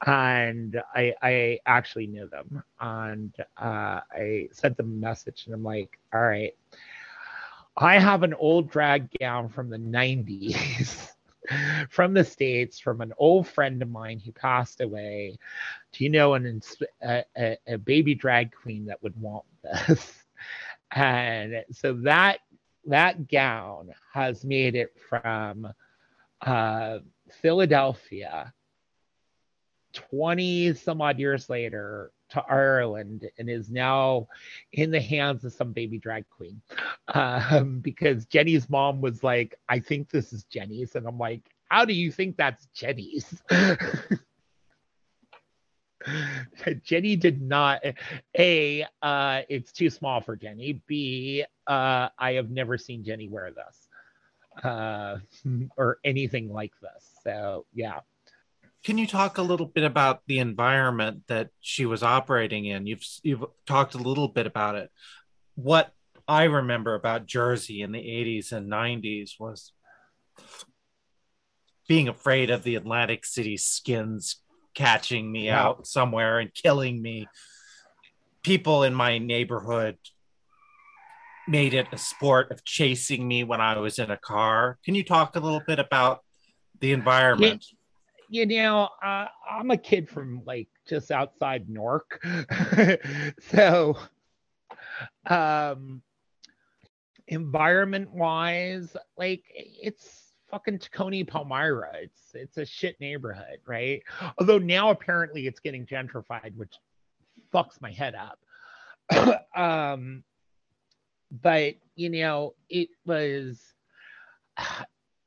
And 0.06 0.80
I, 0.94 1.14
I 1.22 1.58
actually 1.66 2.06
knew 2.06 2.28
them. 2.28 2.62
And 2.80 3.34
uh, 3.56 4.00
I 4.12 4.48
sent 4.52 4.76
them 4.76 4.92
a 4.92 5.06
message 5.06 5.44
and 5.46 5.54
I'm 5.54 5.64
like, 5.64 5.98
all 6.14 6.20
right, 6.20 6.54
I 7.76 7.98
have 7.98 8.22
an 8.22 8.34
old 8.34 8.70
drag 8.70 9.08
gown 9.18 9.48
from 9.48 9.70
the 9.70 9.78
90s. 9.78 11.12
from 11.90 12.14
the 12.14 12.24
states 12.24 12.78
from 12.78 13.00
an 13.00 13.12
old 13.18 13.46
friend 13.46 13.80
of 13.82 13.90
mine 13.90 14.20
who 14.24 14.32
passed 14.32 14.80
away. 14.80 15.36
Do 15.92 16.04
you 16.04 16.10
know 16.10 16.34
an 16.34 16.60
a, 17.02 17.56
a, 17.66 17.78
baby 17.78 18.14
drag 18.14 18.52
queen 18.54 18.86
that 18.86 19.02
would 19.02 19.18
want 19.20 19.44
this? 19.62 20.14
And 20.90 21.64
so 21.70 21.92
that 22.04 22.38
that 22.86 23.28
gown 23.28 23.92
has 24.14 24.46
made 24.46 24.74
it 24.74 24.96
from 25.10 25.70
uh, 26.40 26.98
Philadelphia 27.42 28.54
20 30.10 30.74
some 30.74 31.00
odd 31.00 31.18
years 31.18 31.48
later 31.50 32.12
to 32.30 32.42
Ireland 32.42 33.28
and 33.38 33.48
is 33.48 33.70
now 33.70 34.28
in 34.72 34.90
the 34.90 35.00
hands 35.00 35.44
of 35.44 35.52
some 35.52 35.72
baby 35.72 35.98
drag 35.98 36.28
queen. 36.28 36.60
Um, 37.08 37.80
because 37.80 38.26
Jenny's 38.26 38.68
mom 38.68 39.00
was 39.00 39.22
like, 39.22 39.54
I 39.68 39.78
think 39.78 40.10
this 40.10 40.32
is 40.32 40.44
Jenny's. 40.44 40.94
And 40.94 41.06
I'm 41.06 41.18
like, 41.18 41.42
how 41.68 41.84
do 41.84 41.92
you 41.92 42.12
think 42.12 42.36
that's 42.36 42.66
Jenny's? 42.74 43.42
Jenny 46.82 47.16
did 47.16 47.42
not. 47.42 47.82
A, 48.38 48.86
uh, 49.02 49.42
it's 49.48 49.72
too 49.72 49.90
small 49.90 50.20
for 50.20 50.36
Jenny. 50.36 50.82
B, 50.86 51.44
uh, 51.66 52.08
I 52.18 52.32
have 52.32 52.50
never 52.50 52.78
seen 52.78 53.04
Jenny 53.04 53.28
wear 53.28 53.50
this 53.50 53.88
uh, 54.64 55.18
or 55.76 55.98
anything 56.04 56.52
like 56.52 56.72
this. 56.80 57.10
So 57.22 57.66
yeah. 57.74 58.00
Can 58.84 58.96
you 58.96 59.06
talk 59.06 59.38
a 59.38 59.42
little 59.42 59.66
bit 59.66 59.84
about 59.84 60.22
the 60.26 60.38
environment 60.38 61.24
that 61.28 61.50
she 61.60 61.84
was 61.84 62.02
operating 62.02 62.64
in? 62.64 62.86
You've 62.86 63.04
you've 63.22 63.44
talked 63.66 63.94
a 63.94 63.98
little 63.98 64.28
bit 64.28 64.46
about 64.46 64.76
it. 64.76 64.90
What 65.56 65.92
I 66.26 66.44
remember 66.44 66.94
about 66.94 67.26
Jersey 67.26 67.82
in 67.82 67.92
the 67.92 67.98
80s 67.98 68.52
and 68.52 68.70
90s 68.70 69.32
was 69.40 69.72
being 71.88 72.06
afraid 72.06 72.50
of 72.50 72.62
the 72.62 72.76
Atlantic 72.76 73.24
City 73.24 73.56
skins 73.56 74.36
catching 74.74 75.32
me 75.32 75.46
yeah. 75.46 75.64
out 75.64 75.86
somewhere 75.86 76.38
and 76.38 76.52
killing 76.54 77.00
me. 77.02 77.26
People 78.42 78.84
in 78.84 78.94
my 78.94 79.18
neighborhood 79.18 79.96
made 81.48 81.72
it 81.72 81.88
a 81.92 81.98
sport 81.98 82.52
of 82.52 82.64
chasing 82.64 83.26
me 83.26 83.42
when 83.42 83.60
I 83.60 83.78
was 83.78 83.98
in 83.98 84.10
a 84.10 84.18
car. 84.18 84.78
Can 84.84 84.94
you 84.94 85.02
talk 85.02 85.34
a 85.34 85.40
little 85.40 85.62
bit 85.66 85.78
about 85.78 86.20
the 86.80 86.92
environment? 86.92 87.64
You, 88.28 88.46
know, 88.46 88.88
uh, 89.02 89.26
I'm 89.50 89.70
a 89.70 89.76
kid 89.76 90.08
from 90.08 90.42
like 90.46 90.68
just 90.86 91.10
outside 91.10 91.68
Newark. 91.68 92.24
so, 93.50 93.96
um, 95.26 96.02
environment 97.28 98.12
wise, 98.12 98.96
like 99.16 99.42
it's 99.54 100.32
fucking 100.50 100.78
Tacony 100.78 101.26
Palmyra. 101.26 101.92
It's 102.02 102.20
it's 102.34 102.56
a 102.56 102.66
shit 102.66 102.98
neighborhood, 103.00 103.58
right? 103.66 104.02
Although 104.38 104.58
now 104.58 104.90
apparently 104.90 105.46
it's 105.46 105.60
getting 105.60 105.86
gentrified, 105.86 106.54
which 106.56 106.74
fucks 107.52 107.80
my 107.80 107.92
head 107.92 108.14
up. 108.14 108.38
um, 109.56 110.24
but 111.30 111.74
you 111.94 112.10
know, 112.10 112.54
it 112.68 112.88
was 113.04 113.60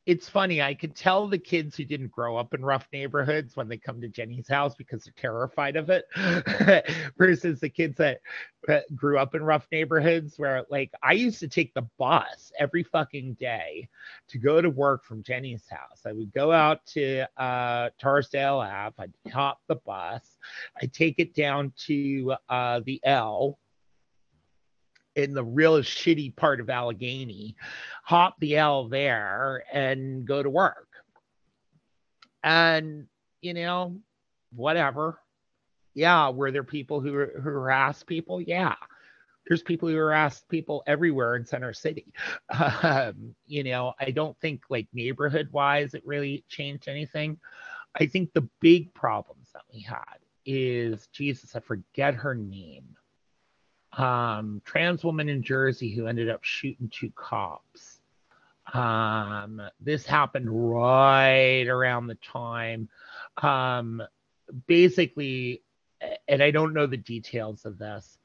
it's 0.06 0.28
funny. 0.28 0.62
I 0.62 0.74
could 0.74 0.96
tell 0.96 1.28
the 1.28 1.38
kids 1.38 1.76
who 1.76 1.86
didn't 1.86 2.12
grow 2.12 2.36
up 2.36 2.54
in 2.54 2.66
rough 2.66 2.88
neighborhoods 2.92 3.56
when 3.56 3.68
they 3.68 3.78
come 3.78 4.02
to 4.02 4.08
Jenny's 4.08 4.48
house 4.48 4.74
because 4.74 5.04
they're 5.04 5.14
terrified 5.16 5.76
of 5.76 5.90
it, 5.90 6.06
versus 7.18 7.60
the 7.60 7.70
kids 7.70 7.98
that 7.98 8.22
grew 8.96 9.20
up 9.20 9.36
in 9.36 9.44
rough 9.44 9.68
neighborhoods 9.72 10.40
where, 10.40 10.66
like, 10.70 10.92
I 11.04 11.14
used 11.14 11.40
to 11.42 11.48
take 11.48 11.74
the 11.74 11.88
bus 12.00 12.52
every 12.58 12.84
fucking 12.84 13.36
day 13.36 13.90
to 14.30 14.40
go 14.40 14.60
to 14.60 14.70
work 14.70 15.04
from 15.04 15.22
Jenny's 15.24 15.68
house. 15.70 16.02
I 16.06 16.14
would 16.14 16.34
go 16.34 16.52
out 16.52 16.86
to 16.88 17.28
uh, 17.38 17.90
Torresdale 18.02 18.66
Ave, 18.68 18.96
I'd 18.98 19.32
hop 19.32 19.60
the 19.68 19.76
bus, 19.76 20.38
I'd 20.82 20.94
take 20.94 21.20
it 21.20 21.36
down 21.36 21.74
to 21.86 22.34
uh, 22.50 22.82
the 22.86 23.00
L, 23.04 23.60
in 25.16 25.34
the 25.34 25.44
real 25.44 25.78
shitty 25.80 26.36
part 26.36 26.60
of 26.60 26.70
Allegheny, 26.70 27.56
hop 28.04 28.40
the 28.40 28.58
L 28.58 28.88
there 28.88 29.64
and 29.72 30.26
go 30.26 30.42
to 30.42 30.50
work. 30.50 30.88
And, 32.44 33.08
you 33.42 33.54
know, 33.54 33.98
whatever. 34.56 35.20
Yeah. 35.94 36.30
Were 36.30 36.52
there 36.52 36.64
people 36.64 37.02
who, 37.02 37.12
who 37.12 37.42
harassed 37.42 38.08
people? 38.08 38.42
Yeah. 38.42 38.76
there's 39.48 39.64
people 39.64 39.90
who 39.90 39.96
harass 39.96 40.44
people 40.50 40.84
everywhere 40.88 41.36
in 41.36 41.46
Center 41.46 41.74
City. 41.74 42.14
Um, 42.84 43.36
you 43.48 43.64
know, 43.64 43.94
I 44.00 44.12
don't 44.12 44.38
think 44.40 44.64
like 44.70 44.88
neighborhood 44.94 45.50
wise 45.52 45.94
it 45.94 46.06
really 46.06 46.44
changed 46.50 46.88
anything. 46.88 47.40
I 47.96 48.06
think 48.08 48.34
the 48.34 48.48
big 48.60 48.94
problems 48.94 49.50
that 49.54 49.64
we 49.74 49.82
had 49.82 50.20
is 50.46 51.08
Jesus, 51.08 51.56
I 51.56 51.60
forget 51.60 52.16
her 52.16 52.34
name. 52.36 52.96
Um, 53.94 54.62
trans 54.64 55.04
woman 55.04 55.28
in 55.28 55.44
Jersey 55.44 55.94
who 55.94 56.08
ended 56.08 56.30
up 56.30 56.44
shooting 56.44 56.90
two 56.90 57.12
cops. 57.16 58.00
Um, 58.74 59.62
this 59.82 60.06
happened 60.06 60.48
right 60.50 61.68
around 61.68 62.08
the 62.08 62.16
time. 62.16 62.88
Um, 63.38 64.02
basically, 64.68 65.62
and 66.28 66.42
I 66.42 66.52
don't 66.52 66.74
know 66.74 66.88
the 66.88 66.98
details 66.98 67.66
of 67.66 67.78
this. 67.78 68.18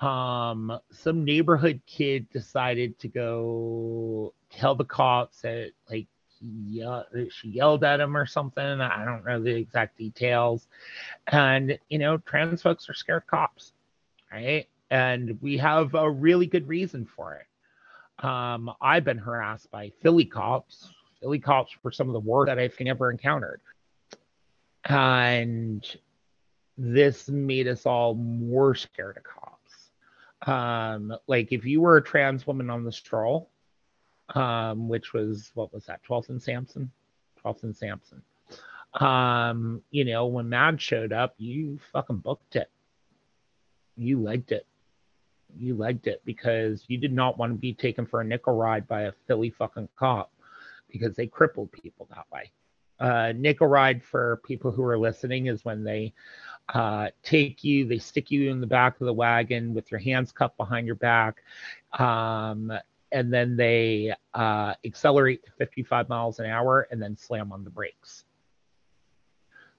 Um, 0.00 0.78
some 0.92 1.24
neighborhood 1.24 1.80
kid 1.86 2.28
decided 2.30 2.98
to 3.00 3.08
go 3.08 4.34
tell 4.50 4.74
the 4.74 4.84
cops 4.84 5.40
that 5.42 5.72
like 5.90 6.06
yeah, 6.40 7.02
she 7.30 7.48
yelled 7.48 7.82
at 7.82 8.00
him 8.00 8.16
or 8.16 8.26
something. 8.26 8.62
I 8.62 9.04
don't 9.04 9.24
know 9.26 9.42
the 9.42 9.56
exact 9.56 9.98
details. 9.98 10.68
And 11.26 11.78
you 11.88 11.98
know, 11.98 12.18
trans 12.18 12.62
folks 12.62 12.88
are 12.88 12.94
scared 12.94 13.26
cops, 13.26 13.72
right? 14.30 14.68
And 14.90 15.38
we 15.42 15.58
have 15.58 15.94
a 15.94 16.10
really 16.10 16.46
good 16.46 16.66
reason 16.68 17.04
for 17.04 17.34
it. 17.34 18.24
Um, 18.24 18.70
I've 18.80 19.04
been 19.04 19.18
harassed 19.18 19.70
by 19.70 19.90
Philly 20.02 20.24
cops. 20.24 20.88
Philly 21.20 21.38
cops 21.38 21.72
were 21.82 21.92
some 21.92 22.08
of 22.08 22.14
the 22.14 22.20
worst 22.20 22.48
that 22.48 22.58
I've 22.58 22.74
ever 22.86 23.10
encountered. 23.10 23.60
And 24.84 25.84
this 26.76 27.28
made 27.28 27.68
us 27.68 27.86
all 27.86 28.14
more 28.14 28.74
scared 28.74 29.18
of 29.18 29.24
cops. 29.24 29.90
Um, 30.46 31.14
like 31.26 31.52
if 31.52 31.64
you 31.64 31.80
were 31.80 31.96
a 31.96 32.02
trans 32.02 32.46
woman 32.46 32.70
on 32.70 32.84
the 32.84 32.92
stroll, 32.92 33.50
um, 34.34 34.88
which 34.88 35.12
was 35.12 35.50
what 35.54 35.72
was 35.72 35.86
that, 35.86 36.00
12th 36.08 36.28
and 36.30 36.42
Sansom? 36.42 36.90
12th 37.44 37.64
and 37.64 37.76
Sansom. 37.76 38.22
Um, 38.94 39.82
you 39.90 40.04
know, 40.04 40.26
when 40.26 40.48
Mad 40.48 40.80
showed 40.80 41.12
up, 41.12 41.34
you 41.38 41.78
fucking 41.92 42.18
booked 42.18 42.56
it. 42.56 42.70
You 43.96 44.22
liked 44.22 44.52
it 44.52 44.66
you 45.56 45.74
liked 45.74 46.06
it 46.06 46.22
because 46.24 46.84
you 46.88 46.98
did 46.98 47.12
not 47.12 47.38
want 47.38 47.52
to 47.52 47.58
be 47.58 47.72
taken 47.72 48.06
for 48.06 48.20
a 48.20 48.24
nickel 48.24 48.54
ride 48.54 48.86
by 48.86 49.02
a 49.02 49.12
Philly 49.26 49.50
fucking 49.50 49.88
cop 49.96 50.30
because 50.90 51.16
they 51.16 51.26
crippled 51.26 51.70
people 51.72 52.08
that 52.10 52.26
way. 52.32 52.50
Uh, 53.00 53.32
nickel 53.36 53.66
ride 53.66 54.02
for 54.02 54.40
people 54.44 54.72
who 54.72 54.82
are 54.82 54.98
listening 54.98 55.46
is 55.46 55.64
when 55.64 55.84
they 55.84 56.12
uh, 56.74 57.08
take 57.22 57.62
you, 57.62 57.86
they 57.86 57.98
stick 57.98 58.30
you 58.30 58.50
in 58.50 58.60
the 58.60 58.66
back 58.66 59.00
of 59.00 59.06
the 59.06 59.12
wagon 59.12 59.72
with 59.72 59.90
your 59.90 60.00
hands 60.00 60.32
cupped 60.32 60.56
behind 60.56 60.86
your 60.86 60.96
back, 60.96 61.42
um, 61.98 62.72
and 63.12 63.32
then 63.32 63.56
they 63.56 64.12
uh, 64.34 64.74
accelerate 64.84 65.44
to 65.44 65.50
55 65.52 66.08
miles 66.08 66.40
an 66.40 66.46
hour 66.46 66.88
and 66.90 67.00
then 67.00 67.16
slam 67.16 67.52
on 67.52 67.64
the 67.64 67.70
brakes. 67.70 68.24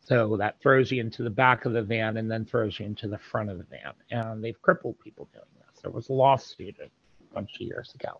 So 0.01 0.37
that 0.37 0.59
throws 0.59 0.91
you 0.91 1.01
into 1.01 1.21
the 1.21 1.29
back 1.29 1.65
of 1.65 1.73
the 1.73 1.83
van 1.83 2.17
and 2.17 2.31
then 2.31 2.43
throws 2.43 2.79
you 2.79 2.85
into 2.87 3.07
the 3.07 3.19
front 3.19 3.51
of 3.51 3.59
the 3.59 3.65
van. 3.65 3.93
And 4.09 4.43
they've 4.43 4.59
crippled 4.59 4.99
people 4.99 5.29
doing 5.31 5.45
there 5.81 5.91
was 5.91 6.09
a 6.09 6.13
lawsuit 6.13 6.77
a 6.83 6.89
bunch 7.33 7.55
of 7.55 7.61
years 7.61 7.95
ago. 7.95 8.19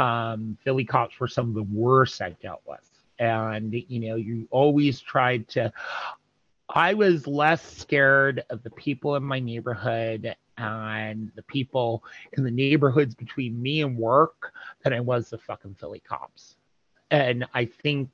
Um, 0.00 0.56
Philly 0.62 0.84
cops 0.84 1.18
were 1.18 1.28
some 1.28 1.48
of 1.48 1.54
the 1.54 1.62
worst 1.62 2.20
I 2.20 2.30
dealt 2.42 2.62
with. 2.66 2.80
And, 3.18 3.72
you 3.72 4.00
know, 4.08 4.16
you 4.16 4.46
always 4.50 5.00
tried 5.00 5.48
to. 5.48 5.72
I 6.68 6.94
was 6.94 7.26
less 7.26 7.62
scared 7.62 8.44
of 8.50 8.62
the 8.62 8.70
people 8.70 9.16
in 9.16 9.24
my 9.24 9.40
neighborhood 9.40 10.36
and 10.58 11.32
the 11.34 11.42
people 11.42 12.04
in 12.36 12.44
the 12.44 12.50
neighborhoods 12.50 13.14
between 13.14 13.60
me 13.60 13.82
and 13.82 13.96
work 13.96 14.52
than 14.84 14.92
I 14.92 15.00
was 15.00 15.30
the 15.30 15.38
fucking 15.38 15.74
Philly 15.74 16.00
cops. 16.00 16.56
And 17.10 17.46
I 17.54 17.64
think 17.64 18.10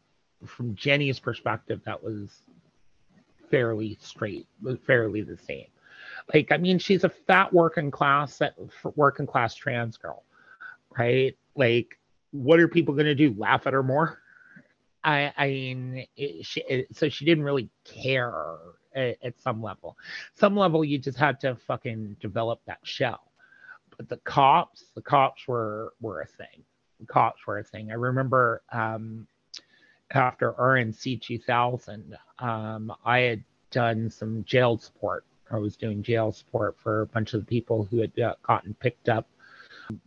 from 0.46 0.74
Jenny's 0.74 1.18
perspective, 1.18 1.80
that 1.84 2.02
was 2.02 2.30
fairly 3.50 3.98
straight, 4.00 4.46
fairly 4.86 5.22
the 5.22 5.36
same. 5.36 5.66
Like, 6.32 6.52
I 6.52 6.56
mean, 6.56 6.78
she's 6.78 7.04
a 7.04 7.08
fat 7.08 7.52
working 7.52 7.90
class, 7.90 8.40
working 8.96 9.26
class 9.26 9.54
trans 9.54 9.96
girl, 9.96 10.24
right? 10.96 11.36
Like, 11.54 11.98
what 12.30 12.58
are 12.60 12.68
people 12.68 12.94
going 12.94 13.06
to 13.06 13.14
do? 13.14 13.34
Laugh 13.36 13.66
at 13.66 13.72
her 13.72 13.82
more? 13.82 14.20
I, 15.04 15.32
I 15.36 15.48
mean, 15.48 16.06
it, 16.16 16.46
she, 16.46 16.62
it, 16.62 16.96
so 16.96 17.08
she 17.10 17.26
didn't 17.26 17.44
really 17.44 17.68
care 17.84 18.32
at, 18.94 19.18
at, 19.22 19.40
some 19.40 19.62
level. 19.62 19.98
Some 20.34 20.56
level, 20.56 20.82
you 20.82 20.98
just 20.98 21.18
had 21.18 21.38
to 21.40 21.56
fucking 21.56 22.16
develop 22.20 22.60
that 22.66 22.78
shell. 22.84 23.30
But 23.96 24.08
the 24.08 24.16
cops, 24.18 24.86
the 24.94 25.02
cops 25.02 25.46
were 25.46 25.92
were 26.00 26.22
a 26.22 26.26
thing. 26.26 26.64
The 27.00 27.06
cops 27.06 27.46
were 27.46 27.58
a 27.58 27.64
thing. 27.64 27.90
I 27.90 27.94
remember 27.94 28.62
um, 28.72 29.28
after 30.10 30.52
RNC 30.52 31.20
2000, 31.20 32.16
um, 32.38 32.92
I 33.04 33.18
had 33.20 33.44
done 33.70 34.10
some 34.10 34.42
jail 34.44 34.78
support 34.78 35.24
I 35.54 35.58
was 35.58 35.76
doing 35.76 36.02
jail 36.02 36.32
support 36.32 36.76
for 36.78 37.02
a 37.02 37.06
bunch 37.06 37.32
of 37.34 37.40
the 37.40 37.46
people 37.46 37.84
who 37.84 38.00
had 38.00 38.18
uh, 38.18 38.34
gotten 38.42 38.74
picked 38.74 39.08
up 39.08 39.28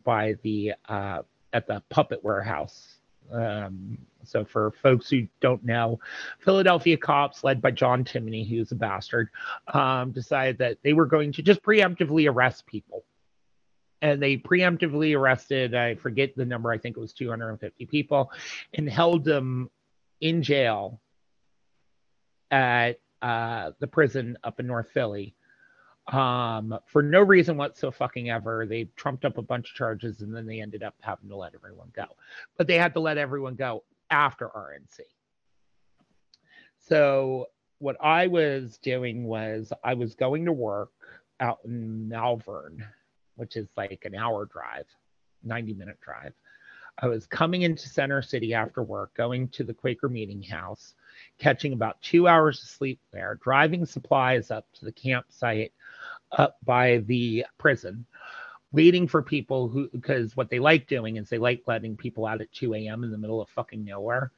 by 0.04 0.36
the 0.44 0.74
uh, 0.90 1.22
at 1.54 1.68
the 1.68 1.82
puppet 1.90 2.24
warehouse. 2.24 2.98
Um, 3.32 3.98
so 4.24 4.46
for 4.46 4.72
folks 4.84 5.10
who 5.10 5.28
don't 5.42 5.64
know, 5.64 6.00
Philadelphia 6.40 6.98
cops, 6.98 7.44
led 7.44 7.62
by 7.62 7.72
John 7.72 8.04
Timoney, 8.04 8.48
who's 8.48 8.72
a 8.72 8.76
bastard, 8.76 9.30
um, 9.74 10.12
decided 10.12 10.58
that 10.60 10.78
they 10.84 10.94
were 10.94 11.06
going 11.06 11.32
to 11.34 11.42
just 11.42 11.64
preemptively 11.64 12.30
arrest 12.30 12.66
people. 12.66 13.04
And 14.02 14.22
they 14.22 14.38
preemptively 14.38 15.18
arrested, 15.18 15.74
I 15.74 15.96
forget 15.96 16.36
the 16.36 16.46
number, 16.46 16.72
I 16.72 16.78
think 16.78 16.98
it 16.98 17.00
was 17.00 17.14
250 17.14 17.86
people, 17.88 18.32
and 18.74 18.90
held 18.90 19.24
them 19.24 19.70
in 20.22 20.44
jail 20.44 21.02
at 22.52 23.00
uh, 23.22 23.72
the 23.80 23.88
prison 23.88 24.38
up 24.44 24.60
in 24.60 24.68
North 24.68 24.90
Philly 24.92 25.36
um, 26.08 26.78
for 26.86 27.02
no 27.02 27.22
reason 27.22 27.58
whatsoever 27.58 27.98
ever. 28.30 28.66
They 28.66 28.86
trumped 28.96 29.26
up 29.26 29.38
a 29.38 29.42
bunch 29.42 29.70
of 29.70 29.76
charges 29.76 30.22
and 30.22 30.36
then 30.36 30.46
they 30.46 30.62
ended 30.62 30.84
up 30.84 30.96
having 31.02 31.30
to 31.30 31.36
let 31.36 31.54
everyone 31.56 31.92
go. 31.94 32.06
But 32.58 32.68
they 32.68 32.78
had 32.78 32.94
to 32.94 33.00
let 33.00 33.18
everyone 33.18 33.56
go 33.56 33.84
after 34.10 34.48
RNC. 34.48 35.02
So 36.80 37.48
what 37.80 37.98
I 38.02 38.28
was 38.28 38.78
doing 38.78 39.26
was 39.26 39.72
I 39.84 39.94
was 39.94 40.16
going 40.16 40.46
to 40.46 40.54
work 40.54 40.92
out 41.40 41.60
in 41.66 42.08
Malvern, 42.08 42.86
which 43.36 43.58
is 43.58 43.68
like 43.76 44.04
an 44.06 44.16
hour 44.16 44.46
drive, 44.46 44.86
90 45.44 45.74
minute 45.74 46.00
drive. 46.02 46.34
I 47.00 47.08
was 47.08 47.28
coming 47.28 47.62
into 47.62 47.88
Center 47.88 48.24
City 48.24 48.56
after 48.56 48.82
work, 48.82 49.14
going 49.14 49.50
to 49.50 49.64
the 49.64 49.74
Quaker 49.74 50.10
Meeting 50.10 50.42
House, 50.42 50.96
catching 51.38 51.74
about 51.74 52.02
two 52.02 52.28
hours 52.28 52.64
of 52.64 52.70
sleep 52.70 53.00
there, 53.14 53.40
driving 53.44 53.86
supplies 53.86 54.50
up 54.50 54.66
to 54.74 54.86
the 54.86 54.92
campsite 54.92 55.74
up 56.32 56.58
by 56.66 56.98
the 57.08 57.46
prison, 57.58 58.06
waiting 58.72 59.08
for 59.08 59.22
people 59.22 59.68
who, 59.68 59.90
because 59.90 60.36
what 60.36 60.50
they 60.50 60.60
like 60.60 60.88
doing 60.88 61.18
is 61.18 61.30
they 61.30 61.38
like 61.38 61.64
letting 61.68 61.96
people 61.96 62.26
out 62.26 62.42
at 62.42 62.52
2 62.52 62.74
a.m. 62.76 63.04
in 63.04 63.12
the 63.12 63.18
middle 63.18 63.42
of 63.42 63.50
fucking 63.50 63.84
nowhere. 63.84 64.32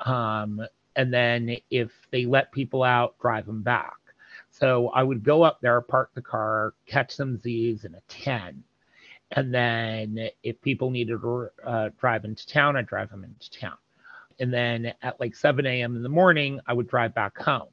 Um, 0.00 0.60
and 0.96 1.12
then 1.12 1.56
if 1.70 1.92
they 2.10 2.24
let 2.26 2.52
people 2.52 2.82
out, 2.82 3.18
drive 3.18 3.46
them 3.46 3.62
back. 3.62 3.96
So 4.50 4.88
I 4.90 5.02
would 5.02 5.24
go 5.24 5.42
up 5.42 5.60
there, 5.60 5.80
park 5.80 6.10
the 6.14 6.22
car, 6.22 6.74
catch 6.86 7.12
some 7.12 7.36
Z's 7.38 7.84
in 7.84 7.94
a 7.94 8.00
10 8.08 8.62
and 9.32 9.52
then 9.52 10.28
if 10.42 10.60
people 10.60 10.90
needed 10.90 11.20
to 11.20 11.50
uh, 11.66 11.88
drive 11.98 12.24
into 12.24 12.46
town, 12.46 12.76
I'd 12.76 12.86
drive 12.86 13.10
them 13.10 13.24
into 13.24 13.50
town. 13.50 13.76
And 14.38 14.52
then 14.52 14.92
at 15.02 15.18
like 15.20 15.34
7 15.34 15.66
a.m. 15.66 15.96
in 15.96 16.02
the 16.02 16.08
morning, 16.08 16.60
I 16.66 16.72
would 16.72 16.88
drive 16.88 17.14
back 17.14 17.36
home. 17.38 17.68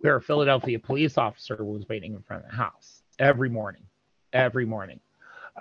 Where 0.00 0.16
a 0.16 0.22
Philadelphia 0.22 0.78
police 0.78 1.18
officer 1.18 1.62
was 1.62 1.88
waiting 1.88 2.14
in 2.14 2.22
front 2.22 2.44
of 2.44 2.50
the 2.50 2.56
house 2.56 3.02
every 3.18 3.50
morning, 3.50 3.82
every 4.32 4.64
morning. 4.64 5.00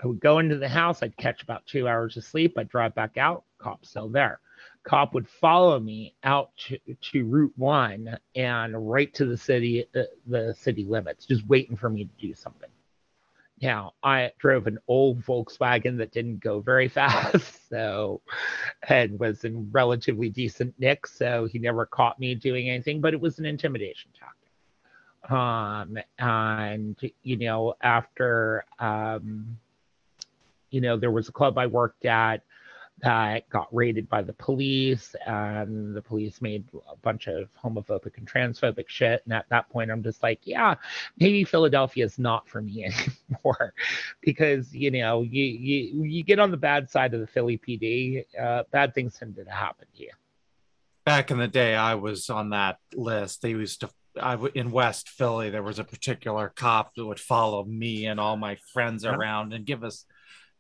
I 0.02 0.08
would 0.08 0.22
go 0.22 0.40
into 0.40 0.58
the 0.58 0.70
house, 0.70 1.04
I'd 1.04 1.18
catch 1.18 1.44
about 1.44 1.66
two 1.66 1.88
hours 1.88 2.16
of 2.16 2.24
sleep, 2.24 2.58
I'd 2.58 2.70
drive 2.70 2.96
back 2.96 3.18
out, 3.18 3.44
cop 3.58 3.86
still 3.86 4.08
there. 4.08 4.40
Cop 4.84 5.14
would 5.14 5.28
follow 5.28 5.78
me 5.80 6.16
out 6.24 6.52
to, 6.68 6.80
to 7.12 7.26
Route 7.26 7.54
One 7.58 8.18
and 8.36 8.90
right 8.90 9.14
to 9.16 9.26
the 9.26 9.38
city, 9.38 9.86
uh, 9.94 10.04
the 10.26 10.56
city 10.58 10.86
limits, 10.86 11.26
just 11.26 11.46
waiting 11.48 11.76
for 11.76 11.90
me 11.90 12.06
to 12.06 12.28
do 12.28 12.34
something. 12.34 12.70
Now, 13.62 13.94
I 14.04 14.32
drove 14.40 14.68
an 14.68 14.80
old 14.88 15.22
Volkswagen 15.22 15.98
that 15.98 16.12
didn't 16.12 16.40
go 16.40 16.60
very 16.60 16.88
fast, 17.00 17.70
so 17.70 18.22
and 18.88 19.20
was 19.20 19.44
in 19.44 19.70
relatively 19.72 20.30
decent 20.30 20.74
nick, 20.80 21.06
so 21.08 21.46
he 21.46 21.60
never 21.60 21.86
caught 21.86 22.20
me 22.20 22.36
doing 22.36 22.70
anything, 22.70 23.02
but 23.02 23.14
it 23.14 23.20
was 23.20 23.40
an 23.40 23.46
intimidation 23.46 24.12
tactic. 24.18 25.32
Um, 25.32 25.98
and 26.18 26.98
you 27.24 27.38
know, 27.38 27.76
after 27.82 28.66
um, 28.80 29.58
you 30.70 30.82
know, 30.82 30.98
there 30.98 31.12
was 31.12 31.28
a 31.30 31.32
club 31.32 31.58
I 31.58 31.68
worked 31.68 32.06
at 32.06 32.44
that 33.02 33.50
got 33.50 33.68
raided 33.74 34.10
by 34.10 34.22
the 34.22 34.34
police 34.34 35.16
and 35.26 35.96
the 35.96 36.02
police 36.02 36.42
made 36.42 36.64
a 36.92 36.96
bunch 36.98 37.28
of 37.28 37.50
homophobic 37.62 38.18
and 38.18 38.28
transphobic 38.28 38.88
shit. 38.88 39.22
And 39.26 39.34
at 39.34 39.48
that 39.50 39.70
point 39.70 39.92
i'm 39.92 40.04
just 40.04 40.24
like 40.24 40.40
yeah 40.44 40.76
maybe 41.18 41.44
philadelphia 41.44 42.06
is 42.06 42.20
not 42.20 42.48
for 42.48 42.62
me 42.62 42.86
anymore. 43.30 43.74
Because 44.22 44.74
you 44.74 44.92
know 44.92 45.22
you 45.22 45.44
you, 45.44 46.04
you 46.04 46.24
get 46.24 46.40
on 46.40 46.52
the 46.52 46.58
bad 46.58 46.90
side 46.90 47.14
of 47.14 47.20
the 47.20 47.28
philly 47.28 47.58
pd 47.58 48.26
uh, 48.40 48.64
bad 48.72 48.94
things 48.94 49.18
tend 49.18 49.36
to 49.36 49.46
happen 49.46 49.88
to 49.96 50.04
you 50.04 50.12
back 51.06 51.32
in 51.32 51.38
the 51.38 51.48
day 51.48 51.76
i 51.76 51.96
was 51.96 52.30
on 52.30 52.50
that 52.52 52.78
list. 52.94 53.42
They 53.42 53.52
used 53.52 53.82
to 53.82 53.90
I 54.20 54.32
w- 54.32 54.52
in 54.56 54.72
West 54.72 55.10
Philly, 55.10 55.50
there 55.50 55.64
was 55.64 55.80
a 55.80 55.84
particular 55.84 56.52
cop 56.56 56.96
that 56.96 57.06
would 57.06 57.20
follow 57.20 57.64
me 57.64 58.06
and 58.06 58.20
all 58.20 58.38
my 58.38 58.58
friends 58.74 59.06
around 59.06 59.54
and 59.54 59.66
give 59.66 59.84
us 59.84 60.06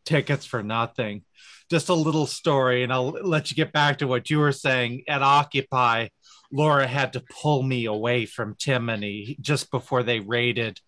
tickets 0.06 0.46
for 0.46 0.64
nothing. 0.64 1.24
Just 1.70 1.90
a 1.90 1.94
little 1.94 2.26
story, 2.26 2.84
and 2.84 2.92
I'll 2.92 3.10
let 3.10 3.52
you 3.52 3.56
get 3.56 3.72
back 3.72 4.00
to 4.00 4.08
what 4.08 4.30
you 4.30 4.40
were 4.40 4.52
saying. 4.52 5.04
At 5.08 5.22
Occupy, 5.22 6.08
Laura 6.52 6.88
had 6.88 7.14
to 7.14 7.24
pull 7.42 7.62
me 7.62 7.86
away 7.86 8.26
from 8.26 8.56
Timoney 8.56 9.40
just 9.40 9.70
before 9.70 10.02
they 10.02 10.20
raided 10.20 10.80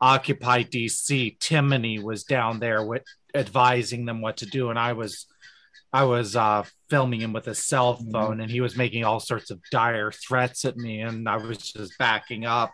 Occupy 0.00 0.62
DC. 0.62 1.38
Timoney 1.38 2.00
was 2.00 2.22
down 2.22 2.60
there 2.60 2.84
with 2.84 3.02
advising 3.34 4.04
them 4.04 4.20
what 4.20 4.38
to 4.38 4.46
do, 4.46 4.70
and 4.70 4.78
I 4.78 4.92
was 4.92 5.26
I 5.92 6.04
was 6.04 6.36
uh, 6.36 6.64
filming 6.90 7.20
him 7.20 7.32
with 7.32 7.48
a 7.48 7.54
cell 7.54 7.94
mm-hmm. 7.94 8.10
phone, 8.10 8.40
and 8.40 8.50
he 8.50 8.60
was 8.60 8.76
making 8.76 9.04
all 9.04 9.20
sorts 9.20 9.50
of 9.50 9.60
dire 9.70 10.12
threats 10.12 10.64
at 10.64 10.76
me, 10.76 11.00
and 11.00 11.28
I 11.28 11.36
was 11.36 11.58
just 11.58 11.96
backing 11.98 12.44
up. 12.44 12.72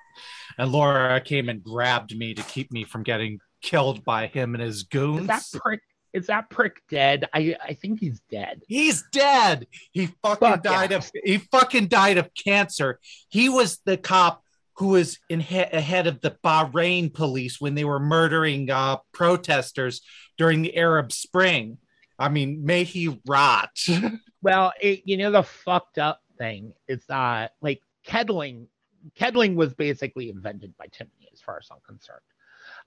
And 0.58 0.72
Laura 0.72 1.20
came 1.20 1.48
and 1.48 1.62
grabbed 1.62 2.16
me 2.16 2.34
to 2.34 2.42
keep 2.42 2.72
me 2.72 2.84
from 2.84 3.02
getting 3.02 3.38
killed 3.64 4.04
by 4.04 4.26
him 4.26 4.54
and 4.54 4.62
his 4.62 4.82
goons. 4.84 5.22
Is 5.22 5.26
that 5.26 5.44
prick? 5.60 5.80
Is 6.12 6.26
that 6.26 6.50
prick 6.50 6.82
dead? 6.88 7.28
I 7.32 7.56
I 7.62 7.72
think 7.72 7.98
he's 7.98 8.20
dead. 8.30 8.62
He's 8.68 9.02
dead. 9.10 9.66
He 9.90 10.06
fucking 10.22 10.48
Fuck 10.48 10.62
died 10.62 10.90
yeah. 10.92 10.98
of 10.98 11.10
he 11.24 11.38
fucking 11.38 11.88
died 11.88 12.18
of 12.18 12.30
cancer. 12.34 13.00
He 13.30 13.48
was 13.48 13.80
the 13.84 13.96
cop 13.96 14.42
who 14.76 14.88
was 14.88 15.18
in 15.28 15.40
he- 15.40 15.58
ahead 15.58 16.06
of 16.06 16.20
the 16.20 16.36
Bahrain 16.44 17.12
police 17.12 17.60
when 17.60 17.74
they 17.74 17.84
were 17.84 18.00
murdering 18.00 18.70
uh, 18.70 18.98
protesters 19.12 20.02
during 20.36 20.62
the 20.62 20.76
Arab 20.76 21.10
Spring. 21.10 21.78
I 22.18 22.28
mean, 22.28 22.64
may 22.64 22.84
he 22.84 23.20
rot. 23.26 23.70
well, 24.42 24.72
it, 24.80 25.02
you 25.04 25.16
know 25.16 25.30
the 25.30 25.42
fucked 25.42 25.98
up 25.98 26.20
thing 26.38 26.74
is 26.86 27.04
that 27.06 27.54
like 27.60 27.80
kettling, 28.04 28.68
kettling 29.14 29.56
was 29.56 29.74
basically 29.74 30.28
invented 30.28 30.76
by 30.76 30.86
Timoney, 30.86 31.32
as 31.32 31.40
far 31.40 31.58
as 31.58 31.68
I'm 31.72 31.78
concerned. 31.86 32.20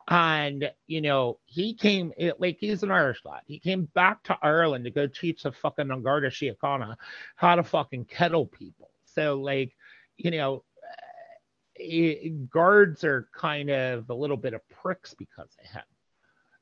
And 0.08 0.72
you 0.88 1.02
know, 1.02 1.40
he 1.46 1.74
came 1.74 2.14
like 2.40 2.58
he's 2.60 2.84
an 2.84 2.92
Irish 2.92 3.20
lad. 3.26 3.42
He 3.46 3.60
came 3.60 3.86
back 3.94 4.24
to 4.24 4.38
Ireland 4.42 4.86
to 4.86 4.92
go 4.92 5.08
teach 5.08 5.44
the 5.44 5.52
fucking 5.52 5.92
An 5.92 6.02
Garda 6.02 6.30
Síochána 6.30 6.96
how 7.36 7.56
to 7.56 7.64
fucking 7.64 8.06
kettle 8.06 8.46
people. 8.46 8.90
So 9.06 9.40
like, 9.42 9.76
you 10.16 10.32
know, 10.32 10.64
it, 11.76 12.50
guards 12.50 13.04
are 13.04 13.28
kind 13.34 13.70
of 13.70 14.10
a 14.10 14.14
little 14.14 14.38
bit 14.38 14.54
of 14.54 14.62
pricks 14.70 15.14
because 15.14 15.50
of 15.62 15.70
him. 15.70 15.84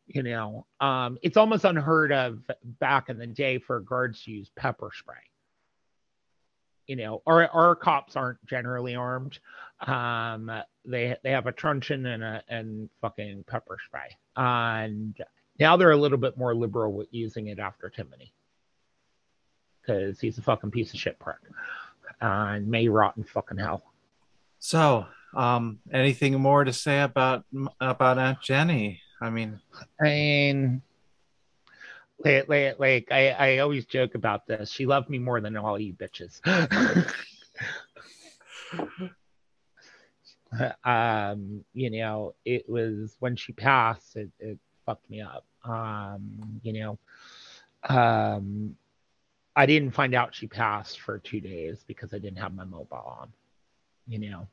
You 0.07 0.23
know, 0.23 0.65
um, 0.79 1.17
it's 1.21 1.37
almost 1.37 1.65
unheard 1.65 2.11
of 2.11 2.39
back 2.63 3.09
in 3.09 3.17
the 3.17 3.27
day 3.27 3.59
for 3.59 3.79
guards 3.79 4.23
to 4.23 4.31
use 4.31 4.51
pepper 4.55 4.91
spray 4.93 5.15
you 6.87 6.95
know, 6.95 7.21
our 7.25 7.47
our 7.47 7.75
cops 7.75 8.15
aren't 8.15 8.43
generally 8.45 8.95
armed. 8.95 9.39
Um, 9.85 10.51
they 10.85 11.15
they 11.23 11.31
have 11.31 11.47
a 11.47 11.51
truncheon 11.51 12.05
and 12.05 12.23
a 12.23 12.43
and 12.47 12.89
fucking 13.01 13.45
pepper 13.47 13.77
spray, 13.85 14.15
and 14.35 15.15
now 15.59 15.77
they're 15.77 15.91
a 15.91 15.97
little 15.97 16.17
bit 16.17 16.37
more 16.37 16.55
liberal 16.55 16.93
with 16.93 17.07
using 17.11 17.47
it 17.47 17.59
after 17.59 17.91
Timoney, 17.95 18.31
because 19.81 20.19
he's 20.19 20.37
a 20.37 20.41
fucking 20.41 20.71
piece 20.71 20.93
of 20.93 20.99
shit 20.99 21.19
prick, 21.19 21.37
and 22.21 22.67
may 22.67 22.87
rot 22.87 23.17
in 23.17 23.23
fucking 23.23 23.57
hell. 23.57 23.83
So, 24.59 25.05
um, 25.35 25.79
anything 25.91 26.39
more 26.39 26.63
to 26.63 26.73
say 26.73 27.01
about 27.01 27.45
about 27.79 28.17
Aunt 28.17 28.41
Jenny? 28.41 29.01
I 29.21 29.29
mean, 29.29 29.59
I 29.99 30.03
mean, 30.03 30.81
like, 32.19 32.47
like, 32.47 32.79
like 32.79 33.07
I, 33.11 33.29
I 33.29 33.57
always 33.59 33.85
joke 33.85 34.15
about 34.15 34.47
this. 34.47 34.71
She 34.71 34.85
loved 34.85 35.09
me 35.09 35.19
more 35.19 35.41
than 35.41 35.57
all 35.57 35.79
you 35.79 35.93
bitches. 35.93 36.39
um, 40.83 41.63
you 41.73 41.89
know, 41.89 42.33
it 42.45 42.69
was 42.69 43.15
when 43.19 43.35
she 43.35 43.53
passed, 43.53 44.15
it, 44.15 44.29
it 44.39 44.57
fucked 44.85 45.09
me 45.09 45.21
up. 45.21 45.45
Um, 45.63 46.59
you 46.63 46.73
know, 46.73 46.99
um, 47.89 48.75
I 49.55 49.65
didn't 49.65 49.91
find 49.91 50.13
out 50.13 50.35
she 50.35 50.47
passed 50.47 50.99
for 50.99 51.17
two 51.19 51.39
days 51.39 51.83
because 51.87 52.13
I 52.13 52.19
didn't 52.19 52.39
have 52.39 52.53
my 52.53 52.65
mobile 52.65 53.17
on, 53.19 53.29
you 54.07 54.19
know. 54.29 54.47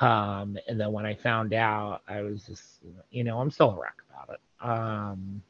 Um, 0.00 0.58
and 0.66 0.80
then 0.80 0.92
when 0.92 1.06
I 1.06 1.14
found 1.14 1.54
out, 1.54 2.02
I 2.08 2.22
was 2.22 2.44
just, 2.44 2.80
you 3.10 3.22
know, 3.22 3.38
I'm 3.38 3.50
still 3.50 3.70
a 3.70 3.80
wreck 3.80 4.02
about 4.10 4.34
it. 4.34 4.40
Um, 4.60 5.42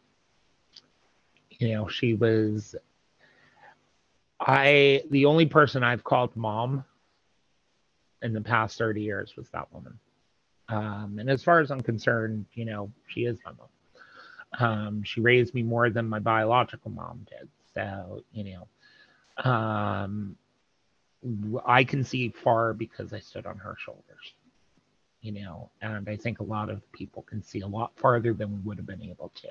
you 1.58 1.74
know, 1.74 1.88
she 1.88 2.14
was 2.14 2.74
I 4.40 5.02
the 5.10 5.26
only 5.26 5.46
person 5.46 5.82
I've 5.82 6.04
called 6.04 6.34
mom 6.36 6.84
in 8.22 8.32
the 8.32 8.40
past 8.40 8.78
30 8.78 9.02
years 9.02 9.36
was 9.36 9.48
that 9.50 9.72
woman. 9.72 9.98
Um, 10.68 11.18
and 11.18 11.30
as 11.30 11.42
far 11.42 11.60
as 11.60 11.70
I'm 11.70 11.82
concerned, 11.82 12.46
you 12.54 12.64
know, 12.64 12.90
she 13.06 13.24
is 13.24 13.38
my 13.44 13.52
mom. 13.52 13.68
Um, 14.58 15.02
she 15.02 15.20
raised 15.20 15.54
me 15.54 15.62
more 15.62 15.90
than 15.90 16.08
my 16.08 16.20
biological 16.20 16.90
mom 16.90 17.26
did. 17.28 17.48
So, 17.74 18.22
you 18.32 18.44
know, 18.54 19.50
um, 19.50 20.36
I 21.66 21.84
can 21.84 22.04
see 22.04 22.28
far 22.28 22.72
because 22.72 23.12
I 23.12 23.18
stood 23.18 23.46
on 23.46 23.58
her 23.58 23.76
shoulders, 23.78 24.34
you 25.22 25.32
know, 25.32 25.70
and 25.82 26.08
I 26.08 26.16
think 26.16 26.40
a 26.40 26.44
lot 26.44 26.70
of 26.70 26.90
people 26.92 27.22
can 27.22 27.42
see 27.42 27.60
a 27.60 27.66
lot 27.66 27.92
farther 27.96 28.32
than 28.32 28.52
we 28.52 28.60
would 28.60 28.78
have 28.78 28.86
been 28.86 29.02
able 29.02 29.32
to 29.36 29.48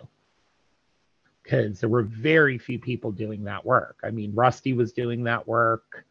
because 1.44 1.80
there 1.80 1.90
were 1.90 2.04
very 2.04 2.58
few 2.58 2.80
people 2.80 3.12
doing 3.12 3.44
that 3.44 3.66
work. 3.66 3.98
I 4.04 4.12
mean, 4.12 4.34
Rusty 4.34 4.74
was 4.74 4.94
doing 4.94 5.24
that 5.26 5.48
work, 5.48 6.06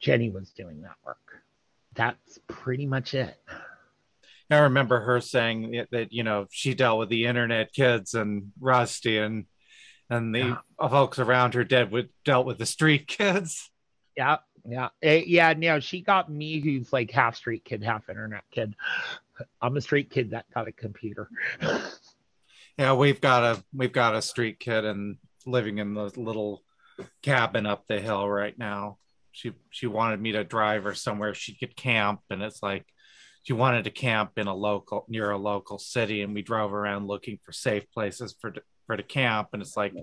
Jenny 0.00 0.30
was 0.30 0.50
doing 0.50 0.82
that 0.82 0.96
work. 1.04 1.42
That's 1.94 2.38
pretty 2.48 2.86
much 2.86 3.14
it. 3.14 3.40
I 4.50 4.58
remember 4.58 5.00
her 5.00 5.20
saying 5.20 5.86
that 5.90 6.12
you 6.12 6.22
know 6.22 6.46
she 6.50 6.74
dealt 6.74 6.98
with 6.98 7.08
the 7.08 7.26
internet 7.26 7.72
kids 7.72 8.14
and 8.14 8.52
Rusty 8.60 9.18
and 9.18 9.46
and 10.10 10.34
the 10.34 10.38
yeah. 10.38 10.88
folks 10.88 11.18
around 11.18 11.54
her 11.54 11.64
dead 11.64 11.90
with 11.90 12.06
dealt 12.24 12.46
with 12.46 12.58
the 12.58 12.66
street 12.66 13.06
kids. 13.08 13.70
Yeah, 14.16 14.38
yeah, 14.68 14.88
uh, 15.04 15.10
yeah. 15.26 15.54
No, 15.56 15.80
she 15.80 16.02
got 16.02 16.30
me, 16.30 16.60
who's 16.60 16.92
like 16.92 17.10
half 17.10 17.36
street 17.36 17.64
kid, 17.64 17.82
half 17.82 18.08
internet 18.08 18.44
kid. 18.50 18.74
I'm 19.60 19.76
a 19.76 19.80
street 19.80 20.10
kid 20.10 20.30
that 20.30 20.46
got 20.54 20.68
a 20.68 20.72
computer. 20.72 21.28
yeah, 22.78 22.94
we've 22.94 23.20
got 23.20 23.42
a 23.44 23.64
we've 23.72 23.92
got 23.92 24.16
a 24.16 24.22
street 24.22 24.58
kid 24.58 24.84
and 24.84 25.16
living 25.46 25.78
in 25.78 25.94
the 25.94 26.12
little 26.16 26.62
cabin 27.22 27.66
up 27.66 27.86
the 27.86 28.00
hill 28.00 28.28
right 28.28 28.58
now. 28.58 28.98
She 29.32 29.52
she 29.70 29.86
wanted 29.86 30.20
me 30.20 30.32
to 30.32 30.44
drive 30.44 30.84
her 30.84 30.94
somewhere 30.94 31.34
she 31.34 31.54
could 31.54 31.76
camp, 31.76 32.20
and 32.30 32.42
it's 32.42 32.62
like 32.62 32.86
she 33.42 33.52
wanted 33.52 33.84
to 33.84 33.90
camp 33.90 34.32
in 34.36 34.46
a 34.46 34.54
local 34.54 35.04
near 35.08 35.30
a 35.30 35.38
local 35.38 35.78
city, 35.78 36.22
and 36.22 36.34
we 36.34 36.42
drove 36.42 36.72
around 36.72 37.06
looking 37.06 37.38
for 37.44 37.52
safe 37.52 37.90
places 37.92 38.34
for 38.40 38.54
for 38.86 38.96
the 38.96 39.02
camp, 39.02 39.48
and 39.52 39.62
it's 39.62 39.76
like. 39.76 39.94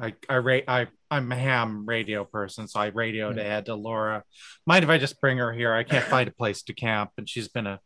I 0.00 0.14
I 0.28 0.36
rate 0.36 0.62
I 0.68 0.86
I'm 1.10 1.32
a 1.32 1.34
ham 1.34 1.84
radio 1.84 2.24
person, 2.24 2.68
so 2.68 2.78
I 2.78 2.86
radioed 2.86 3.36
yeah. 3.36 3.42
ahead 3.42 3.66
to 3.66 3.74
Laura. 3.74 4.22
Mind 4.64 4.84
if 4.84 4.90
I 4.90 4.96
just 4.96 5.20
bring 5.20 5.38
her 5.38 5.52
here? 5.52 5.74
I 5.74 5.82
can't 5.82 6.04
find 6.04 6.28
a 6.28 6.32
place 6.32 6.62
to 6.62 6.72
camp, 6.72 7.10
and 7.18 7.28
she's 7.28 7.48
been 7.48 7.66
a 7.66 7.80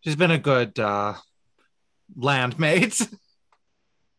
she's 0.00 0.16
been 0.16 0.30
a 0.30 0.38
good 0.38 0.78
uh, 0.78 1.12
landmates. 2.18 3.12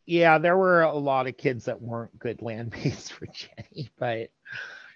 Yeah, 0.10 0.38
there 0.38 0.56
were 0.56 0.84
a 0.84 0.96
lot 0.96 1.28
of 1.28 1.36
kids 1.36 1.66
that 1.66 1.82
weren't 1.82 2.18
good 2.18 2.38
landmates 2.38 3.12
for 3.12 3.26
Jenny, 3.26 3.90
but 4.00 4.30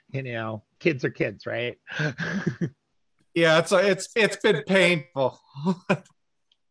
you 0.09 0.23
know, 0.23 0.63
kids 0.79 1.03
are 1.03 1.09
kids, 1.09 1.45
right? 1.45 1.77
yeah, 3.35 3.59
it's 3.59 3.73
it's 3.73 4.07
it's 4.15 4.37
been 4.37 4.63
painful. 4.65 5.37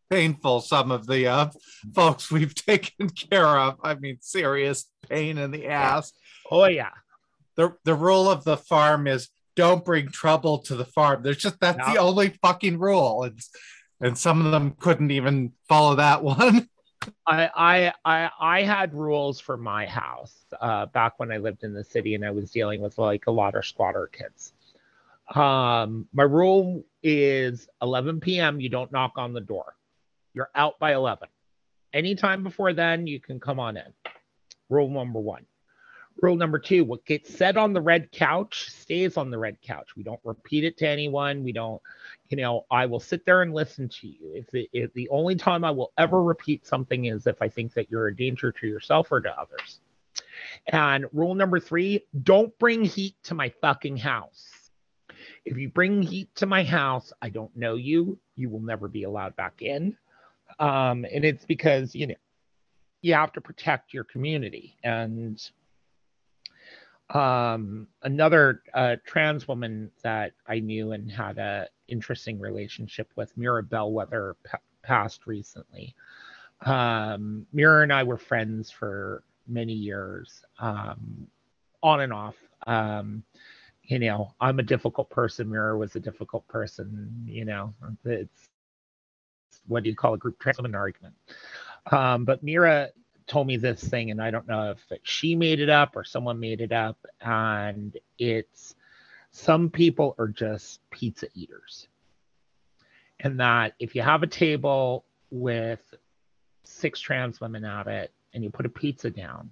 painful 0.09 0.61
some 0.61 0.91
of 0.91 1.05
the 1.05 1.27
uh, 1.27 1.49
folks 1.93 2.31
we've 2.31 2.55
taken 2.55 3.09
care 3.09 3.45
of. 3.45 3.77
I 3.83 3.93
mean, 3.93 4.17
serious 4.21 4.85
pain 5.07 5.37
in 5.37 5.51
the 5.51 5.67
ass. 5.67 6.11
Oh 6.49 6.65
yeah. 6.65 6.93
The 7.57 7.75
the 7.85 7.93
rule 7.93 8.27
of 8.27 8.43
the 8.43 8.57
farm 8.57 9.05
is 9.05 9.29
don't 9.55 9.85
bring 9.85 10.07
trouble 10.07 10.59
to 10.59 10.75
the 10.75 10.85
farm. 10.85 11.23
There's 11.23 11.37
just 11.37 11.59
that's 11.59 11.77
no. 11.77 11.93
the 11.93 11.99
only 11.99 12.29
fucking 12.41 12.79
rule. 12.79 13.23
It's 13.23 13.49
and 14.01 14.17
some 14.17 14.45
of 14.45 14.51
them 14.51 14.75
couldn't 14.79 15.11
even 15.11 15.53
follow 15.67 15.95
that 15.95 16.23
one. 16.23 16.67
I, 17.25 17.93
I 18.05 18.29
I 18.39 18.61
had 18.61 18.93
rules 18.93 19.39
for 19.39 19.57
my 19.57 19.87
house 19.87 20.35
uh, 20.59 20.85
back 20.87 21.13
when 21.17 21.31
I 21.31 21.37
lived 21.37 21.63
in 21.63 21.73
the 21.73 21.83
city 21.83 22.13
and 22.13 22.23
I 22.23 22.31
was 22.31 22.51
dealing 22.51 22.81
with 22.81 22.97
like 22.97 23.25
a 23.27 23.31
lot 23.31 23.55
of 23.55 23.65
squatter 23.65 24.07
kids. 24.07 24.53
Um, 25.33 26.07
my 26.13 26.23
rule 26.23 26.83
is 27.01 27.67
11 27.81 28.19
p.m. 28.19 28.59
You 28.59 28.69
don't 28.69 28.91
knock 28.91 29.13
on 29.15 29.33
the 29.33 29.41
door. 29.41 29.75
You're 30.33 30.49
out 30.53 30.77
by 30.79 30.93
11. 30.93 31.27
Anytime 31.93 32.43
before 32.43 32.73
then, 32.73 33.07
you 33.07 33.19
can 33.19 33.39
come 33.39 33.59
on 33.59 33.77
in. 33.77 33.93
Rule 34.69 34.89
number 34.89 35.19
one. 35.19 35.45
Rule 36.21 36.35
number 36.35 36.59
two 36.59 36.83
what 36.83 37.05
gets 37.05 37.33
said 37.33 37.57
on 37.57 37.73
the 37.73 37.81
red 37.81 38.11
couch 38.11 38.69
stays 38.69 39.17
on 39.17 39.31
the 39.31 39.37
red 39.37 39.61
couch. 39.61 39.95
We 39.95 40.03
don't 40.03 40.19
repeat 40.23 40.63
it 40.63 40.77
to 40.77 40.87
anyone. 40.87 41.43
We 41.43 41.51
don't, 41.51 41.81
you 42.29 42.37
know, 42.37 42.65
I 42.69 42.85
will 42.85 42.99
sit 42.99 43.25
there 43.25 43.41
and 43.41 43.53
listen 43.53 43.89
to 43.89 44.07
you. 44.07 44.33
If, 44.35 44.47
the 44.51 44.69
if 44.73 44.93
the 44.93 45.09
only 45.09 45.35
time 45.35 45.63
I 45.63 45.71
will 45.71 45.91
ever 45.97 46.21
repeat 46.21 46.65
something 46.65 47.05
is 47.05 47.25
if 47.27 47.41
I 47.41 47.49
think 47.49 47.73
that 47.73 47.89
you're 47.89 48.07
a 48.07 48.15
danger 48.15 48.51
to 48.51 48.67
yourself 48.67 49.11
or 49.11 49.21
to 49.21 49.39
others. 49.39 49.79
And 50.67 51.05
rule 51.13 51.35
number 51.35 51.59
three 51.59 52.05
don't 52.23 52.57
bring 52.59 52.83
heat 52.83 53.15
to 53.23 53.33
my 53.33 53.51
fucking 53.61 53.97
house. 53.97 54.47
If 55.45 55.57
you 55.57 55.69
bring 55.69 56.01
heat 56.01 56.33
to 56.35 56.45
my 56.45 56.63
house, 56.63 57.11
I 57.21 57.29
don't 57.29 57.55
know 57.55 57.75
you. 57.75 58.19
You 58.35 58.49
will 58.49 58.59
never 58.59 58.87
be 58.87 59.03
allowed 59.03 59.35
back 59.35 59.61
in. 59.61 59.97
Um, 60.59 61.05
and 61.11 61.25
it's 61.25 61.45
because, 61.45 61.95
you 61.95 62.07
know, 62.07 62.15
you 63.01 63.13
have 63.13 63.31
to 63.33 63.41
protect 63.41 63.93
your 63.93 64.03
community. 64.03 64.77
And 64.83 65.41
um, 67.13 67.87
another 68.03 68.63
uh, 68.73 68.95
trans 69.05 69.47
woman 69.47 69.91
that 70.03 70.33
I 70.47 70.59
knew 70.59 70.93
and 70.93 71.11
had 71.11 71.37
a 71.37 71.67
interesting 71.87 72.39
relationship 72.39 73.11
with, 73.15 73.35
Mira 73.37 73.63
Bellwether, 73.63 74.35
p- 74.43 74.57
passed 74.81 75.27
recently. 75.27 75.95
Um, 76.65 77.45
Mira 77.51 77.83
and 77.83 77.91
I 77.91 78.03
were 78.03 78.17
friends 78.17 78.71
for 78.71 79.23
many 79.47 79.73
years, 79.73 80.43
um, 80.59 81.27
on 81.83 82.01
and 82.01 82.13
off. 82.13 82.35
Um, 82.67 83.23
you 83.83 83.99
know, 83.99 84.33
I'm 84.39 84.59
a 84.59 84.63
difficult 84.63 85.09
person. 85.09 85.49
Mira 85.49 85.77
was 85.77 85.95
a 85.95 85.99
difficult 85.99 86.47
person. 86.47 87.25
You 87.27 87.45
know, 87.45 87.73
it's 88.05 88.49
what 89.67 89.83
do 89.83 89.89
you 89.89 89.95
call 89.95 90.13
a 90.13 90.17
group 90.17 90.39
trans 90.39 90.57
woman 90.57 90.75
argument? 90.75 91.15
Um, 91.91 92.25
but 92.25 92.43
Mira 92.43 92.89
told 93.31 93.47
me 93.47 93.55
this 93.55 93.81
thing, 93.81 94.11
and 94.11 94.21
I 94.21 94.29
don't 94.29 94.47
know 94.47 94.71
if 94.71 94.99
she 95.03 95.35
made 95.35 95.61
it 95.61 95.69
up 95.69 95.95
or 95.95 96.03
someone 96.03 96.37
made 96.37 96.59
it 96.59 96.73
up. 96.73 96.97
And 97.21 97.97
it's 98.19 98.75
some 99.31 99.69
people 99.69 100.15
are 100.19 100.27
just 100.27 100.81
pizza 100.91 101.27
eaters. 101.33 101.87
And 103.21 103.39
that 103.39 103.73
if 103.79 103.95
you 103.95 104.01
have 104.01 104.21
a 104.21 104.27
table 104.27 105.05
with 105.29 105.79
six 106.63 106.99
trans 106.99 107.39
women 107.39 107.63
at 107.63 107.87
it 107.87 108.11
and 108.33 108.43
you 108.43 108.49
put 108.49 108.65
a 108.65 108.69
pizza 108.69 109.09
down, 109.09 109.51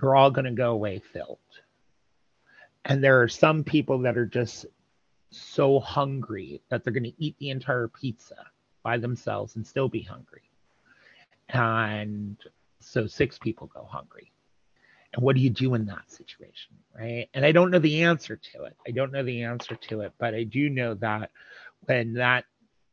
you're 0.00 0.16
all 0.16 0.30
going 0.30 0.46
to 0.46 0.52
go 0.52 0.72
away 0.72 1.02
filled. 1.12 1.38
And 2.86 3.04
there 3.04 3.20
are 3.20 3.28
some 3.28 3.62
people 3.62 3.98
that 4.00 4.16
are 4.16 4.24
just 4.24 4.64
so 5.30 5.80
hungry 5.80 6.62
that 6.70 6.82
they're 6.82 6.94
going 6.94 7.02
to 7.02 7.22
eat 7.22 7.36
the 7.38 7.50
entire 7.50 7.88
pizza 7.88 8.46
by 8.82 8.96
themselves 8.96 9.56
and 9.56 9.66
still 9.66 9.88
be 9.88 10.00
hungry. 10.00 10.45
And 11.48 12.36
so 12.80 13.06
six 13.06 13.38
people 13.38 13.68
go 13.68 13.84
hungry. 13.84 14.32
And 15.14 15.22
what 15.22 15.36
do 15.36 15.42
you 15.42 15.50
do 15.50 15.74
in 15.74 15.86
that 15.86 16.10
situation? 16.10 16.74
Right. 16.94 17.28
And 17.34 17.44
I 17.44 17.52
don't 17.52 17.70
know 17.70 17.78
the 17.78 18.02
answer 18.02 18.36
to 18.36 18.64
it. 18.64 18.76
I 18.86 18.90
don't 18.90 19.12
know 19.12 19.22
the 19.22 19.42
answer 19.42 19.76
to 19.76 20.02
it, 20.02 20.12
but 20.18 20.34
I 20.34 20.44
do 20.44 20.68
know 20.68 20.94
that 20.94 21.30
when 21.86 22.14
that 22.14 22.44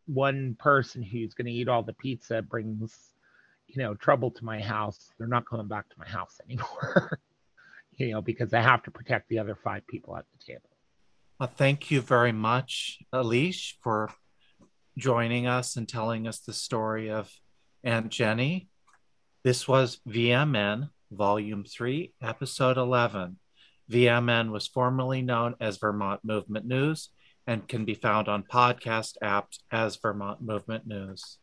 one 0.05 0.55
person 0.59 1.01
who's 1.01 1.33
going 1.33 1.47
to 1.47 1.51
eat 1.51 1.67
all 1.67 1.83
the 1.83 1.93
pizza 1.93 2.41
brings, 2.41 3.13
you 3.67 3.81
know, 3.81 3.93
trouble 3.95 4.31
to 4.31 4.45
my 4.45 4.59
house, 4.59 5.11
they're 5.17 5.27
not 5.27 5.47
coming 5.47 5.67
back 5.67 5.89
to 5.89 5.95
my 5.97 6.07
house 6.07 6.39
anymore, 6.45 7.19
you 7.93 8.11
know, 8.11 8.21
because 8.21 8.53
I 8.53 8.61
have 8.61 8.83
to 8.83 8.91
protect 8.91 9.29
the 9.29 9.39
other 9.39 9.55
five 9.55 9.85
people 9.87 10.15
at 10.15 10.25
the 10.31 10.53
table. 10.53 10.69
Well, 11.39 11.51
thank 11.53 11.89
you 11.91 12.01
very 12.01 12.31
much, 12.31 12.99
Alish, 13.13 13.73
for 13.81 14.09
joining 14.97 15.47
us 15.47 15.75
and 15.75 15.89
telling 15.89 16.27
us 16.27 16.39
the 16.39 16.53
story 16.53 17.09
of 17.09 17.31
Aunt 17.83 18.09
Jenny. 18.09 18.69
This 19.43 19.67
was 19.67 19.99
VMN, 20.07 20.89
Volume 21.11 21.65
3, 21.65 22.13
Episode 22.21 22.77
11. 22.77 23.37
VMN 23.91 24.51
was 24.51 24.67
formerly 24.67 25.21
known 25.21 25.55
as 25.59 25.77
Vermont 25.77 26.21
Movement 26.23 26.65
News 26.65 27.09
and 27.45 27.67
can 27.67 27.83
be 27.83 27.93
found 27.93 28.29
on 28.29 28.43
podcast 28.43 29.15
apps 29.21 29.59
as 29.69 29.97
Vermont 29.97 30.41
Movement 30.41 30.87
News. 30.87 31.39